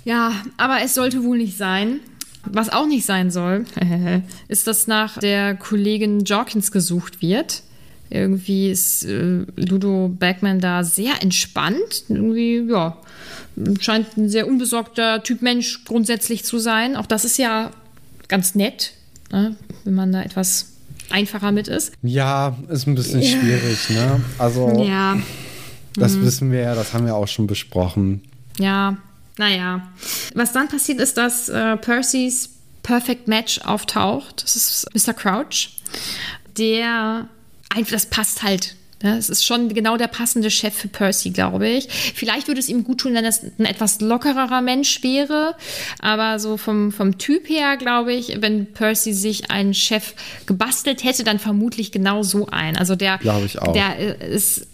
Ja, 0.04 0.32
aber 0.56 0.78
es 0.84 0.94
sollte 0.94 1.24
wohl 1.24 1.38
nicht 1.38 1.56
sein. 1.56 2.00
Was 2.46 2.70
auch 2.70 2.86
nicht 2.86 3.06
sein 3.06 3.30
soll, 3.30 3.64
ist, 4.48 4.66
dass 4.66 4.86
nach 4.86 5.18
der 5.18 5.54
Kollegin 5.54 6.24
Jorkins 6.24 6.72
gesucht 6.72 7.22
wird. 7.22 7.62
Irgendwie 8.10 8.70
ist 8.70 9.04
äh, 9.04 9.44
Ludo 9.56 10.08
Bagman 10.08 10.60
da 10.60 10.84
sehr 10.84 11.22
entspannt. 11.22 12.04
Irgendwie, 12.08 12.64
ja, 12.70 12.98
scheint 13.80 14.16
ein 14.16 14.28
sehr 14.28 14.46
unbesorgter 14.46 15.22
Typ 15.22 15.42
Mensch 15.42 15.84
grundsätzlich 15.84 16.44
zu 16.44 16.58
sein. 16.58 16.96
Auch 16.96 17.06
das 17.06 17.24
ist 17.24 17.38
ja 17.38 17.70
ganz 18.28 18.54
nett, 18.54 18.92
ne? 19.32 19.56
wenn 19.84 19.94
man 19.94 20.12
da 20.12 20.22
etwas 20.22 20.74
einfacher 21.10 21.52
mit 21.52 21.68
ist. 21.68 21.92
Ja, 22.02 22.56
ist 22.68 22.86
ein 22.86 22.94
bisschen 22.94 23.22
ja. 23.22 23.28
schwierig, 23.28 23.90
ne? 23.90 24.20
Also, 24.38 24.84
ja. 24.88 25.16
das 25.96 26.14
mhm. 26.14 26.24
wissen 26.24 26.52
wir 26.52 26.60
ja, 26.60 26.74
das 26.74 26.92
haben 26.92 27.06
wir 27.06 27.14
auch 27.14 27.28
schon 27.28 27.46
besprochen. 27.46 28.22
Ja, 28.58 28.96
naja. 29.38 29.88
Was 30.34 30.52
dann 30.52 30.68
passiert 30.68 31.00
ist, 31.00 31.16
dass 31.16 31.48
äh, 31.48 31.76
Percys 31.76 32.50
Perfect 32.82 33.28
Match 33.28 33.60
auftaucht. 33.62 34.44
Das 34.44 34.56
ist 34.56 34.86
Mr. 34.94 35.14
Crouch, 35.14 35.70
der 36.56 37.28
einfach, 37.70 37.92
das 37.92 38.06
passt 38.06 38.42
halt 38.42 38.76
ja, 39.04 39.18
es 39.18 39.28
ist 39.28 39.44
schon 39.44 39.68
genau 39.68 39.98
der 39.98 40.06
passende 40.06 40.50
Chef 40.50 40.72
für 40.72 40.88
Percy, 40.88 41.28
glaube 41.28 41.68
ich. 41.68 41.88
Vielleicht 42.14 42.48
würde 42.48 42.58
es 42.58 42.70
ihm 42.70 42.84
gut 42.84 43.00
tun, 43.00 43.12
wenn 43.12 43.26
es 43.26 43.42
ein 43.42 43.66
etwas 43.66 44.00
lockerer 44.00 44.62
Mensch 44.62 45.02
wäre. 45.02 45.56
Aber 45.98 46.38
so 46.38 46.56
vom, 46.56 46.90
vom 46.90 47.18
Typ 47.18 47.50
her, 47.50 47.76
glaube 47.76 48.14
ich, 48.14 48.40
wenn 48.40 48.72
Percy 48.72 49.12
sich 49.12 49.50
einen 49.50 49.74
Chef 49.74 50.14
gebastelt 50.46 51.04
hätte, 51.04 51.22
dann 51.22 51.38
vermutlich 51.38 51.92
genau 51.92 52.22
so 52.22 52.46
ein. 52.46 52.78
Also 52.78 52.96
der, 52.96 53.18
der 53.74 54.22
ist 54.22 54.66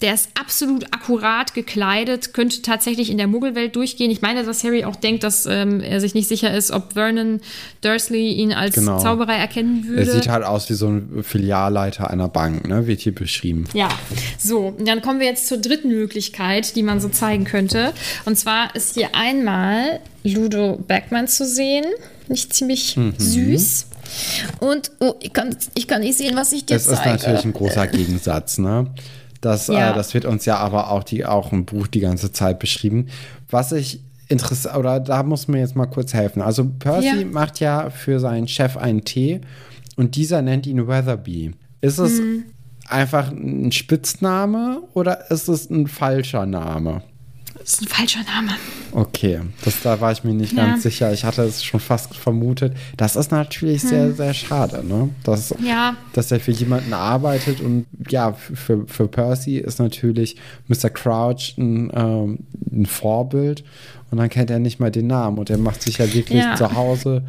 der 0.00 0.14
ist 0.14 0.30
absolut 0.38 0.84
akkurat 0.92 1.54
gekleidet, 1.54 2.34
könnte 2.34 2.62
tatsächlich 2.62 3.10
in 3.10 3.18
der 3.18 3.26
Muggelwelt 3.26 3.76
durchgehen. 3.76 4.10
Ich 4.10 4.22
meine, 4.22 4.44
dass 4.44 4.64
Harry 4.64 4.84
auch 4.84 4.96
denkt, 4.96 5.24
dass 5.24 5.46
ähm, 5.46 5.80
er 5.80 6.00
sich 6.00 6.14
nicht 6.14 6.28
sicher 6.28 6.54
ist, 6.54 6.70
ob 6.70 6.94
Vernon 6.94 7.40
Dursley 7.80 8.32
ihn 8.32 8.52
als 8.52 8.74
genau. 8.74 8.98
Zauberer 8.98 9.34
erkennen 9.34 9.86
würde. 9.86 10.10
Er 10.10 10.14
sieht 10.14 10.28
halt 10.28 10.44
aus 10.44 10.68
wie 10.70 10.74
so 10.74 10.88
ein 10.88 11.22
Filialleiter 11.22 12.10
einer 12.10 12.28
Bank, 12.28 12.66
ne? 12.66 12.86
wird 12.86 13.00
hier 13.00 13.14
beschrieben. 13.14 13.64
Ja, 13.74 13.88
so, 14.38 14.74
und 14.78 14.86
dann 14.86 15.02
kommen 15.02 15.20
wir 15.20 15.26
jetzt 15.26 15.46
zur 15.46 15.58
dritten 15.58 15.88
Möglichkeit, 15.88 16.76
die 16.76 16.82
man 16.82 17.00
so 17.00 17.08
zeigen 17.08 17.44
könnte. 17.44 17.92
Und 18.24 18.36
zwar 18.36 18.74
ist 18.74 18.94
hier 18.94 19.10
einmal 19.14 20.00
Ludo 20.24 20.78
Beckmann 20.86 21.28
zu 21.28 21.46
sehen. 21.46 21.84
Nicht 22.28 22.54
ziemlich 22.54 22.96
mhm. 22.96 23.14
süß. 23.18 23.86
Und 24.60 24.90
oh, 25.00 25.14
ich, 25.20 25.32
kann, 25.32 25.56
ich 25.74 25.88
kann 25.88 26.00
nicht 26.00 26.18
sehen, 26.18 26.36
was 26.36 26.52
ich 26.52 26.66
dir 26.66 26.74
das 26.74 26.84
zeige. 26.84 26.96
Das 26.96 27.02
ist 27.02 27.22
natürlich 27.22 27.44
ein 27.44 27.52
großer 27.52 27.86
Gegensatz, 27.88 28.58
ne? 28.58 28.86
Das, 29.42 29.68
äh, 29.68 29.74
ja. 29.74 29.90
äh, 29.90 29.94
das 29.94 30.14
wird 30.14 30.24
uns 30.24 30.46
ja 30.46 30.56
aber 30.56 30.90
auch, 30.90 31.04
die, 31.04 31.26
auch 31.26 31.52
im 31.52 31.66
Buch 31.66 31.86
die 31.86 32.00
ganze 32.00 32.32
Zeit 32.32 32.58
beschrieben. 32.58 33.08
Was 33.50 33.72
ich 33.72 34.00
interessant, 34.28 34.76
oder 34.76 34.98
da 34.98 35.22
muss 35.22 35.48
mir 35.48 35.58
jetzt 35.58 35.76
mal 35.76 35.86
kurz 35.86 36.14
helfen. 36.14 36.40
Also 36.40 36.64
Percy 36.78 37.20
ja. 37.20 37.26
macht 37.26 37.60
ja 37.60 37.90
für 37.90 38.18
seinen 38.18 38.48
Chef 38.48 38.78
einen 38.78 39.04
Tee 39.04 39.42
und 39.96 40.16
dieser 40.16 40.40
nennt 40.40 40.66
ihn 40.66 40.86
Weatherby. 40.88 41.52
Ist 41.82 41.98
es 41.98 42.18
hm. 42.18 42.44
einfach 42.88 43.30
ein 43.30 43.72
Spitzname 43.72 44.82
oder 44.94 45.30
ist 45.30 45.48
es 45.48 45.68
ein 45.68 45.86
falscher 45.86 46.46
Name? 46.46 47.02
Das 47.62 47.74
ist 47.74 47.82
ein 47.82 47.88
falscher 47.88 48.24
Name. 48.24 48.52
Okay, 48.90 49.40
das, 49.64 49.82
da 49.82 50.00
war 50.00 50.10
ich 50.10 50.24
mir 50.24 50.34
nicht 50.34 50.52
ja. 50.52 50.66
ganz 50.66 50.82
sicher. 50.82 51.12
Ich 51.12 51.24
hatte 51.24 51.42
es 51.42 51.62
schon 51.62 51.78
fast 51.78 52.16
vermutet. 52.16 52.76
Das 52.96 53.14
ist 53.14 53.30
natürlich 53.30 53.82
hm. 53.82 53.88
sehr, 53.88 54.12
sehr 54.12 54.34
schade, 54.34 54.84
ne? 54.84 55.10
Dass, 55.22 55.54
ja. 55.64 55.96
dass 56.12 56.32
er 56.32 56.40
für 56.40 56.50
jemanden 56.50 56.92
arbeitet 56.92 57.60
und 57.60 57.86
ja, 58.08 58.32
für, 58.32 58.86
für 58.86 59.06
Percy 59.06 59.58
ist 59.58 59.78
natürlich 59.78 60.36
Mr. 60.66 60.90
Crouch 60.90 61.56
ein, 61.56 61.90
ähm, 61.94 62.38
ein 62.70 62.86
Vorbild 62.86 63.62
und 64.10 64.18
dann 64.18 64.28
kennt 64.28 64.50
er 64.50 64.58
nicht 64.58 64.80
mal 64.80 64.90
den 64.90 65.06
Namen 65.06 65.38
und 65.38 65.48
er 65.48 65.58
macht 65.58 65.82
sich 65.82 65.98
ja 65.98 66.12
wirklich 66.12 66.42
ja. 66.42 66.56
zu 66.56 66.74
Hause 66.74 67.24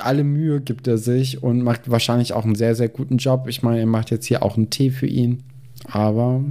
alle 0.00 0.24
Mühe 0.24 0.60
gibt 0.60 0.88
er 0.88 0.98
sich 0.98 1.44
und 1.44 1.62
macht 1.62 1.88
wahrscheinlich 1.88 2.32
auch 2.32 2.44
einen 2.44 2.56
sehr, 2.56 2.74
sehr 2.74 2.88
guten 2.88 3.18
Job. 3.18 3.46
Ich 3.46 3.62
meine, 3.62 3.78
er 3.78 3.86
macht 3.86 4.10
jetzt 4.10 4.26
hier 4.26 4.42
auch 4.42 4.56
einen 4.56 4.68
Tee 4.68 4.90
für 4.90 5.06
ihn. 5.06 5.44
Aber 5.84 6.42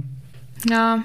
ja, 0.68 1.02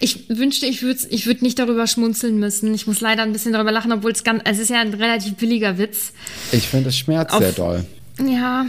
ich 0.00 0.28
wünschte, 0.28 0.66
ich 0.66 0.82
würde 0.82 1.00
ich 1.10 1.26
würd 1.26 1.42
nicht 1.42 1.58
darüber 1.58 1.86
schmunzeln 1.86 2.38
müssen. 2.38 2.74
Ich 2.74 2.86
muss 2.86 3.00
leider 3.00 3.22
ein 3.22 3.32
bisschen 3.32 3.52
darüber 3.52 3.72
lachen, 3.72 3.92
obwohl 3.92 4.12
es 4.12 4.24
ganz, 4.24 4.42
es 4.44 4.58
ist 4.58 4.70
ja 4.70 4.80
ein 4.80 4.94
relativ 4.94 5.34
billiger 5.34 5.78
Witz. 5.78 6.12
Ich 6.52 6.68
finde, 6.68 6.90
es 6.90 6.98
schmerzt 6.98 7.32
Auf, 7.32 7.40
sehr 7.40 7.52
doll. 7.52 7.84
Ja, 8.18 8.66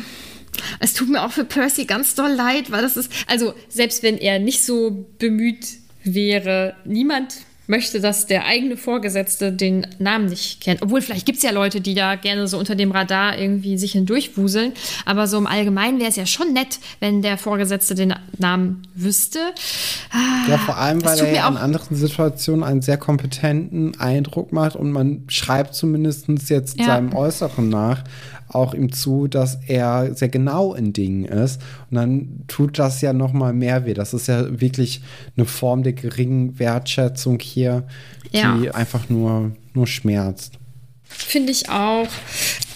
es 0.80 0.93
tut 0.93 1.10
mir 1.10 1.24
auch 1.24 1.32
für 1.32 1.45
Percy 1.45 1.86
ganz 1.86 2.15
doll 2.15 2.32
leid, 2.32 2.71
weil 2.71 2.82
das 2.82 2.98
ist, 2.98 3.12
also 3.28 3.54
selbst 3.69 4.04
wenn 4.04 4.17
er 4.17 4.39
nicht 4.39 4.63
so 4.65 5.06
bemüht 5.19 5.65
wäre, 6.04 6.76
niemand 6.86 7.36
möchte, 7.67 7.99
dass 7.99 8.25
der 8.25 8.45
eigene 8.45 8.78
Vorgesetzte 8.78 9.51
den 9.51 9.88
Namen 9.99 10.28
nicht 10.28 10.62
kennt. 10.62 10.82
Obwohl, 10.82 11.01
vielleicht 11.01 11.25
gibt 11.25 11.38
es 11.38 11.43
ja 11.43 11.51
Leute, 11.51 11.82
die 11.82 11.95
da 11.95 12.15
gerne 12.15 12.47
so 12.47 12.58
unter 12.58 12.75
dem 12.75 12.91
Radar 12.91 13.38
irgendwie 13.38 13.78
sich 13.78 13.93
hindurchwuseln. 13.93 14.73
Aber 15.06 15.28
so 15.28 15.38
im 15.38 15.47
Allgemeinen 15.47 15.99
wäre 15.99 16.10
es 16.10 16.15
ja 16.15 16.25
schon 16.25 16.54
nett, 16.54 16.80
wenn 16.99 17.21
der 17.21 17.38
Vorgesetzte 17.38 17.95
den 17.95 18.13
Namen 18.38 18.84
wüsste. 18.93 19.39
Ja, 20.47 20.58
vor 20.58 20.78
allem, 20.78 21.04
weil 21.04 21.17
er 21.19 21.34
ja 21.34 21.47
in 21.47 21.58
anderen 21.58 21.95
Situationen 21.95 22.63
einen 22.63 22.82
sehr 22.82 22.97
kompetenten 22.97 23.99
Eindruck 23.99 24.51
macht 24.51 24.75
und 24.75 24.91
man 24.91 25.23
schreibt 25.28 25.75
zumindest 25.75 26.28
jetzt 26.49 26.80
ja. 26.80 26.86
seinem 26.86 27.13
Äußeren 27.13 27.69
nach 27.69 28.04
auch 28.56 28.74
ihm 28.74 28.91
zu, 28.91 29.28
dass 29.28 29.60
er 29.68 30.15
sehr 30.15 30.30
genau 30.30 30.74
in 30.74 30.94
Dingen 30.94 31.26
ist. 31.26 31.62
Und 31.89 31.96
dann 31.98 32.44
tut 32.48 32.80
das 32.80 33.02
ja 33.02 33.13
noch 33.13 33.34
mal 33.34 33.54
mehr 33.54 33.86
weh. 33.86 33.94
Das 33.94 34.13
ist 34.13 34.28
ja 34.28 34.60
wirklich 34.60 35.02
eine 35.36 35.46
Form 35.46 35.84
der 35.84 35.94
geringen 35.94 36.58
Wertschätzung 36.60 37.39
hier, 37.39 37.84
die 38.32 38.38
ja. 38.38 38.72
einfach 38.74 39.10
nur, 39.10 39.52
nur 39.74 39.88
schmerzt. 39.88 40.54
Finde 41.04 41.52
ich 41.52 41.70
auch. 41.70 42.08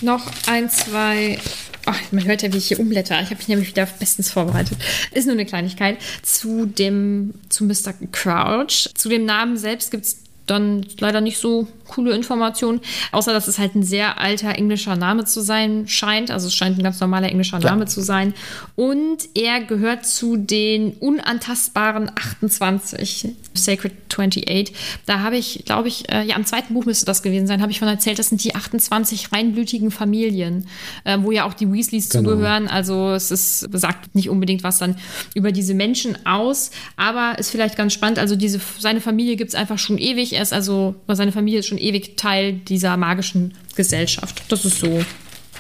Noch 0.02 0.32
ein, 0.48 0.70
zwei 0.70 1.38
Ach, 1.86 2.00
man 2.12 2.26
hört 2.26 2.44
ja, 2.44 2.54
wie 2.54 2.58
ich 2.58 2.68
hier 2.68 2.80
umblätter. 2.80 3.20
Ich 3.22 3.32
habe 3.32 3.38
mich 3.38 3.48
nämlich 3.48 3.70
wieder 3.70 3.88
bestens 3.88 4.30
vorbereitet. 4.30 4.78
Ist 5.12 5.26
nur 5.26 5.34
eine 5.34 5.46
Kleinigkeit. 5.46 5.98
Zu 6.22 6.68
dem, 6.68 7.34
zu 7.50 7.64
Mr. 7.64 7.94
Crouch. 8.12 8.90
Zu 8.94 9.10
dem 9.10 9.26
Namen 9.26 9.58
selbst 9.58 9.90
gibt 9.90 10.06
es 10.06 10.20
dann 10.46 10.86
leider 11.00 11.22
nicht 11.22 11.40
so 11.40 11.68
coole 11.90 12.16
Informationen, 12.16 12.80
außer 13.12 13.34
dass 13.34 13.48
es 13.48 13.60
halt 13.60 13.76
ein 13.76 13.84
sehr 13.84 14.20
alter 14.20 14.56
englischer 14.56 14.96
Name 14.96 15.26
zu 15.26 15.42
sein 15.42 15.88
scheint. 15.88 16.32
Also 16.32 16.48
es 16.48 16.56
scheint 16.56 16.78
ein 16.78 16.84
ganz 16.84 17.00
normaler 17.00 17.30
englischer 17.30 17.60
Name 17.60 17.86
zu 17.86 18.02
sein. 18.02 18.34
Und 18.76 19.30
er 19.36 19.62
gehört 19.62 20.06
zu 20.06 20.38
den 20.38 20.94
unantastbaren 20.94 22.10
28, 22.16 23.30
Sacred 23.54 23.94
28. 24.10 24.74
Da 25.06 25.20
habe 25.20 25.38
ich, 25.38 25.64
glaube 25.66 25.88
ich, 25.88 26.10
äh, 26.12 26.24
ja, 26.24 26.36
im 26.36 26.46
zweiten 26.46 26.74
Buch 26.74 26.86
müsste 26.86 27.06
das 27.06 27.22
gewesen 27.22 27.48
sein, 27.48 27.62
habe 27.62 27.72
ich 27.72 27.80
von 27.80 27.88
erzählt, 27.88 28.20
das 28.20 28.30
sind 28.30 28.44
die 28.44 28.56
28 28.56 29.32
reinblütigen 29.32 29.92
Familien, 29.92 30.68
äh, 31.04 31.18
wo 31.22 31.32
ja 31.32 31.46
auch 31.46 31.54
die 31.54 31.72
Weasleys 31.72 32.10
genau. 32.10 32.32
zugehören. 32.32 32.68
Also 32.68 33.12
es 33.12 33.32
ist, 33.32 33.70
sagt 33.72 34.16
nicht 34.16 34.30
unbedingt 34.30 34.64
was 34.64 34.80
dann 34.80 34.96
über 35.34 35.52
diese 35.52 35.74
Menschen 35.74 36.26
aus, 36.26 36.72
aber 36.98 37.38
ist 37.40 37.50
vielleicht 37.50 37.76
ganz 37.76 37.94
spannend. 37.94 38.20
Also 38.20 38.36
diese, 38.36 38.60
seine 38.80 39.02
Familie 39.02 39.36
gibt 39.36 39.50
es 39.50 39.56
einfach 39.56 39.80
schon 39.80 39.98
ewig. 39.98 40.34
Er 40.34 40.42
ist 40.42 40.54
also, 40.54 40.96
seine 41.08 41.32
Familie 41.32 41.60
ist 41.60 41.68
schon 41.68 41.79
ewig 41.80 42.18
Teil 42.18 42.54
dieser 42.54 42.98
magischen 42.98 43.54
Gesellschaft. 43.76 44.42
Das 44.50 44.66
ist 44.66 44.80
so 44.80 45.04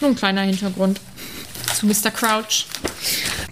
nur 0.01 0.09
ein 0.09 0.15
kleiner 0.15 0.41
Hintergrund 0.41 0.99
zu 1.73 1.85
Mr. 1.85 2.11
Crouch. 2.11 2.65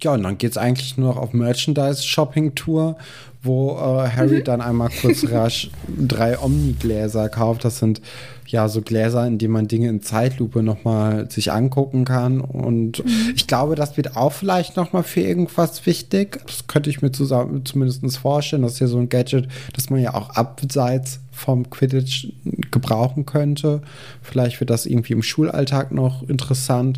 Ja, 0.07 0.13
und 0.13 0.23
dann 0.23 0.37
geht 0.37 0.51
es 0.51 0.57
eigentlich 0.57 0.95
nur 0.95 1.09
noch 1.09 1.21
auf 1.21 1.33
Merchandise-Shopping-Tour, 1.33 2.95
wo 3.43 3.71
äh, 3.71 4.07
Harry 4.07 4.39
mhm. 4.39 4.43
dann 4.45 4.61
einmal 4.61 4.89
kurz 5.01 5.29
rasch 5.29 5.69
drei 5.85 6.39
Omni-Gläser 6.39 7.27
kauft. 7.27 7.65
Das 7.65 7.79
sind 7.79 7.99
ja 8.45 8.69
so 8.69 8.81
Gläser, 8.81 9.27
in 9.27 9.37
denen 9.37 9.51
man 9.51 9.67
Dinge 9.67 9.89
in 9.89 10.01
Zeitlupe 10.01 10.63
nochmal 10.63 11.29
sich 11.29 11.51
angucken 11.51 12.05
kann. 12.05 12.39
Und 12.39 13.03
mhm. 13.03 13.33
ich 13.35 13.47
glaube, 13.47 13.75
das 13.75 13.97
wird 13.97 14.15
auch 14.15 14.31
vielleicht 14.31 14.77
nochmal 14.77 15.03
für 15.03 15.19
irgendwas 15.19 15.85
wichtig. 15.85 16.39
Das 16.47 16.67
könnte 16.67 16.89
ich 16.89 17.01
mir 17.01 17.11
zusammen, 17.11 17.65
zumindest 17.65 18.17
vorstellen. 18.17 18.61
Das 18.61 18.75
ist 18.75 18.79
ja 18.79 18.87
so 18.87 18.99
ein 18.99 19.09
Gadget, 19.09 19.49
das 19.73 19.89
man 19.89 19.99
ja 19.99 20.13
auch 20.13 20.29
abseits 20.29 21.19
vom 21.33 21.69
Quidditch 21.69 22.31
gebrauchen 22.71 23.25
könnte. 23.25 23.81
Vielleicht 24.21 24.61
wird 24.61 24.69
das 24.69 24.85
irgendwie 24.85 25.11
im 25.11 25.21
Schulalltag 25.21 25.91
noch 25.91 26.23
interessant. 26.23 26.97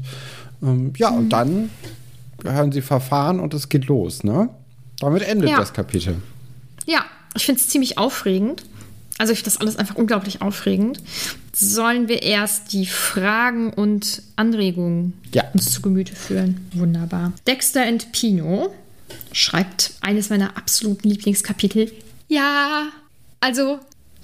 Ähm, 0.61 0.93
ja, 0.97 1.09
mhm. 1.09 1.17
und 1.17 1.29
dann 1.29 1.69
hören 2.43 2.71
sie 2.71 2.81
Verfahren 2.81 3.39
und 3.39 3.53
es 3.53 3.69
geht 3.69 3.85
los, 3.85 4.23
ne? 4.23 4.49
Damit 4.99 5.23
endet 5.23 5.49
ja. 5.49 5.57
das 5.57 5.73
Kapitel. 5.73 6.17
Ja, 6.85 7.05
ich 7.35 7.45
finde 7.45 7.61
es 7.61 7.69
ziemlich 7.69 7.97
aufregend. 7.97 8.63
Also 9.17 9.33
ich 9.33 9.39
finde 9.39 9.51
das 9.51 9.61
alles 9.61 9.75
einfach 9.77 9.95
unglaublich 9.95 10.41
aufregend. 10.41 11.01
Sollen 11.53 12.07
wir 12.07 12.23
erst 12.23 12.71
die 12.71 12.85
Fragen 12.85 13.73
und 13.73 14.21
Anregungen 14.37 15.13
ja. 15.33 15.43
uns 15.53 15.71
zu 15.71 15.81
Gemüte 15.81 16.15
führen? 16.15 16.65
Wunderbar. 16.73 17.33
Dexter 17.45 17.85
and 17.85 18.11
Pino 18.13 18.73
schreibt 19.33 19.93
eines 20.01 20.29
meiner 20.29 20.55
absoluten 20.57 21.09
Lieblingskapitel. 21.09 21.91
Ja, 22.29 22.87
also 23.41 23.79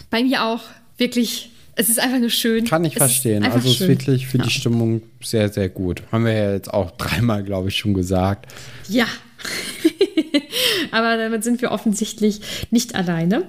bei 0.09 0.23
mir 0.23 0.43
auch 0.43 0.61
wirklich. 0.97 1.51
Es 1.75 1.89
ist 1.89 1.99
einfach 1.99 2.19
nur 2.19 2.29
schön. 2.29 2.65
Kann 2.65 2.85
ich 2.85 2.93
es 2.93 2.97
verstehen. 2.97 3.43
Ist 3.43 3.53
also 3.53 3.69
es 3.69 3.81
ist 3.81 3.87
wirklich 3.87 4.27
für 4.27 4.37
ja. 4.37 4.45
die 4.45 4.49
Stimmung 4.49 5.01
sehr, 5.21 5.49
sehr 5.49 5.69
gut. 5.69 6.03
Haben 6.11 6.25
wir 6.25 6.33
ja 6.33 6.53
jetzt 6.53 6.73
auch 6.73 6.91
dreimal, 6.91 7.43
glaube 7.43 7.69
ich, 7.69 7.75
schon 7.75 7.93
gesagt. 7.93 8.51
Ja. 8.87 9.05
Aber 10.91 11.17
damit 11.17 11.43
sind 11.43 11.61
wir 11.61 11.71
offensichtlich 11.71 12.41
nicht 12.71 12.95
alleine. 12.95 13.43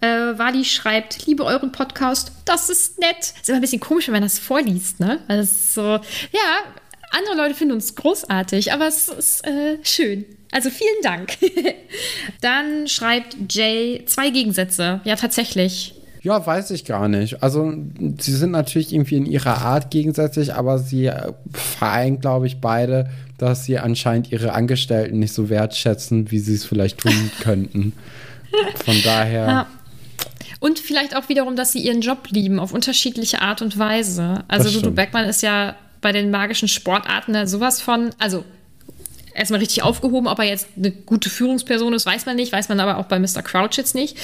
Äh, 0.00 0.06
Wadi 0.06 0.64
schreibt, 0.64 1.26
liebe 1.26 1.44
euren 1.44 1.72
Podcast, 1.72 2.32
das 2.44 2.70
ist 2.70 3.00
nett. 3.00 3.34
Ist 3.40 3.48
immer 3.48 3.58
ein 3.58 3.62
bisschen 3.62 3.80
komisch, 3.80 4.06
wenn 4.06 4.14
man 4.14 4.22
das 4.22 4.38
vorliest, 4.38 5.00
ne? 5.00 5.18
Also 5.26 5.52
so, 5.52 5.82
ja, 5.82 6.62
Andere 7.12 7.36
Leute 7.36 7.54
finden 7.54 7.74
uns 7.74 7.94
großartig, 7.94 8.72
aber 8.72 8.86
es 8.88 9.08
ist 9.08 9.46
äh, 9.46 9.76
schön. 9.82 10.24
Also 10.50 10.70
vielen 10.70 11.02
Dank. 11.02 11.36
Dann 12.40 12.88
schreibt 12.88 13.36
Jay 13.50 14.02
zwei 14.06 14.30
Gegensätze. 14.30 15.00
Ja, 15.04 15.16
tatsächlich. 15.16 15.94
Ja, 16.22 16.46
weiß 16.46 16.70
ich 16.70 16.84
gar 16.84 17.08
nicht. 17.08 17.42
Also, 17.42 17.72
sie 18.18 18.32
sind 18.32 18.52
natürlich 18.52 18.92
irgendwie 18.92 19.16
in 19.16 19.26
ihrer 19.26 19.58
Art 19.58 19.90
gegensätzlich, 19.90 20.54
aber 20.54 20.78
sie 20.78 21.10
vereinen, 21.52 22.20
glaube 22.20 22.46
ich, 22.46 22.60
beide, 22.60 23.10
dass 23.38 23.64
sie 23.64 23.78
anscheinend 23.78 24.30
ihre 24.30 24.52
Angestellten 24.52 25.18
nicht 25.18 25.34
so 25.34 25.50
wertschätzen, 25.50 26.30
wie 26.30 26.38
sie 26.38 26.54
es 26.54 26.64
vielleicht 26.64 26.98
tun 26.98 27.30
könnten. 27.40 27.92
Von 28.84 29.02
daher. 29.02 29.46
Ja. 29.46 29.66
Und 30.60 30.78
vielleicht 30.78 31.16
auch 31.16 31.28
wiederum, 31.28 31.56
dass 31.56 31.72
sie 31.72 31.80
ihren 31.80 32.02
Job 32.02 32.28
lieben, 32.30 32.60
auf 32.60 32.72
unterschiedliche 32.72 33.40
Art 33.40 33.60
und 33.60 33.76
Weise. 33.76 34.44
Also, 34.46 34.70
Dudu 34.70 34.92
Beckmann 34.92 35.24
ist 35.24 35.42
ja 35.42 35.74
bei 36.00 36.12
den 36.12 36.30
magischen 36.30 36.68
Sportarten 36.68 37.48
sowas 37.48 37.80
von, 37.80 38.10
also 38.20 38.44
erstmal 39.34 39.60
richtig 39.60 39.82
aufgehoben. 39.82 40.28
Ob 40.28 40.38
er 40.38 40.44
jetzt 40.44 40.68
eine 40.76 40.90
gute 40.90 41.30
Führungsperson 41.30 41.92
ist, 41.94 42.06
weiß 42.06 42.26
man 42.26 42.36
nicht, 42.36 42.52
weiß 42.52 42.68
man 42.68 42.80
aber 42.80 42.98
auch 42.98 43.06
bei 43.06 43.18
Mr. 43.18 43.42
Crouch 43.42 43.76
jetzt 43.76 43.94
nicht. 43.94 44.16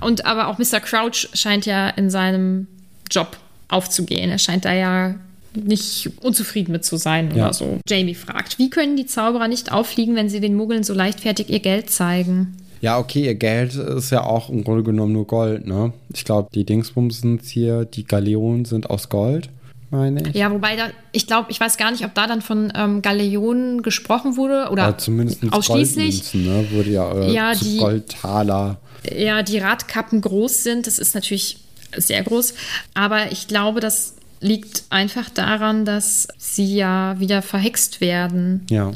Und 0.00 0.24
aber 0.26 0.48
auch 0.48 0.58
Mr. 0.58 0.80
Crouch 0.80 1.28
scheint 1.34 1.66
ja 1.66 1.88
in 1.88 2.10
seinem 2.10 2.66
Job 3.10 3.36
aufzugehen. 3.68 4.30
Er 4.30 4.38
scheint 4.38 4.64
da 4.64 4.72
ja 4.72 5.14
nicht 5.54 6.10
unzufrieden 6.20 6.72
mit 6.72 6.84
zu 6.84 6.96
sein 6.96 7.30
ja. 7.34 7.44
oder 7.44 7.54
so. 7.54 7.78
Jamie 7.88 8.14
fragt, 8.14 8.58
wie 8.58 8.70
können 8.70 8.96
die 8.96 9.06
Zauberer 9.06 9.48
nicht 9.48 9.72
auffliegen, 9.72 10.14
wenn 10.14 10.28
sie 10.28 10.40
den 10.40 10.54
Muggeln 10.54 10.84
so 10.84 10.92
leichtfertig 10.92 11.48
ihr 11.48 11.60
Geld 11.60 11.90
zeigen? 11.90 12.56
Ja, 12.82 12.98
okay, 12.98 13.24
ihr 13.24 13.34
Geld 13.34 13.74
ist 13.74 14.10
ja 14.10 14.22
auch 14.22 14.50
im 14.50 14.62
Grunde 14.62 14.82
genommen 14.82 15.14
nur 15.14 15.26
Gold, 15.26 15.66
ne? 15.66 15.94
Ich 16.12 16.24
glaube, 16.24 16.50
die 16.54 16.64
Dingsbums 16.64 17.22
sind 17.22 17.42
hier, 17.42 17.86
die 17.86 18.04
Galeonen 18.04 18.66
sind 18.66 18.90
aus 18.90 19.08
Gold 19.08 19.48
meine 19.90 20.28
ich. 20.28 20.34
Ja, 20.34 20.50
wobei 20.50 20.76
da, 20.76 20.88
ich 21.12 21.26
glaube, 21.26 21.50
ich 21.50 21.60
weiß 21.60 21.76
gar 21.76 21.90
nicht, 21.90 22.04
ob 22.04 22.14
da 22.14 22.26
dann 22.26 22.42
von 22.42 22.72
ähm, 22.74 23.02
Galeonen 23.02 23.82
gesprochen 23.82 24.36
wurde 24.36 24.68
oder 24.70 24.84
ja, 24.84 24.98
zumindest 24.98 25.40
ausschließlich. 25.50 26.34
Ne, 26.34 26.66
wurde 26.70 26.90
ja, 26.90 27.12
äh, 27.12 27.32
ja 27.32 27.54
die, 27.54 27.78
Goldtaler. 27.78 28.78
Ja, 29.14 29.42
die 29.42 29.58
Radkappen 29.58 30.20
groß 30.20 30.62
sind, 30.62 30.86
das 30.86 30.98
ist 30.98 31.14
natürlich 31.14 31.58
sehr 31.96 32.22
groß, 32.22 32.54
aber 32.94 33.32
ich 33.32 33.48
glaube, 33.48 33.80
das 33.80 34.14
liegt 34.40 34.84
einfach 34.90 35.30
daran, 35.30 35.84
dass 35.84 36.28
sie 36.38 36.76
ja 36.76 37.18
wieder 37.18 37.42
verhext 37.42 38.00
werden. 38.00 38.66
Ja. 38.70 38.92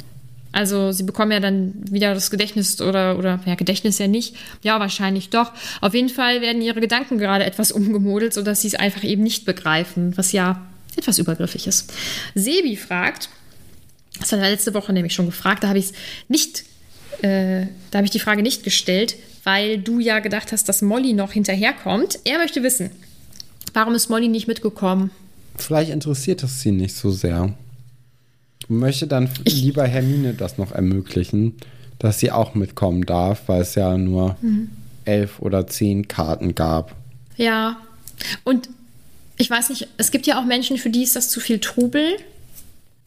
Also 0.52 0.90
sie 0.90 1.04
bekommen 1.04 1.30
ja 1.30 1.40
dann 1.40 1.74
wieder 1.90 2.12
das 2.12 2.30
Gedächtnis 2.30 2.80
oder, 2.80 3.18
oder 3.18 3.40
ja, 3.46 3.54
Gedächtnis 3.54 3.98
ja 3.98 4.08
nicht. 4.08 4.34
Ja, 4.62 4.80
wahrscheinlich 4.80 5.30
doch. 5.30 5.52
Auf 5.80 5.94
jeden 5.94 6.08
Fall 6.08 6.40
werden 6.40 6.60
ihre 6.60 6.80
Gedanken 6.80 7.18
gerade 7.18 7.44
etwas 7.44 7.70
umgemodelt, 7.70 8.34
sodass 8.34 8.62
sie 8.62 8.68
es 8.68 8.74
einfach 8.74 9.04
eben 9.04 9.22
nicht 9.22 9.44
begreifen, 9.44 10.16
was 10.16 10.32
ja 10.32 10.60
etwas 10.96 11.18
Übergriffiges. 11.18 11.86
Sebi 12.34 12.76
fragt, 12.76 13.28
das 14.18 14.32
hat 14.32 14.40
er 14.40 14.50
letzte 14.50 14.74
Woche 14.74 14.92
nämlich 14.92 15.14
schon 15.14 15.26
gefragt, 15.26 15.62
da 15.62 15.68
habe 15.68 15.78
ich 15.78 15.86
es 15.86 15.92
nicht, 16.26 16.64
äh, 17.22 17.66
da 17.90 17.98
habe 17.98 18.06
ich 18.06 18.10
die 18.10 18.18
Frage 18.18 18.42
nicht 18.42 18.64
gestellt, 18.64 19.16
weil 19.44 19.78
du 19.78 20.00
ja 20.00 20.18
gedacht 20.20 20.52
hast, 20.52 20.68
dass 20.68 20.82
Molly 20.82 21.12
noch 21.12 21.32
hinterherkommt. 21.32 22.18
Er 22.24 22.38
möchte 22.38 22.62
wissen, 22.62 22.90
warum 23.72 23.94
ist 23.94 24.08
Molly 24.08 24.28
nicht 24.28 24.48
mitgekommen? 24.48 25.10
Vielleicht 25.56 25.90
interessiert 25.90 26.42
es 26.42 26.60
sie 26.60 26.72
nicht 26.72 26.94
so 26.94 27.10
sehr. 27.10 27.54
Und 28.68 28.78
möchte 28.78 29.06
dann 29.06 29.28
ich 29.44 29.62
lieber 29.62 29.86
Hermine 29.86 30.34
das 30.34 30.58
noch 30.58 30.72
ermöglichen, 30.72 31.56
dass 31.98 32.18
sie 32.18 32.30
auch 32.30 32.54
mitkommen 32.54 33.04
darf, 33.04 33.42
weil 33.46 33.62
es 33.62 33.74
ja 33.74 33.96
nur 33.96 34.36
mhm. 34.40 34.70
elf 35.04 35.40
oder 35.40 35.66
zehn 35.66 36.08
Karten 36.08 36.54
gab. 36.54 36.94
Ja, 37.36 37.78
und 38.44 38.68
ich 39.36 39.48
weiß 39.48 39.70
nicht, 39.70 39.88
es 39.96 40.10
gibt 40.10 40.26
ja 40.26 40.38
auch 40.38 40.44
Menschen, 40.44 40.76
für 40.76 40.90
die 40.90 41.02
ist 41.02 41.16
das 41.16 41.30
zu 41.30 41.40
viel 41.40 41.60
Trubel. 41.60 42.16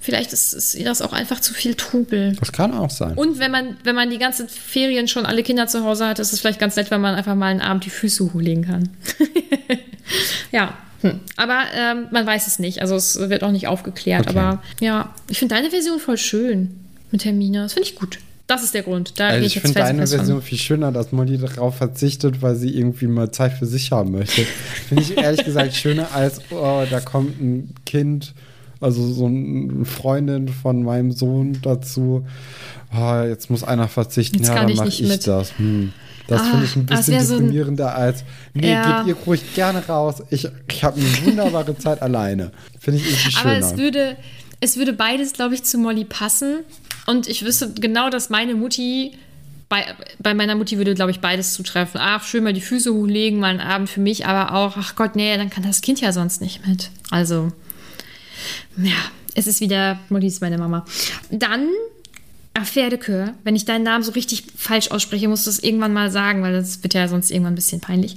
Vielleicht 0.03 0.33
ist, 0.33 0.51
ist 0.51 0.85
das 0.85 1.01
auch 1.01 1.13
einfach 1.13 1.39
zu 1.39 1.53
viel 1.53 1.75
Trubel. 1.75 2.35
Das 2.37 2.51
kann 2.51 2.73
auch 2.73 2.89
sein. 2.89 3.13
Und 3.13 3.39
wenn 3.39 3.51
man, 3.51 3.77
wenn 3.85 3.95
man 3.95 4.09
die 4.09 4.17
ganzen 4.17 4.49
Ferien 4.49 5.07
schon 5.07 5.25
alle 5.25 5.43
Kinder 5.43 5.67
zu 5.67 5.85
Hause 5.85 6.05
hat, 6.05 6.19
ist 6.19 6.33
es 6.33 6.41
vielleicht 6.41 6.59
ganz 6.59 6.75
nett, 6.75 6.91
wenn 6.91 6.99
man 6.99 7.15
einfach 7.15 7.35
mal 7.35 7.45
einen 7.47 7.61
Abend 7.61 7.85
die 7.85 7.89
Füße 7.89 8.33
hochlegen 8.33 8.65
kann. 8.65 8.89
ja. 10.51 10.73
Hm. 11.03 11.21
Aber 11.37 11.61
ähm, 11.73 12.07
man 12.11 12.27
weiß 12.27 12.47
es 12.47 12.59
nicht. 12.59 12.81
Also 12.81 12.97
es 12.97 13.17
wird 13.17 13.45
auch 13.45 13.51
nicht 13.51 13.67
aufgeklärt. 13.67 14.27
Okay. 14.27 14.37
Aber 14.37 14.61
ja, 14.81 15.15
ich 15.29 15.39
finde 15.39 15.55
deine 15.55 15.69
Version 15.69 15.99
voll 15.99 16.17
schön 16.17 16.81
mit 17.11 17.23
Hermine. 17.23 17.63
Das 17.63 17.71
finde 17.71 17.87
ich 17.87 17.95
gut. 17.95 18.19
Das 18.45 18.61
ist 18.61 18.73
der 18.73 18.83
Grund. 18.83 19.21
Da 19.21 19.27
also 19.29 19.45
ich, 19.45 19.55
ich 19.55 19.61
finde 19.61 19.79
deine 19.79 20.05
Version 20.05 20.41
viel 20.41 20.57
schöner, 20.57 20.91
dass 20.91 21.13
Molly 21.13 21.37
darauf 21.37 21.77
verzichtet, 21.77 22.41
weil 22.41 22.55
sie 22.57 22.77
irgendwie 22.77 23.07
mal 23.07 23.31
Zeit 23.31 23.53
für 23.53 23.65
sich 23.65 23.93
haben 23.93 24.11
möchte. 24.11 24.41
finde 24.89 25.03
ich 25.03 25.17
ehrlich 25.17 25.45
gesagt 25.45 25.73
schöner 25.73 26.11
als, 26.13 26.41
oh, 26.51 26.83
da 26.89 26.99
kommt 26.99 27.39
ein 27.39 27.73
Kind, 27.85 28.33
also 28.83 29.11
so 29.11 29.25
eine 29.25 29.85
Freundin 29.85 30.47
von 30.49 30.83
meinem 30.83 31.11
Sohn 31.11 31.57
dazu. 31.61 32.25
Oh, 32.95 33.23
jetzt 33.23 33.49
muss 33.49 33.63
einer 33.63 33.87
verzichten, 33.87 34.39
jetzt 34.39 34.49
ja, 34.49 34.55
dann 34.55 34.75
mache 34.75 34.87
ich, 34.89 35.01
ich 35.01 35.19
das. 35.19 35.57
Hm. 35.57 35.93
Das 36.27 36.41
ah, 36.41 36.45
finde 36.45 36.65
ich 36.65 36.75
ein 36.75 36.85
bisschen 36.85 37.19
diskriminierender 37.19 37.83
so 37.83 37.89
ein, 37.89 38.01
als, 38.01 38.23
nee, 38.53 38.71
ja. 38.71 39.01
geht 39.01 39.07
ihr 39.07 39.21
ruhig 39.25 39.53
gerne 39.55 39.85
raus. 39.85 40.23
Ich, 40.29 40.47
ich 40.69 40.83
habe 40.83 40.99
eine 40.99 41.25
wunderbare 41.25 41.77
Zeit 41.77 42.01
alleine. 42.01 42.51
Finde 42.79 42.99
ich 42.99 43.05
irgendwie 43.07 43.31
schöner. 43.31 43.55
Aber 43.57 43.57
es 43.57 43.77
würde, 43.77 44.15
es 44.61 44.77
würde 44.77 44.93
beides, 44.93 45.33
glaube 45.33 45.55
ich, 45.55 45.63
zu 45.63 45.77
Molly 45.77 46.05
passen. 46.05 46.59
Und 47.07 47.27
ich 47.27 47.43
wüsste 47.43 47.73
genau, 47.73 48.09
dass 48.09 48.29
meine 48.29 48.55
Mutti, 48.55 49.11
bei, 49.67 49.83
bei 50.19 50.33
meiner 50.33 50.55
Mutti 50.55 50.77
würde, 50.77 50.93
glaube 50.93 51.11
ich, 51.11 51.19
beides 51.19 51.53
zutreffen. 51.53 51.99
Ach, 52.01 52.23
schön 52.23 52.43
mal 52.43 52.53
die 52.53 52.61
Füße 52.61 52.93
hochlegen, 52.93 53.39
mal 53.39 53.49
einen 53.49 53.59
Abend 53.59 53.89
für 53.89 53.99
mich, 53.99 54.25
aber 54.25 54.53
auch, 54.53 54.77
ach 54.77 54.95
Gott, 54.95 55.15
nee, 55.15 55.35
dann 55.35 55.49
kann 55.49 55.63
das 55.63 55.81
Kind 55.81 55.99
ja 55.99 56.13
sonst 56.13 56.39
nicht 56.41 56.65
mit. 56.65 56.89
Also, 57.11 57.51
ja, 58.77 58.95
es 59.35 59.47
ist 59.47 59.61
wieder, 59.61 59.99
ist 60.21 60.41
meine 60.41 60.57
Mama. 60.57 60.85
Dann 61.31 61.69
Ach, 62.55 62.65
Pferdekör. 62.65 63.33
Wenn 63.43 63.55
ich 63.55 63.65
deinen 63.65 63.83
Namen 63.83 64.03
so 64.03 64.11
richtig 64.11 64.43
falsch 64.55 64.91
ausspreche, 64.91 65.27
musst 65.27 65.47
du 65.47 65.49
es 65.49 65.63
irgendwann 65.63 65.93
mal 65.93 66.11
sagen, 66.11 66.43
weil 66.43 66.53
das 66.53 66.83
wird 66.83 66.93
ja 66.93 67.07
sonst 67.07 67.31
irgendwann 67.31 67.53
ein 67.53 67.55
bisschen 67.55 67.81
peinlich. 67.81 68.15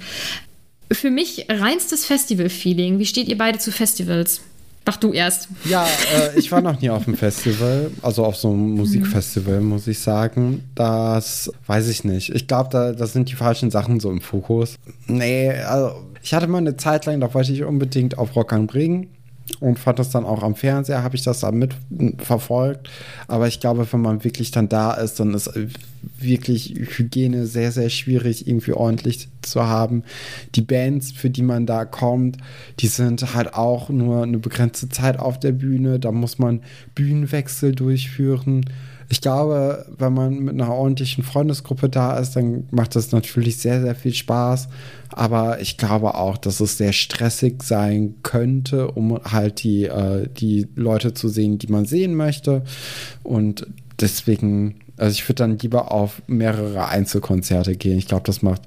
Für 0.91 1.09
mich 1.09 1.47
reinstes 1.49 2.05
Festival-Feeling. 2.05 2.99
Wie 2.99 3.05
steht 3.05 3.27
ihr 3.27 3.37
beide 3.37 3.57
zu 3.57 3.71
Festivals? 3.71 4.41
Mach 4.85 4.95
du 4.95 5.11
erst. 5.11 5.49
Ja, 5.65 5.85
äh, 5.85 6.39
ich 6.39 6.49
war 6.49 6.61
noch 6.61 6.79
nie 6.79 6.89
auf 6.89 7.07
einem 7.07 7.17
Festival, 7.17 7.91
also 8.01 8.23
auf 8.23 8.37
so 8.37 8.49
einem 8.49 8.71
Musikfestival, 8.75 9.59
muss 9.59 9.85
ich 9.87 9.99
sagen. 9.99 10.63
Das 10.75 11.51
weiß 11.65 11.89
ich 11.89 12.05
nicht. 12.05 12.29
Ich 12.33 12.47
glaube, 12.47 12.69
da, 12.71 12.93
da 12.93 13.05
sind 13.05 13.29
die 13.29 13.35
falschen 13.35 13.69
Sachen 13.69 13.99
so 13.99 14.09
im 14.09 14.21
Fokus. 14.21 14.75
Nee, 15.07 15.51
also 15.51 16.05
ich 16.21 16.33
hatte 16.33 16.47
mal 16.47 16.59
eine 16.59 16.77
Zeit 16.77 17.05
lang, 17.05 17.19
da 17.19 17.33
wollte 17.33 17.51
ich 17.51 17.63
unbedingt 17.63 18.17
auf 18.17 18.33
Rock 18.37 18.53
am 18.53 18.67
Ring 18.67 19.09
und 19.59 19.79
fand 19.79 19.99
das 19.99 20.09
dann 20.09 20.25
auch 20.25 20.43
am 20.43 20.55
Fernseher, 20.55 21.03
habe 21.03 21.15
ich 21.15 21.23
das 21.23 21.39
dann 21.39 21.67
mitverfolgt. 21.89 22.89
Aber 23.27 23.47
ich 23.47 23.59
glaube, 23.59 23.87
wenn 23.91 24.01
man 24.01 24.23
wirklich 24.23 24.51
dann 24.51 24.69
da 24.69 24.93
ist, 24.93 25.19
dann 25.19 25.33
ist 25.33 25.51
wirklich 26.19 26.73
Hygiene 26.75 27.45
sehr, 27.45 27.71
sehr 27.71 27.89
schwierig, 27.89 28.47
irgendwie 28.47 28.73
ordentlich 28.73 29.29
zu 29.41 29.65
haben. 29.65 30.03
Die 30.55 30.61
Bands, 30.61 31.11
für 31.11 31.29
die 31.29 31.41
man 31.41 31.65
da 31.65 31.85
kommt, 31.85 32.37
die 32.79 32.87
sind 32.87 33.33
halt 33.33 33.53
auch 33.53 33.89
nur 33.89 34.23
eine 34.23 34.39
begrenzte 34.39 34.89
Zeit 34.89 35.19
auf 35.19 35.39
der 35.39 35.51
Bühne. 35.51 35.99
Da 35.99 36.11
muss 36.11 36.39
man 36.39 36.61
Bühnenwechsel 36.95 37.73
durchführen. 37.73 38.65
Ich 39.09 39.21
glaube, 39.21 39.85
wenn 39.97 40.13
man 40.13 40.39
mit 40.39 40.53
einer 40.53 40.73
ordentlichen 40.73 41.23
Freundesgruppe 41.23 41.89
da 41.89 42.17
ist, 42.17 42.35
dann 42.35 42.67
macht 42.71 42.95
das 42.95 43.11
natürlich 43.11 43.57
sehr, 43.57 43.81
sehr 43.81 43.95
viel 43.95 44.13
Spaß. 44.13 44.67
Aber 45.11 45.61
ich 45.61 45.77
glaube 45.77 46.15
auch, 46.15 46.37
dass 46.37 46.59
es 46.59 46.77
sehr 46.77 46.93
stressig 46.93 47.63
sein 47.63 48.15
könnte, 48.23 48.91
um 48.91 49.19
halt 49.23 49.63
die, 49.63 49.85
äh, 49.85 50.27
die 50.27 50.67
Leute 50.75 51.13
zu 51.13 51.29
sehen, 51.29 51.57
die 51.57 51.67
man 51.67 51.85
sehen 51.85 52.15
möchte. 52.15 52.63
Und 53.23 53.65
deswegen 53.99 54.75
also 54.97 55.13
ich 55.13 55.29
würde 55.29 55.35
dann 55.35 55.59
lieber 55.59 55.91
auf 55.91 56.23
mehrere 56.25 56.87
Einzelkonzerte 56.87 57.75
gehen. 57.75 57.99
Ich 57.99 58.07
glaube, 58.07 58.23
das 58.25 58.41
macht 58.41 58.63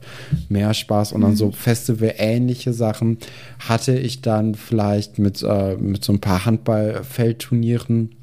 mehr 0.48 0.72
Spaß. 0.74 1.12
Und 1.12 1.22
dann 1.22 1.34
so 1.34 1.46
mhm. 1.46 1.52
Festival-ähnliche 1.52 2.72
Sachen 2.72 3.18
hatte 3.58 3.98
ich 3.98 4.22
dann 4.22 4.54
vielleicht 4.54 5.18
mit, 5.18 5.42
äh, 5.42 5.76
mit 5.76 6.04
so 6.04 6.12
ein 6.12 6.20
paar 6.20 6.46
Handball-Feldturnieren 6.46 8.14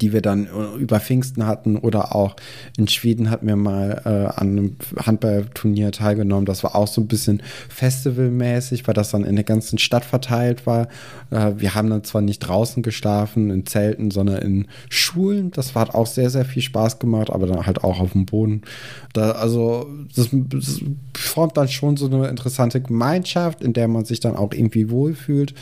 die 0.00 0.12
wir 0.12 0.22
dann 0.22 0.46
äh, 0.46 0.78
über 0.78 1.00
Pfingsten 1.00 1.46
hatten 1.46 1.76
oder 1.76 2.14
auch 2.14 2.36
in 2.76 2.88
Schweden 2.88 3.30
hatten 3.30 3.46
wir 3.46 3.56
mal 3.56 4.02
äh, 4.04 4.38
an 4.38 4.48
einem 4.48 4.76
Handballturnier 4.96 5.92
teilgenommen. 5.92 6.46
Das 6.46 6.62
war 6.62 6.74
auch 6.74 6.88
so 6.88 7.00
ein 7.00 7.08
bisschen 7.08 7.42
festivalmäßig, 7.68 8.86
weil 8.86 8.94
das 8.94 9.10
dann 9.10 9.24
in 9.24 9.36
der 9.36 9.44
ganzen 9.44 9.78
Stadt 9.78 10.04
verteilt 10.04 10.66
war. 10.66 10.88
Äh, 11.30 11.52
wir 11.56 11.74
haben 11.74 11.90
dann 11.90 12.04
zwar 12.04 12.22
nicht 12.22 12.40
draußen 12.40 12.82
geschlafen 12.82 13.50
in 13.50 13.66
Zelten, 13.66 14.10
sondern 14.10 14.38
in 14.38 14.66
Schulen. 14.88 15.50
Das 15.50 15.74
hat 15.74 15.94
auch 15.94 16.06
sehr, 16.06 16.30
sehr 16.30 16.44
viel 16.44 16.62
Spaß 16.62 16.98
gemacht, 16.98 17.30
aber 17.30 17.46
dann 17.46 17.66
halt 17.66 17.84
auch 17.84 18.00
auf 18.00 18.12
dem 18.12 18.26
Boden. 18.26 18.62
Da, 19.12 19.32
also 19.32 19.88
das, 20.14 20.28
das 20.32 20.80
formt 21.16 21.56
dann 21.56 21.68
schon 21.68 21.96
so 21.96 22.06
eine 22.06 22.28
interessante 22.28 22.80
Gemeinschaft, 22.80 23.62
in 23.62 23.72
der 23.72 23.88
man 23.88 24.04
sich 24.04 24.20
dann 24.20 24.36
auch 24.36 24.52
irgendwie 24.52 24.90
wohlfühlt. 24.90 25.54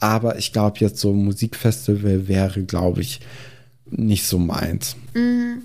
Aber 0.00 0.38
ich 0.38 0.52
glaube, 0.52 0.78
jetzt 0.78 1.00
so 1.00 1.10
ein 1.10 1.24
Musikfestival 1.24 2.28
wäre, 2.28 2.62
glaube 2.62 3.00
ich, 3.00 3.20
nicht 3.90 4.26
so 4.26 4.38
meins. 4.38 4.96
Mhm. 5.14 5.62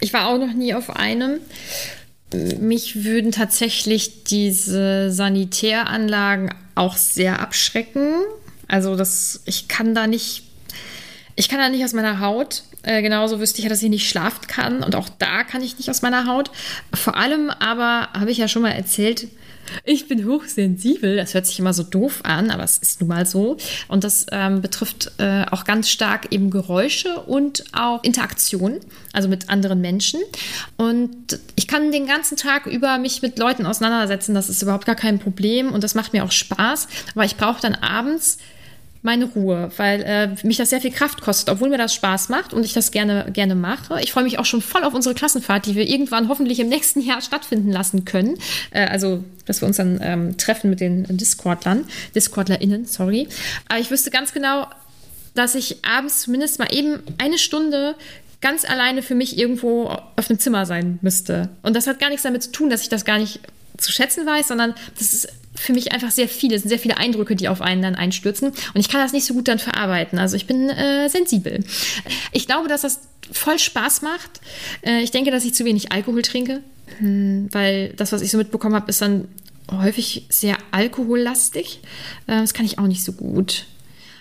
Ich 0.00 0.12
war 0.12 0.28
auch 0.28 0.38
noch 0.38 0.52
nie 0.52 0.74
auf 0.74 0.90
einem. 0.90 1.40
Mich 2.60 3.04
würden 3.04 3.32
tatsächlich 3.32 4.24
diese 4.24 5.10
Sanitäranlagen 5.10 6.54
auch 6.74 6.96
sehr 6.96 7.40
abschrecken. 7.40 8.14
Also 8.68 8.94
das, 8.96 9.42
ich 9.46 9.66
kann 9.66 9.94
da 9.94 10.06
nicht, 10.06 10.44
Ich 11.34 11.48
kann 11.48 11.58
da 11.58 11.68
nicht 11.68 11.84
aus 11.84 11.92
meiner 11.92 12.20
Haut. 12.20 12.62
Äh, 12.82 13.02
genauso 13.02 13.40
wüsste 13.40 13.58
ich 13.58 13.64
ja, 13.64 13.70
dass 13.70 13.82
ich 13.82 13.90
nicht 13.90 14.08
schlafen 14.08 14.46
kann. 14.46 14.82
Und 14.82 14.94
auch 14.94 15.08
da 15.08 15.44
kann 15.44 15.62
ich 15.62 15.76
nicht 15.76 15.90
aus 15.90 16.02
meiner 16.02 16.26
Haut. 16.26 16.50
Vor 16.94 17.16
allem 17.16 17.50
aber, 17.50 18.08
habe 18.12 18.30
ich 18.30 18.38
ja 18.38 18.48
schon 18.48 18.62
mal 18.62 18.70
erzählt, 18.70 19.28
ich 19.84 20.08
bin 20.08 20.26
hochsensibel. 20.26 21.16
Das 21.16 21.34
hört 21.34 21.46
sich 21.46 21.58
immer 21.58 21.72
so 21.72 21.82
doof 21.82 22.20
an, 22.24 22.50
aber 22.50 22.64
es 22.64 22.78
ist 22.78 23.00
nun 23.00 23.08
mal 23.08 23.26
so. 23.26 23.56
Und 23.88 24.04
das 24.04 24.26
ähm, 24.32 24.60
betrifft 24.60 25.12
äh, 25.18 25.44
auch 25.50 25.64
ganz 25.64 25.90
stark 25.90 26.28
eben 26.30 26.50
Geräusche 26.50 27.20
und 27.20 27.64
auch 27.72 28.02
Interaktion, 28.02 28.80
also 29.12 29.28
mit 29.28 29.48
anderen 29.48 29.80
Menschen. 29.80 30.20
Und 30.76 31.38
ich 31.56 31.66
kann 31.66 31.92
den 31.92 32.06
ganzen 32.06 32.36
Tag 32.36 32.66
über 32.66 32.98
mich 32.98 33.22
mit 33.22 33.38
Leuten 33.38 33.66
auseinandersetzen. 33.66 34.34
Das 34.34 34.48
ist 34.48 34.62
überhaupt 34.62 34.86
gar 34.86 34.96
kein 34.96 35.18
Problem 35.18 35.72
und 35.72 35.84
das 35.84 35.94
macht 35.94 36.12
mir 36.12 36.24
auch 36.24 36.32
Spaß. 36.32 36.88
Aber 37.14 37.24
ich 37.24 37.36
brauche 37.36 37.60
dann 37.60 37.74
abends 37.74 38.38
meine 39.02 39.24
Ruhe, 39.24 39.70
weil 39.76 40.02
äh, 40.02 40.46
mich 40.46 40.58
das 40.58 40.70
sehr 40.70 40.80
viel 40.80 40.90
Kraft 40.90 41.22
kostet, 41.22 41.48
obwohl 41.48 41.70
mir 41.70 41.78
das 41.78 41.94
Spaß 41.94 42.28
macht 42.28 42.52
und 42.52 42.64
ich 42.64 42.74
das 42.74 42.90
gerne, 42.90 43.26
gerne 43.32 43.54
mache. 43.54 44.00
Ich 44.02 44.12
freue 44.12 44.24
mich 44.24 44.38
auch 44.38 44.44
schon 44.44 44.60
voll 44.60 44.84
auf 44.84 44.92
unsere 44.92 45.14
Klassenfahrt, 45.14 45.66
die 45.66 45.74
wir 45.74 45.88
irgendwann 45.88 46.28
hoffentlich 46.28 46.60
im 46.60 46.68
nächsten 46.68 47.00
Jahr 47.00 47.22
stattfinden 47.22 47.72
lassen 47.72 48.04
können. 48.04 48.38
Äh, 48.72 48.86
also, 48.86 49.24
dass 49.46 49.62
wir 49.62 49.68
uns 49.68 49.78
dann 49.78 50.00
ähm, 50.02 50.36
treffen 50.36 50.68
mit 50.68 50.80
den 50.80 51.06
Discordlern, 51.16 51.86
DiscordlerInnen, 52.14 52.84
sorry. 52.84 53.28
Aber 53.68 53.80
ich 53.80 53.90
wüsste 53.90 54.10
ganz 54.10 54.32
genau, 54.32 54.66
dass 55.34 55.54
ich 55.54 55.84
abends 55.84 56.22
zumindest 56.22 56.58
mal 56.58 56.68
eben 56.74 56.98
eine 57.16 57.38
Stunde 57.38 57.94
ganz 58.42 58.64
alleine 58.64 59.02
für 59.02 59.14
mich 59.14 59.38
irgendwo 59.38 59.86
auf 60.16 60.28
einem 60.28 60.38
Zimmer 60.38 60.66
sein 60.66 60.98
müsste. 61.02 61.48
Und 61.62 61.74
das 61.74 61.86
hat 61.86 62.00
gar 62.00 62.08
nichts 62.08 62.22
damit 62.22 62.42
zu 62.42 62.52
tun, 62.52 62.70
dass 62.70 62.82
ich 62.82 62.88
das 62.88 63.04
gar 63.04 63.18
nicht 63.18 63.40
zu 63.78 63.92
schätzen 63.92 64.26
weiß, 64.26 64.48
sondern 64.48 64.74
das 64.98 65.12
ist 65.12 65.28
für 65.54 65.72
mich 65.72 65.92
einfach 65.92 66.10
sehr 66.10 66.28
viele, 66.28 66.56
es 66.56 66.62
sind 66.62 66.70
sehr 66.70 66.78
viele 66.78 66.96
Eindrücke, 66.96 67.36
die 67.36 67.48
auf 67.48 67.60
einen 67.60 67.82
dann 67.82 67.94
einstürzen. 67.94 68.48
Und 68.48 68.80
ich 68.80 68.88
kann 68.88 69.00
das 69.00 69.12
nicht 69.12 69.26
so 69.26 69.34
gut 69.34 69.48
dann 69.48 69.58
verarbeiten. 69.58 70.18
Also 70.18 70.36
ich 70.36 70.46
bin 70.46 70.70
äh, 70.70 71.08
sensibel. 71.08 71.64
Ich 72.32 72.46
glaube, 72.46 72.68
dass 72.68 72.82
das 72.82 73.00
voll 73.30 73.58
Spaß 73.58 74.02
macht. 74.02 74.40
Äh, 74.82 75.02
ich 75.02 75.10
denke, 75.10 75.30
dass 75.30 75.44
ich 75.44 75.54
zu 75.54 75.64
wenig 75.64 75.92
Alkohol 75.92 76.22
trinke, 76.22 76.60
hm, 76.98 77.48
weil 77.52 77.92
das, 77.96 78.12
was 78.12 78.22
ich 78.22 78.30
so 78.30 78.38
mitbekommen 78.38 78.74
habe, 78.74 78.88
ist 78.88 79.02
dann 79.02 79.28
häufig 79.70 80.26
sehr 80.28 80.56
alkohollastig. 80.70 81.80
Äh, 82.26 82.40
das 82.40 82.54
kann 82.54 82.66
ich 82.66 82.78
auch 82.78 82.86
nicht 82.86 83.04
so 83.04 83.12
gut. 83.12 83.66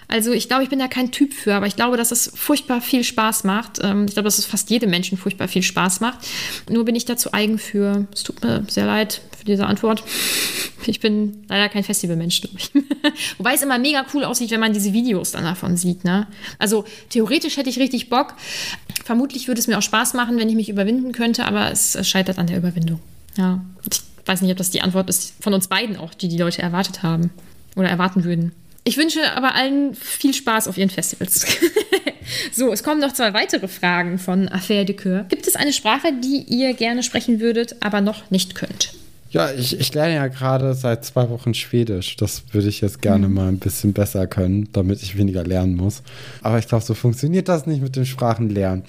Also 0.09 0.31
ich 0.31 0.47
glaube, 0.47 0.63
ich 0.63 0.69
bin 0.69 0.79
da 0.79 0.87
kein 0.87 1.11
Typ 1.11 1.33
für, 1.33 1.53
aber 1.53 1.67
ich 1.67 1.75
glaube, 1.75 1.95
dass 1.95 2.11
es 2.11 2.31
furchtbar 2.33 2.81
viel 2.81 3.03
Spaß 3.03 3.43
macht. 3.43 3.79
Ähm, 3.83 4.05
ich 4.07 4.13
glaube, 4.13 4.25
dass 4.25 4.39
es 4.39 4.45
fast 4.45 4.71
jedem 4.71 4.89
Menschen 4.89 5.19
furchtbar 5.19 5.47
viel 5.47 5.61
Spaß 5.61 5.99
macht. 5.99 6.27
Nur 6.67 6.83
bin 6.83 6.95
ich 6.95 7.05
dazu 7.05 7.31
eigen 7.31 7.59
für. 7.59 8.07
Es 8.11 8.23
tut 8.23 8.43
mir 8.43 8.63
sehr 8.67 8.87
leid 8.87 9.21
für 9.37 9.45
diese 9.45 9.67
Antwort. 9.67 10.03
Ich 10.87 10.99
bin 10.99 11.45
leider 11.47 11.69
kein 11.69 11.83
Festivalmensch. 11.83 12.41
Wobei 13.37 13.53
es 13.53 13.61
immer 13.61 13.77
mega 13.77 14.03
cool 14.13 14.23
aussieht, 14.23 14.49
wenn 14.49 14.59
man 14.59 14.73
diese 14.73 14.93
Videos 14.93 15.31
dann 15.31 15.43
davon 15.43 15.77
sieht. 15.77 16.03
Ne? 16.03 16.25
Also 16.57 16.85
theoretisch 17.09 17.57
hätte 17.57 17.69
ich 17.69 17.77
richtig 17.77 18.09
Bock. 18.09 18.33
Vermutlich 19.05 19.47
würde 19.47 19.61
es 19.61 19.67
mir 19.67 19.77
auch 19.77 19.83
Spaß 19.83 20.15
machen, 20.15 20.39
wenn 20.39 20.49
ich 20.49 20.55
mich 20.55 20.69
überwinden 20.69 21.11
könnte, 21.11 21.45
aber 21.45 21.71
es 21.71 21.95
scheitert 22.07 22.39
an 22.39 22.47
der 22.47 22.57
Überwindung. 22.57 22.99
Ja. 23.37 23.63
Ich 23.91 24.01
weiß 24.25 24.41
nicht, 24.41 24.51
ob 24.51 24.57
das 24.57 24.71
die 24.71 24.81
Antwort 24.81 25.07
ist 25.07 25.35
von 25.39 25.53
uns 25.53 25.67
beiden 25.67 25.97
auch, 25.97 26.15
die 26.15 26.29
die 26.29 26.37
Leute 26.37 26.63
erwartet 26.63 27.03
haben 27.03 27.29
oder 27.75 27.89
erwarten 27.89 28.23
würden. 28.23 28.53
Ich 28.89 28.97
wünsche 28.97 29.19
aber 29.35 29.53
allen 29.53 29.93
viel 29.93 30.33
Spaß 30.33 30.67
auf 30.67 30.75
ihren 30.75 30.89
Festivals. 30.89 31.45
so, 32.51 32.73
es 32.73 32.81
kommen 32.81 32.99
noch 32.99 33.13
zwei 33.13 33.35
weitere 33.35 33.67
Fragen 33.67 34.17
von 34.17 34.49
Affaire 34.49 34.83
de 34.83 34.95
Coeur. 34.95 35.25
Gibt 35.29 35.45
es 35.45 35.55
eine 35.55 35.73
Sprache, 35.73 36.07
die 36.23 36.43
ihr 36.47 36.73
gerne 36.73 37.03
sprechen 37.03 37.39
würdet, 37.39 37.75
aber 37.81 38.01
noch 38.01 38.31
nicht 38.31 38.55
könnt? 38.55 38.93
Ja, 39.29 39.51
ich, 39.51 39.79
ich 39.79 39.93
lerne 39.93 40.15
ja 40.15 40.25
gerade 40.25 40.73
seit 40.73 41.05
zwei 41.05 41.29
Wochen 41.29 41.53
Schwedisch. 41.53 42.15
Das 42.15 42.41
würde 42.51 42.67
ich 42.67 42.81
jetzt 42.81 43.03
gerne 43.03 43.27
mhm. 43.27 43.33
mal 43.35 43.47
ein 43.49 43.59
bisschen 43.59 43.93
besser 43.93 44.25
können, 44.25 44.69
damit 44.73 45.03
ich 45.03 45.15
weniger 45.15 45.43
lernen 45.43 45.75
muss. 45.75 46.01
Aber 46.41 46.57
ich 46.57 46.67
glaube, 46.67 46.83
so 46.83 46.95
funktioniert 46.95 47.47
das 47.47 47.67
nicht 47.67 47.83
mit 47.83 47.95
dem 47.95 48.05
Sprachenlernen. 48.05 48.85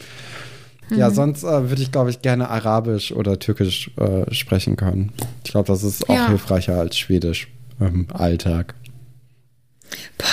Mhm. 0.88 0.98
Ja, 0.98 1.10
sonst 1.10 1.44
äh, 1.44 1.68
würde 1.68 1.82
ich, 1.82 1.92
glaube 1.92 2.08
ich, 2.08 2.22
gerne 2.22 2.48
Arabisch 2.48 3.12
oder 3.12 3.38
Türkisch 3.38 3.90
äh, 3.98 4.32
sprechen 4.32 4.76
können. 4.76 5.12
Ich 5.44 5.50
glaube, 5.50 5.66
das 5.66 5.84
ist 5.84 6.08
auch 6.08 6.14
ja. 6.14 6.28
hilfreicher 6.28 6.78
als 6.78 6.96
Schwedisch 6.96 7.48
im 7.78 8.06
Alltag. 8.10 8.74
Boah, 10.18 10.26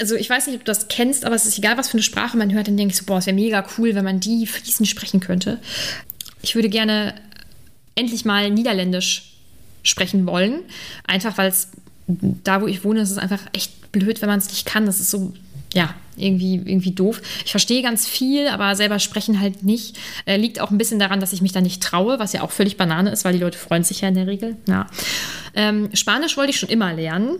also 0.00 0.16
ich 0.16 0.28
weiß 0.28 0.46
nicht, 0.46 0.56
ob 0.56 0.64
du 0.64 0.70
das 0.70 0.88
kennst, 0.88 1.24
aber 1.24 1.34
es 1.34 1.46
ist 1.46 1.58
egal, 1.58 1.78
was 1.78 1.88
für 1.88 1.94
eine 1.94 2.02
Sprache 2.02 2.36
man 2.36 2.52
hört, 2.52 2.68
dann 2.68 2.76
denke 2.76 2.92
ich 2.92 2.98
so, 2.98 3.04
boah, 3.04 3.18
es 3.18 3.26
wäre 3.26 3.36
mega 3.36 3.64
cool, 3.78 3.94
wenn 3.94 4.04
man 4.04 4.20
die 4.20 4.46
fließend 4.46 4.88
sprechen 4.88 5.20
könnte. 5.20 5.60
Ich 6.42 6.54
würde 6.54 6.68
gerne 6.68 7.14
endlich 7.94 8.24
mal 8.24 8.50
Niederländisch 8.50 9.32
sprechen 9.82 10.26
wollen. 10.26 10.60
Einfach 11.06 11.38
weil 11.38 11.48
es 11.48 11.68
da, 12.06 12.60
wo 12.60 12.66
ich 12.66 12.84
wohne, 12.84 13.00
ist 13.00 13.10
es 13.10 13.18
einfach 13.18 13.40
echt 13.52 13.92
blöd, 13.92 14.20
wenn 14.22 14.28
man 14.28 14.38
es 14.38 14.48
nicht 14.48 14.66
kann. 14.66 14.86
Das 14.86 15.00
ist 15.00 15.10
so, 15.10 15.32
ja, 15.74 15.94
irgendwie, 16.16 16.56
irgendwie 16.56 16.92
doof. 16.92 17.22
Ich 17.44 17.50
verstehe 17.50 17.82
ganz 17.82 18.06
viel, 18.06 18.48
aber 18.48 18.74
selber 18.76 18.98
sprechen 18.98 19.40
halt 19.40 19.62
nicht. 19.62 19.96
Äh, 20.26 20.36
liegt 20.36 20.60
auch 20.60 20.70
ein 20.70 20.78
bisschen 20.78 20.98
daran, 20.98 21.20
dass 21.20 21.32
ich 21.32 21.42
mich 21.42 21.52
da 21.52 21.60
nicht 21.60 21.82
traue, 21.82 22.18
was 22.18 22.32
ja 22.32 22.42
auch 22.42 22.50
völlig 22.50 22.76
Banane 22.76 23.10
ist, 23.10 23.24
weil 23.24 23.32
die 23.32 23.38
Leute 23.38 23.58
freuen 23.58 23.84
sich 23.84 24.00
ja 24.00 24.08
in 24.08 24.14
der 24.14 24.26
Regel. 24.26 24.56
Ja. 24.66 24.86
Ähm, 25.54 25.90
Spanisch 25.94 26.36
wollte 26.36 26.50
ich 26.50 26.58
schon 26.58 26.68
immer 26.68 26.92
lernen. 26.92 27.38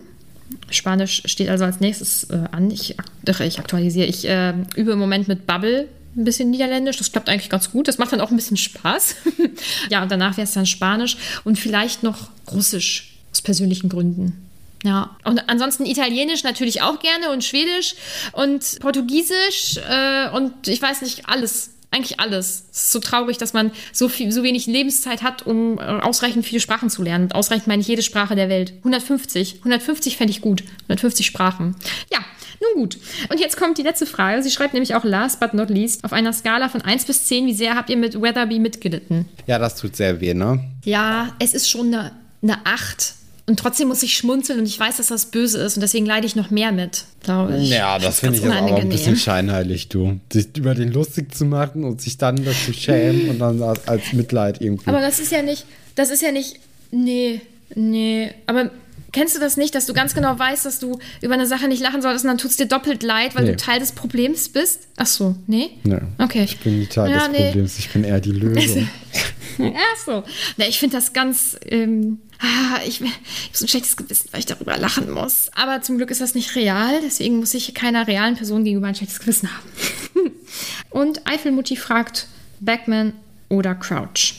Spanisch 0.71 1.23
steht 1.27 1.49
also 1.49 1.65
als 1.65 1.81
nächstes 1.81 2.25
äh, 2.31 2.45
an. 2.51 2.71
Ich, 2.71 2.97
ich 3.41 3.59
aktualisiere. 3.59 4.07
Ich 4.07 4.29
äh, 4.29 4.55
übe 4.77 4.93
im 4.93 4.99
Moment 4.99 5.29
mit 5.29 5.47
Bubble 5.47 5.89
ein 6.17 6.25
bisschen 6.25 6.51
Niederländisch. 6.51 6.99
Das 6.99 7.13
klappt 7.13 7.29
eigentlich 7.29 7.51
ganz 7.51 7.71
gut. 7.71 7.89
Das 7.89 7.99
macht 7.99 8.13
dann 8.13 8.21
auch 8.21 8.31
ein 8.31 8.37
bisschen 8.37 8.57
Spaß. 8.57 9.17
ja, 9.91 10.03
und 10.03 10.11
danach 10.11 10.37
wäre 10.37 10.47
es 10.47 10.53
dann 10.53 10.67
Spanisch 10.67 11.17
und 11.45 11.59
vielleicht 11.59 12.03
noch 12.03 12.29
Russisch 12.51 13.15
aus 13.31 13.43
persönlichen 13.43 13.89
Gründen. 13.89 14.49
Ja, 14.85 15.17
und 15.25 15.49
ansonsten 15.49 15.87
Italienisch 15.87 16.43
natürlich 16.43 16.83
auch 16.83 16.99
gerne 16.99 17.31
und 17.31 17.45
Schwedisch 17.45 17.95
und 18.33 18.81
Portugiesisch 18.81 19.79
äh, 19.89 20.29
und 20.31 20.67
ich 20.67 20.83
weiß 20.83 21.03
nicht, 21.03 21.29
alles 21.29 21.72
eigentlich 21.93 22.21
alles. 22.21 22.65
Es 22.73 22.85
ist 22.85 22.93
so 22.93 22.99
traurig, 22.99 23.39
dass 23.39 23.53
man 23.53 23.71
so, 23.93 24.09
viel, 24.09 24.33
so 24.33 24.43
wenig 24.43 24.67
Lebenszeit 24.67 25.23
hat, 25.23 25.47
um 25.47 25.79
äh, 25.79 25.83
ausreichend 25.83 26.45
viele 26.45 26.61
Sprachen 26.61 26.91
zu 26.91 27.03
lernen. 27.03 27.25
Und 27.25 27.35
ausreichend 27.35 27.69
meine 27.69 27.83
ich 27.83 27.89
jede 27.89 28.03
Sprache 28.03 28.35
der 28.35 28.49
Welt. 28.49 28.73
150. 28.79 29.57
150 29.59 30.17
fände 30.17 30.31
ich 30.31 30.41
gut. 30.41 30.63
150 30.85 31.27
Sprachen. 31.27 31.77
Ja, 32.11 32.19
nun 32.61 32.83
gut. 32.83 32.99
Und 33.31 33.41
jetzt 33.41 33.57
kommt 33.57 33.79
die 33.79 33.83
letzte 33.83 34.07
Frage. 34.07 34.43
Sie 34.43 34.51
schreibt 34.51 34.75
nämlich 34.75 34.95
auch 34.95 35.05
last 35.05 35.41
but 35.41 35.55
not 35.55 35.69
least, 35.71 36.05
auf 36.05 36.13
einer 36.13 36.33
Skala 36.33 36.69
von 36.69 36.83
1 36.83 37.05
bis 37.05 37.27
10, 37.27 37.47
wie 37.47 37.55
sehr 37.55 37.75
habt 37.75 37.91
ihr 37.91 37.97
mit 37.97 38.21
Weatherby 38.21 38.59
mitgelitten? 38.59 39.27
Ja, 39.47 39.59
das 39.59 39.77
tut 39.77 39.97
sehr 39.97 40.21
weh, 40.21 40.35
ne? 40.35 40.65
Ja, 40.85 41.35
es 41.39 41.55
ist 41.55 41.69
schon 41.69 41.89
eine, 41.89 42.13
eine 42.43 42.65
8. 42.65 43.15
Und 43.47 43.59
trotzdem 43.59 43.89
muss 43.89 44.03
ich 44.03 44.15
schmunzeln 44.15 44.61
und 44.61 44.67
ich 44.67 44.79
weiß, 44.79 44.99
dass 44.99 45.09
das 45.09 45.27
böse 45.27 45.61
ist 45.61 45.77
und 45.77 45.81
deswegen 45.81 46.07
leide 46.07 46.27
ich 46.27 46.37
noch 46.37 46.51
mehr 46.51 46.71
mit, 46.71 47.07
glaube 47.25 47.59
ich. 47.59 47.71
Ja, 47.71 47.99
das, 47.99 48.21
finde 48.21 48.39
ich 48.39 48.45
aber 48.45 48.63
auch 48.63 48.79
ein 48.79 48.89
bisschen 48.89 49.17
scheinheilig, 49.17 49.89
du. 49.89 50.21
Sich 50.33 50.57
über 50.57 50.75
den 50.75 50.93
lustig 50.93 51.35
zu 51.35 51.45
machen 51.45 51.83
und 51.83 52.01
sich 52.01 52.19
dann 52.19 52.45
das 52.45 52.65
zu 52.65 52.73
schämen 52.73 53.31
und 53.31 53.41
dann 53.41 53.61
als, 53.63 53.89
als 53.89 54.13
Mitleid 54.13 54.61
irgendwie. 54.61 54.89
Aber 54.89 55.01
das 55.01 55.19
ist 55.19 55.33
ja 55.33 55.43
nicht, 55.43 55.67
das 55.97 56.11
ist 56.11 56.23
ja 56.23 56.31
nicht, 56.31 56.61
nee, 56.93 57.41
nee, 57.75 58.31
aber 58.47 58.71
Kennst 59.13 59.37
du 59.37 59.41
das 59.41 59.59
nicht, 59.59 59.75
dass 59.75 59.85
du 59.85 59.93
ganz 59.93 60.15
genau 60.15 60.39
weißt, 60.39 60.65
dass 60.65 60.79
du 60.79 60.99
über 61.21 61.35
eine 61.35 61.47
Sache 61.47 61.69
nicht 61.69 61.83
lachen 61.83 62.01
solltest 62.01 62.25
und 62.25 62.29
dann 62.29 62.39
tut 62.39 62.51
es 62.51 62.57
dir 62.57 62.67
doppelt 62.67 63.03
leid, 63.03 63.35
weil 63.35 63.45
nee. 63.45 63.51
du 63.51 63.57
Teil 63.57 63.79
des 63.79 63.93
Problems 63.93 64.49
bist? 64.49 64.89
Ach 64.97 65.07
so, 65.07 65.37
nee? 65.47 65.71
Nee. 65.85 66.01
Okay. 66.19 66.45
Ich 66.45 66.59
bin 66.59 66.79
nicht 66.79 66.93
Teil 66.93 67.11
ja, 67.11 67.29
des 67.29 67.39
nee. 67.39 67.47
Problems, 67.47 67.79
ich 67.79 67.91
bin 67.91 68.05
eher 68.05 68.21
die 68.21 68.33
Lösung. 68.33 68.89
Ach 69.59 70.05
so. 70.05 70.25
Na, 70.57 70.67
ich 70.67 70.79
finde 70.79 70.97
das 70.97 71.13
ganz. 71.13 71.59
Ähm, 71.67 72.21
ah, 72.39 72.81
ich, 72.87 73.03
ich 73.03 73.07
habe 73.07 73.13
so 73.53 73.65
ein 73.67 73.69
schlechtes 73.69 73.97
Gewissen, 73.97 74.29
weil 74.33 74.41
ich 74.41 74.47
darüber 74.47 74.79
lachen 74.79 75.11
muss. 75.11 75.51
Aber 75.55 75.83
zum 75.83 75.99
Glück 75.99 76.11
ist 76.11 76.23
das 76.23 76.35
nicht 76.35 76.57
real, 76.57 77.01
deswegen 77.05 77.39
muss 77.39 77.53
ich 77.53 77.75
keiner 77.75 78.07
realen 78.07 78.37
Person 78.37 78.65
gegenüber 78.65 78.87
ein 78.87 78.95
schlechtes 78.95 79.21
Gewissen 79.21 79.51
haben. 79.55 79.69
und 80.91 81.27
Eifelmutti 81.27 81.77
fragt: 81.77 82.29
Backman 82.61 83.13
oder 83.51 83.75
Crouch? 83.75 84.35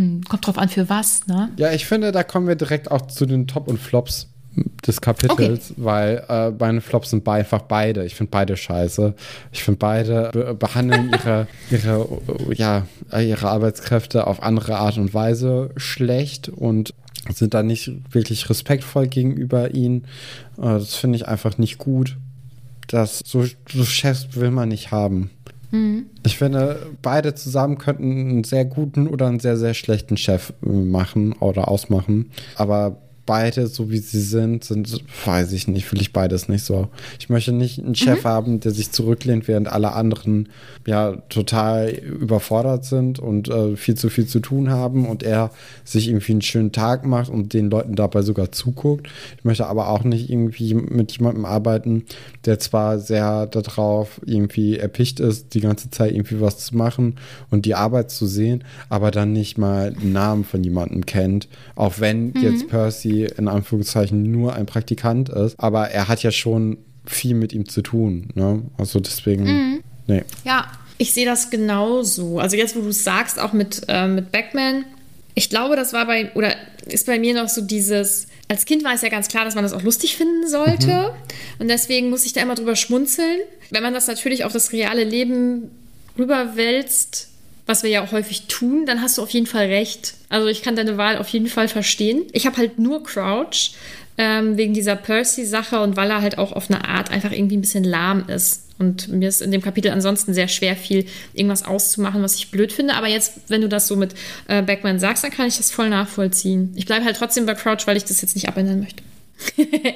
Hm, 0.00 0.22
kommt 0.26 0.46
drauf 0.46 0.56
an, 0.56 0.70
für 0.70 0.88
was, 0.88 1.26
ne? 1.26 1.50
Ja, 1.58 1.72
ich 1.72 1.84
finde, 1.84 2.10
da 2.10 2.22
kommen 2.22 2.48
wir 2.48 2.54
direkt 2.54 2.90
auch 2.90 3.02
zu 3.02 3.26
den 3.26 3.46
Top 3.46 3.68
und 3.68 3.78
Flops 3.78 4.28
des 4.86 5.02
Kapitels, 5.02 5.72
okay. 5.72 5.74
weil 5.76 6.24
äh, 6.28 6.50
meine 6.58 6.80
Flops 6.80 7.10
sind 7.10 7.28
einfach 7.28 7.62
beide. 7.62 8.06
Ich 8.06 8.14
finde 8.14 8.30
beide 8.30 8.56
scheiße. 8.56 9.14
Ich 9.52 9.62
finde 9.62 9.78
beide 9.78 10.30
be 10.32 10.54
behandeln 10.54 11.12
ihre, 11.12 11.46
ihre, 11.70 12.08
ja, 12.54 12.86
ihre 13.12 13.48
Arbeitskräfte 13.48 14.26
auf 14.26 14.42
andere 14.42 14.78
Art 14.78 14.96
und 14.96 15.12
Weise 15.12 15.70
schlecht 15.76 16.48
und 16.48 16.94
sind 17.28 17.52
da 17.52 17.62
nicht 17.62 17.92
wirklich 18.10 18.48
respektvoll 18.48 19.06
gegenüber 19.06 19.74
ihnen. 19.74 20.04
Äh, 20.56 20.62
das 20.62 20.94
finde 20.94 21.16
ich 21.16 21.28
einfach 21.28 21.58
nicht 21.58 21.76
gut. 21.76 22.16
Das, 22.88 23.18
so, 23.24 23.44
so 23.70 23.84
Chefs 23.84 24.34
will 24.34 24.50
man 24.50 24.70
nicht 24.70 24.92
haben. 24.92 25.30
Mhm. 25.70 26.06
Ich 26.24 26.38
finde, 26.38 26.86
beide 27.02 27.34
zusammen 27.34 27.78
könnten 27.78 28.28
einen 28.30 28.44
sehr 28.44 28.64
guten 28.64 29.06
oder 29.06 29.26
einen 29.26 29.40
sehr, 29.40 29.56
sehr 29.56 29.74
schlechten 29.74 30.16
Chef 30.16 30.52
machen 30.60 31.32
oder 31.32 31.68
ausmachen. 31.68 32.30
Aber 32.56 32.98
beide, 33.26 33.66
so 33.66 33.90
wie 33.90 33.98
sie 33.98 34.20
sind, 34.20 34.64
sind, 34.64 35.04
weiß 35.24 35.52
ich 35.52 35.68
nicht, 35.68 35.90
will 35.92 36.00
ich 36.00 36.12
beides 36.12 36.48
nicht 36.48 36.64
so. 36.64 36.88
Ich 37.18 37.28
möchte 37.28 37.52
nicht 37.52 37.78
einen 37.78 37.94
Chef 37.94 38.24
mhm. 38.24 38.28
haben, 38.28 38.60
der 38.60 38.72
sich 38.72 38.90
zurücklehnt, 38.92 39.48
während 39.48 39.68
alle 39.68 39.92
anderen 39.92 40.48
ja 40.86 41.16
total 41.28 41.90
überfordert 41.90 42.84
sind 42.84 43.18
und 43.18 43.48
äh, 43.48 43.76
viel 43.76 43.94
zu 43.94 44.08
viel 44.08 44.26
zu 44.26 44.40
tun 44.40 44.70
haben 44.70 45.06
und 45.06 45.22
er 45.22 45.50
sich 45.84 46.08
irgendwie 46.08 46.32
einen 46.32 46.42
schönen 46.42 46.72
Tag 46.72 47.06
macht 47.06 47.30
und 47.30 47.52
den 47.52 47.70
Leuten 47.70 47.94
dabei 47.94 48.22
sogar 48.22 48.52
zuguckt. 48.52 49.08
Ich 49.38 49.44
möchte 49.44 49.66
aber 49.66 49.88
auch 49.88 50.04
nicht 50.04 50.30
irgendwie 50.30 50.74
mit 50.74 51.16
jemandem 51.16 51.44
arbeiten, 51.44 52.04
der 52.44 52.58
zwar 52.58 52.98
sehr 52.98 53.46
darauf 53.46 54.20
irgendwie 54.24 54.78
erpicht 54.78 55.20
ist, 55.20 55.54
die 55.54 55.60
ganze 55.60 55.90
Zeit 55.90 56.12
irgendwie 56.12 56.40
was 56.40 56.58
zu 56.58 56.76
machen 56.76 57.16
und 57.50 57.66
die 57.66 57.74
Arbeit 57.74 58.10
zu 58.10 58.26
sehen, 58.26 58.64
aber 58.88 59.10
dann 59.10 59.32
nicht 59.32 59.58
mal 59.58 59.94
einen 59.94 60.12
Namen 60.12 60.44
von 60.44 60.64
jemandem 60.64 61.06
kennt. 61.06 61.48
Auch 61.76 62.00
wenn 62.00 62.28
mhm. 62.28 62.42
jetzt 62.42 62.68
Percy 62.68 63.19
in 63.24 63.48
Anführungszeichen 63.48 64.22
nur 64.30 64.54
ein 64.54 64.66
Praktikant 64.66 65.28
ist, 65.28 65.58
aber 65.58 65.90
er 65.90 66.08
hat 66.08 66.22
ja 66.22 66.30
schon 66.30 66.78
viel 67.06 67.34
mit 67.34 67.52
ihm 67.52 67.68
zu 67.68 67.82
tun. 67.82 68.28
Ne? 68.34 68.62
Also 68.78 69.00
deswegen, 69.00 69.44
mhm. 69.44 69.82
nee. 70.06 70.22
Ja, 70.44 70.70
ich 70.98 71.14
sehe 71.14 71.24
das 71.24 71.50
genauso. 71.50 72.38
Also 72.38 72.56
jetzt, 72.56 72.76
wo 72.76 72.80
du 72.80 72.88
es 72.88 73.04
sagst, 73.04 73.38
auch 73.38 73.52
mit, 73.52 73.82
äh, 73.88 74.06
mit 74.06 74.32
Backman, 74.32 74.84
ich 75.34 75.48
glaube, 75.48 75.76
das 75.76 75.92
war 75.92 76.06
bei, 76.06 76.30
oder 76.34 76.54
ist 76.86 77.06
bei 77.06 77.18
mir 77.18 77.34
noch 77.34 77.48
so 77.48 77.62
dieses, 77.62 78.26
als 78.48 78.64
Kind 78.64 78.84
war 78.84 78.94
es 78.94 79.02
ja 79.02 79.08
ganz 79.08 79.28
klar, 79.28 79.44
dass 79.44 79.54
man 79.54 79.64
das 79.64 79.72
auch 79.72 79.82
lustig 79.82 80.16
finden 80.16 80.46
sollte. 80.46 80.86
Mhm. 80.86 81.60
Und 81.60 81.68
deswegen 81.68 82.10
muss 82.10 82.26
ich 82.26 82.32
da 82.32 82.42
immer 82.42 82.54
drüber 82.54 82.76
schmunzeln. 82.76 83.38
Wenn 83.70 83.82
man 83.82 83.94
das 83.94 84.08
natürlich 84.08 84.44
auf 84.44 84.52
das 84.52 84.72
reale 84.72 85.04
Leben 85.04 85.70
rüberwälzt, 86.18 87.29
was 87.66 87.82
wir 87.82 87.90
ja 87.90 88.02
auch 88.02 88.12
häufig 88.12 88.46
tun, 88.48 88.86
dann 88.86 89.00
hast 89.00 89.18
du 89.18 89.22
auf 89.22 89.30
jeden 89.30 89.46
Fall 89.46 89.66
recht. 89.66 90.14
Also 90.28 90.48
ich 90.48 90.62
kann 90.62 90.76
deine 90.76 90.96
Wahl 90.96 91.18
auf 91.18 91.28
jeden 91.28 91.46
Fall 91.46 91.68
verstehen. 91.68 92.24
Ich 92.32 92.46
habe 92.46 92.56
halt 92.56 92.78
nur 92.78 93.02
Crouch 93.02 93.72
ähm, 94.18 94.56
wegen 94.56 94.74
dieser 94.74 94.96
Percy-Sache 94.96 95.80
und 95.80 95.96
weil 95.96 96.10
er 96.10 96.20
halt 96.20 96.38
auch 96.38 96.52
auf 96.52 96.70
eine 96.70 96.86
Art 96.86 97.10
einfach 97.10 97.32
irgendwie 97.32 97.56
ein 97.56 97.62
bisschen 97.62 97.84
lahm 97.84 98.28
ist. 98.28 98.66
Und 98.78 99.08
mir 99.08 99.28
ist 99.28 99.42
in 99.42 99.50
dem 99.50 99.60
Kapitel 99.60 99.90
ansonsten 99.90 100.32
sehr 100.32 100.48
schwer 100.48 100.74
viel 100.74 101.04
irgendwas 101.34 101.64
auszumachen, 101.64 102.22
was 102.22 102.36
ich 102.36 102.50
blöd 102.50 102.72
finde. 102.72 102.94
Aber 102.94 103.08
jetzt, 103.08 103.34
wenn 103.48 103.60
du 103.60 103.68
das 103.68 103.86
so 103.86 103.94
mit 103.94 104.14
äh, 104.48 104.62
Backman 104.62 104.98
sagst, 104.98 105.22
dann 105.22 105.30
kann 105.30 105.46
ich 105.46 105.58
das 105.58 105.70
voll 105.70 105.90
nachvollziehen. 105.90 106.72
Ich 106.76 106.86
bleibe 106.86 107.04
halt 107.04 107.16
trotzdem 107.16 107.44
bei 107.44 107.54
Crouch, 107.54 107.86
weil 107.86 107.98
ich 107.98 108.04
das 108.04 108.22
jetzt 108.22 108.34
nicht 108.34 108.48
abändern 108.48 108.80
möchte. 108.80 109.02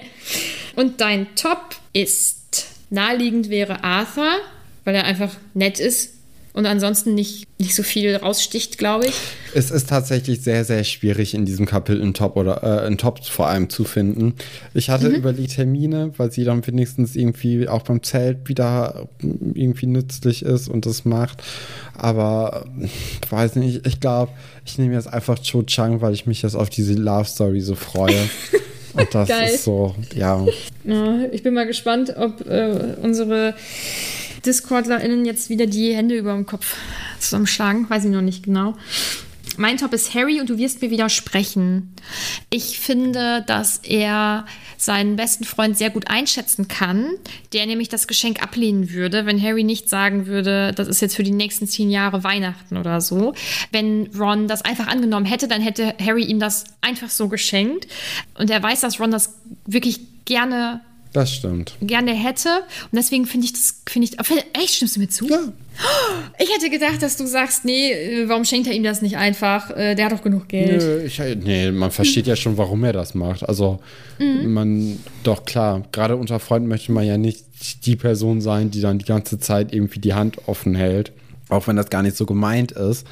und 0.77 1.01
dein 1.01 1.35
Top 1.35 1.77
ist 1.93 2.67
naheliegend 2.91 3.51
wäre 3.51 3.85
Arthur, 3.85 4.31
weil 4.85 4.95
er 4.95 5.05
einfach 5.05 5.35
nett 5.55 5.81
ist, 5.81 6.14
und 6.55 6.67
ansonsten 6.67 7.15
nicht, 7.15 7.49
nicht 7.59 7.75
so 7.75 7.83
viel 7.83 8.15
raussticht, 8.15 8.79
glaube 8.79 9.07
ich. 9.07 9.15
Es 9.55 9.73
ist 9.73 9.89
tatsächlich 9.89 10.41
sehr, 10.41 10.65
sehr 10.65 10.85
schwierig, 10.85 11.35
in 11.35 11.45
diesem 11.45 11.67
Kapitel 11.67 12.01
einen 12.01 12.15
Top 12.15 12.37
oder 12.37 12.63
äh, 12.63 12.87
einen 12.87 12.97
Top 12.97 13.25
vor 13.25 13.49
allem 13.49 13.69
zu 13.69 13.83
finden. 13.83 14.35
Ich 14.73 14.89
hatte 14.89 15.09
mhm. 15.09 15.17
überlegt 15.17 15.57
Termine, 15.57 16.13
weil 16.17 16.31
sie 16.31 16.45
dann 16.45 16.65
wenigstens 16.65 17.17
irgendwie 17.17 17.69
auch 17.69 17.83
beim 17.83 18.05
Zelt 18.05 18.49
wieder 18.49 19.09
irgendwie 19.21 19.87
nützlich 19.87 20.45
ist 20.45 20.69
und 20.69 20.87
das 20.87 21.05
macht. 21.05 21.43
Aber 21.99 22.67
ich 22.81 23.33
weiß 23.33 23.57
nicht, 23.57 23.85
ich 23.85 23.99
glaube, 23.99 24.31
ich 24.65 24.79
nehme 24.79 24.95
jetzt 24.95 25.13
einfach 25.13 25.41
Cho 25.41 25.65
Chang, 25.65 26.03
weil 26.03 26.15
ich 26.15 26.27
mich 26.27 26.43
jetzt 26.43 26.55
auf 26.55 26.71
diese 26.71 26.95
Love 26.95 27.27
Story 27.27 27.61
so 27.63 27.75
freue. 27.75 28.15
Und 28.97 29.13
das 29.13 29.29
Geil. 29.29 29.49
ist 29.49 29.65
so, 29.65 29.93
ja. 30.15 30.47
ja. 30.85 31.25
Ich 31.33 31.43
bin 31.43 31.53
mal 31.53 31.67
gespannt, 31.67 32.15
ob 32.17 32.47
äh, 32.47 32.95
unsere 33.03 33.55
DiscordlerInnen 34.47 35.25
jetzt 35.25 35.49
wieder 35.49 35.67
die 35.67 35.95
Hände 35.95 36.17
über 36.17 36.33
dem 36.33 36.47
Kopf 36.47 36.77
zusammenschlagen. 37.19 37.89
Weiß 37.89 38.05
ich 38.05 38.11
noch 38.11 38.23
nicht 38.23 38.45
genau. 38.45 38.75
Mein 39.57 39.77
Top 39.77 39.93
ist 39.93 40.15
Harry 40.15 40.41
und 40.41 40.51
du 40.51 40.59
wirst 40.59 40.83
mir 40.83 40.91
widersprechen. 40.91 41.95
Ich 42.51 42.81
finde, 42.81 43.45
dass 43.47 43.79
er 43.79 44.47
seinen 44.77 45.15
besten 45.17 45.45
Freund 45.45 45.79
sehr 45.79 45.91
gut 45.91 46.09
einschätzen 46.09 46.67
kann, 46.67 47.07
der 47.53 47.67
nämlich 47.67 47.89
das 47.89 48.09
Geschenk 48.09 48.43
ablehnen 48.43 48.91
würde, 48.93 49.27
wenn 49.27 49.41
Harry 49.41 49.63
nicht 49.63 49.89
sagen 49.89 50.27
würde, 50.27 50.73
das 50.75 50.89
ist 50.89 51.01
jetzt 51.01 51.15
für 51.15 51.23
die 51.23 51.31
nächsten 51.31 51.69
zehn 51.69 51.91
Jahre 51.91 52.25
Weihnachten 52.25 52.77
oder 52.77 53.01
so. 53.01 53.35
Wenn 53.71 54.11
Ron 54.19 54.49
das 54.49 54.63
einfach 54.63 54.89
angenommen 54.89 55.27
hätte, 55.27 55.47
dann 55.47 55.63
hätte 55.63 55.95
Harry 56.05 56.25
ihm 56.25 56.41
das 56.41 56.65
einfach 56.81 57.11
so 57.11 57.29
geschenkt. 57.29 57.87
Und 58.37 58.51
er 58.51 58.63
weiß, 58.63 58.81
dass 58.81 58.99
Ron 58.99 59.13
das 59.13 59.35
wirklich 59.67 60.01
gerne 60.25 60.81
das 61.15 61.33
stimmt. 61.33 61.77
Gerne 61.81 62.13
hätte. 62.13 62.49
Und 62.91 62.97
deswegen 62.97 63.25
finde 63.27 63.47
ich 63.47 63.53
das, 63.53 63.83
finde 63.87 64.09
ich, 64.09 64.19
echt, 64.53 64.75
stimmst 64.75 64.97
du 64.97 65.01
mir 65.01 65.09
zu? 65.09 65.29
Ja. 65.29 65.39
Ich 66.41 66.53
hätte 66.53 66.71
gedacht, 66.71 67.01
dass 67.03 67.17
du 67.17 67.25
sagst, 67.25 67.65
nee, 67.65 67.93
äh, 67.93 68.29
warum 68.29 68.45
schenkt 68.45 68.67
er 68.67 68.75
ihm 68.75 68.83
das 68.83 69.01
nicht 69.01 69.17
einfach? 69.17 69.71
Äh, 69.71 69.95
der 69.95 70.07
hat 70.07 70.13
doch 70.13 70.23
genug 70.23 70.49
Geld. 70.49 70.83
Nö, 70.83 71.05
ich, 71.05 71.21
nee, 71.45 71.71
man 71.71 71.93
versteht 71.93 72.27
ja 72.27 72.35
schon, 72.35 72.59
warum 72.59 72.83
er 72.83 72.93
das 72.93 73.15
macht. 73.15 73.49
Also, 73.49 73.79
mhm. 74.19 74.53
man, 74.53 74.99
doch 75.23 75.45
klar, 75.45 75.85
gerade 75.93 76.17
unter 76.17 76.41
Freunden 76.41 76.69
möchte 76.69 76.91
man 76.91 77.07
ja 77.07 77.17
nicht 77.17 77.45
die 77.87 77.95
Person 77.95 78.41
sein, 78.41 78.73
die 78.73 78.81
dann 78.81 78.99
die 78.99 79.05
ganze 79.05 79.39
Zeit 79.39 79.73
irgendwie 79.73 80.01
die 80.01 80.15
Hand 80.15 80.49
offen 80.49 80.75
hält. 80.75 81.13
Auch 81.49 81.69
wenn 81.69 81.77
das 81.77 81.91
gar 81.91 82.03
nicht 82.03 82.17
so 82.17 82.27
gemeint 82.27 82.73
ist. 82.73 83.07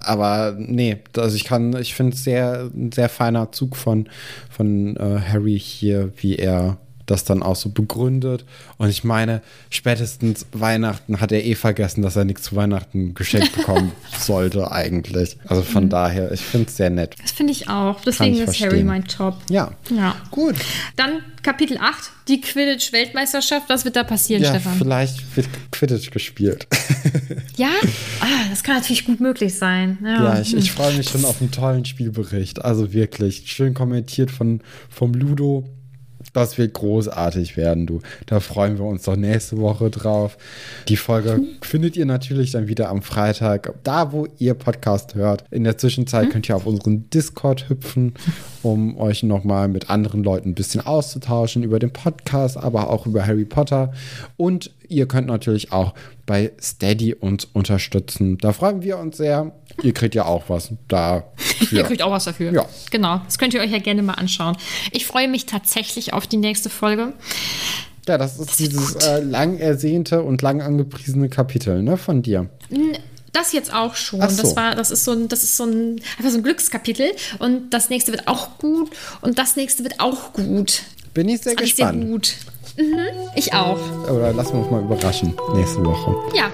Aber 0.00 0.54
nee, 0.58 0.98
also 1.16 1.34
ich 1.34 1.44
kann, 1.44 1.74
ich 1.80 1.94
finde 1.94 2.14
es 2.14 2.24
sehr, 2.24 2.70
ein 2.74 2.92
sehr 2.92 3.08
feiner 3.08 3.50
Zug 3.52 3.76
von, 3.76 4.10
von 4.50 4.96
äh, 4.96 5.20
Harry 5.20 5.58
hier, 5.58 6.12
wie 6.18 6.36
er 6.36 6.76
das 7.06 7.24
dann 7.24 7.42
auch 7.42 7.56
so 7.56 7.70
begründet. 7.70 8.44
Und 8.78 8.88
ich 8.88 9.04
meine, 9.04 9.42
spätestens 9.70 10.46
Weihnachten 10.52 11.20
hat 11.20 11.32
er 11.32 11.44
eh 11.44 11.54
vergessen, 11.54 12.02
dass 12.02 12.16
er 12.16 12.24
nichts 12.24 12.42
zu 12.42 12.56
Weihnachten 12.56 13.14
geschenkt 13.14 13.52
bekommen 13.56 13.92
sollte 14.18 14.70
eigentlich. 14.70 15.38
Also 15.46 15.62
von 15.62 15.84
mhm. 15.84 15.90
daher, 15.90 16.32
ich 16.32 16.40
finde 16.40 16.66
es 16.68 16.76
sehr 16.76 16.90
nett. 16.90 17.14
Das 17.22 17.32
finde 17.32 17.52
ich 17.52 17.68
auch. 17.68 18.00
Deswegen 18.00 18.34
ich 18.34 18.40
ist 18.40 18.44
verstehen. 18.44 18.70
Harry 18.70 18.84
mein 18.84 19.04
Top. 19.04 19.36
Ja. 19.48 19.72
ja. 19.90 20.16
Gut. 20.30 20.56
Dann 20.96 21.22
Kapitel 21.42 21.78
8, 21.78 22.10
die 22.26 22.40
Quidditch-Weltmeisterschaft. 22.40 23.68
Was 23.68 23.84
wird 23.84 23.94
da 23.94 24.02
passieren, 24.02 24.42
ja, 24.42 24.50
Stefan? 24.50 24.76
Vielleicht 24.78 25.36
wird 25.36 25.48
Quidditch 25.70 26.10
gespielt. 26.10 26.66
ja? 27.56 27.70
Ah, 28.20 28.48
das 28.50 28.64
kann 28.64 28.76
natürlich 28.76 29.04
gut 29.04 29.20
möglich 29.20 29.56
sein. 29.56 29.98
Ja, 30.02 30.24
ja 30.24 30.40
ich, 30.40 30.56
ich 30.56 30.72
freue 30.72 30.92
mich 30.96 31.08
schon 31.08 31.24
auf 31.24 31.40
einen 31.40 31.52
tollen 31.52 31.84
Spielbericht. 31.84 32.64
Also 32.64 32.92
wirklich 32.92 33.44
schön 33.46 33.74
kommentiert 33.74 34.32
von, 34.32 34.60
vom 34.88 35.14
Ludo. 35.14 35.68
Das 36.36 36.58
wird 36.58 36.74
großartig 36.74 37.56
werden, 37.56 37.86
du. 37.86 38.02
Da 38.26 38.40
freuen 38.40 38.76
wir 38.76 38.84
uns 38.84 39.04
doch 39.04 39.16
nächste 39.16 39.56
Woche 39.56 39.88
drauf. 39.88 40.36
Die 40.86 40.98
Folge 40.98 41.38
mhm. 41.38 41.46
findet 41.62 41.96
ihr 41.96 42.04
natürlich 42.04 42.50
dann 42.50 42.68
wieder 42.68 42.90
am 42.90 43.00
Freitag, 43.00 43.72
da 43.84 44.12
wo 44.12 44.28
ihr 44.36 44.52
Podcast 44.52 45.14
hört. 45.14 45.44
In 45.50 45.64
der 45.64 45.78
Zwischenzeit 45.78 46.26
mhm. 46.26 46.32
könnt 46.32 46.48
ihr 46.50 46.56
auf 46.56 46.66
unseren 46.66 47.08
Discord 47.08 47.70
hüpfen, 47.70 48.12
um 48.62 48.98
euch 48.98 49.22
nochmal 49.22 49.68
mit 49.68 49.88
anderen 49.88 50.22
Leuten 50.22 50.50
ein 50.50 50.54
bisschen 50.54 50.84
auszutauschen 50.84 51.62
über 51.62 51.78
den 51.78 51.94
Podcast, 51.94 52.58
aber 52.58 52.90
auch 52.90 53.06
über 53.06 53.26
Harry 53.26 53.46
Potter. 53.46 53.94
Und 54.36 54.72
ihr 54.88 55.06
könnt 55.06 55.26
natürlich 55.28 55.72
auch 55.72 55.94
bei 56.26 56.52
Steady 56.60 57.14
uns 57.14 57.44
unterstützen. 57.44 58.38
Da 58.38 58.52
freuen 58.52 58.82
wir 58.82 58.98
uns 58.98 59.16
sehr. 59.16 59.52
Ihr 59.82 59.92
kriegt 59.92 60.14
ja 60.14 60.24
auch 60.24 60.44
was 60.48 60.70
da. 60.88 61.24
ihr 61.70 61.84
kriegt 61.84 62.02
auch 62.02 62.10
was 62.10 62.24
dafür. 62.24 62.52
Ja. 62.52 62.66
Genau. 62.90 63.20
Das 63.24 63.38
könnt 63.38 63.54
ihr 63.54 63.60
euch 63.60 63.70
ja 63.70 63.78
gerne 63.78 64.02
mal 64.02 64.14
anschauen. 64.14 64.56
Ich 64.92 65.06
freue 65.06 65.28
mich 65.28 65.46
tatsächlich 65.46 66.12
auf 66.12 66.26
die 66.26 66.38
nächste 66.38 66.70
Folge. 66.70 67.12
Ja, 68.08 68.18
das 68.18 68.38
ist 68.38 68.50
das 68.50 68.56
dieses 68.56 68.94
äh, 68.96 69.20
lang 69.20 69.58
ersehnte 69.58 70.22
und 70.22 70.40
lang 70.40 70.62
angepriesene 70.62 71.28
Kapitel, 71.28 71.82
ne, 71.82 71.96
von 71.96 72.22
dir. 72.22 72.48
Das 73.32 73.52
jetzt 73.52 73.74
auch 73.74 73.96
schon. 73.96 74.20
So. 74.28 74.42
Das 74.42 74.56
war, 74.56 74.74
das 74.74 74.90
ist 74.90 75.04
so 75.04 75.12
ein, 75.12 75.28
das 75.28 75.42
ist 75.42 75.56
so 75.56 75.64
ein, 75.64 76.00
einfach 76.16 76.30
so 76.30 76.38
ein 76.38 76.42
Glückskapitel. 76.42 77.10
Und 77.38 77.70
das 77.70 77.90
nächste 77.90 78.12
wird 78.12 78.28
auch 78.28 78.58
gut. 78.58 78.90
Und 79.20 79.38
das 79.38 79.56
nächste 79.56 79.82
wird 79.82 80.00
auch 80.00 80.32
gut. 80.32 80.82
Bin 81.14 81.28
ich 81.28 81.40
sehr 81.40 81.56
gespannt. 81.56 82.02
Sehr 82.02 82.10
gut. 82.10 82.36
Mhm, 82.76 83.08
ich 83.34 83.54
auch. 83.54 83.78
Oder 84.10 84.32
lassen 84.32 84.54
wir 84.54 84.60
uns 84.60 84.70
mal 84.70 84.82
überraschen 84.82 85.34
nächste 85.54 85.84
Woche. 85.84 86.14
Ja, 86.34 86.50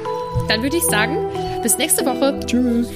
dann 0.48 0.62
würde 0.62 0.76
ich 0.76 0.84
sagen, 0.84 1.16
bis 1.62 1.78
nächste 1.78 2.04
Woche. 2.06 2.38
Tschüss. 2.46 2.88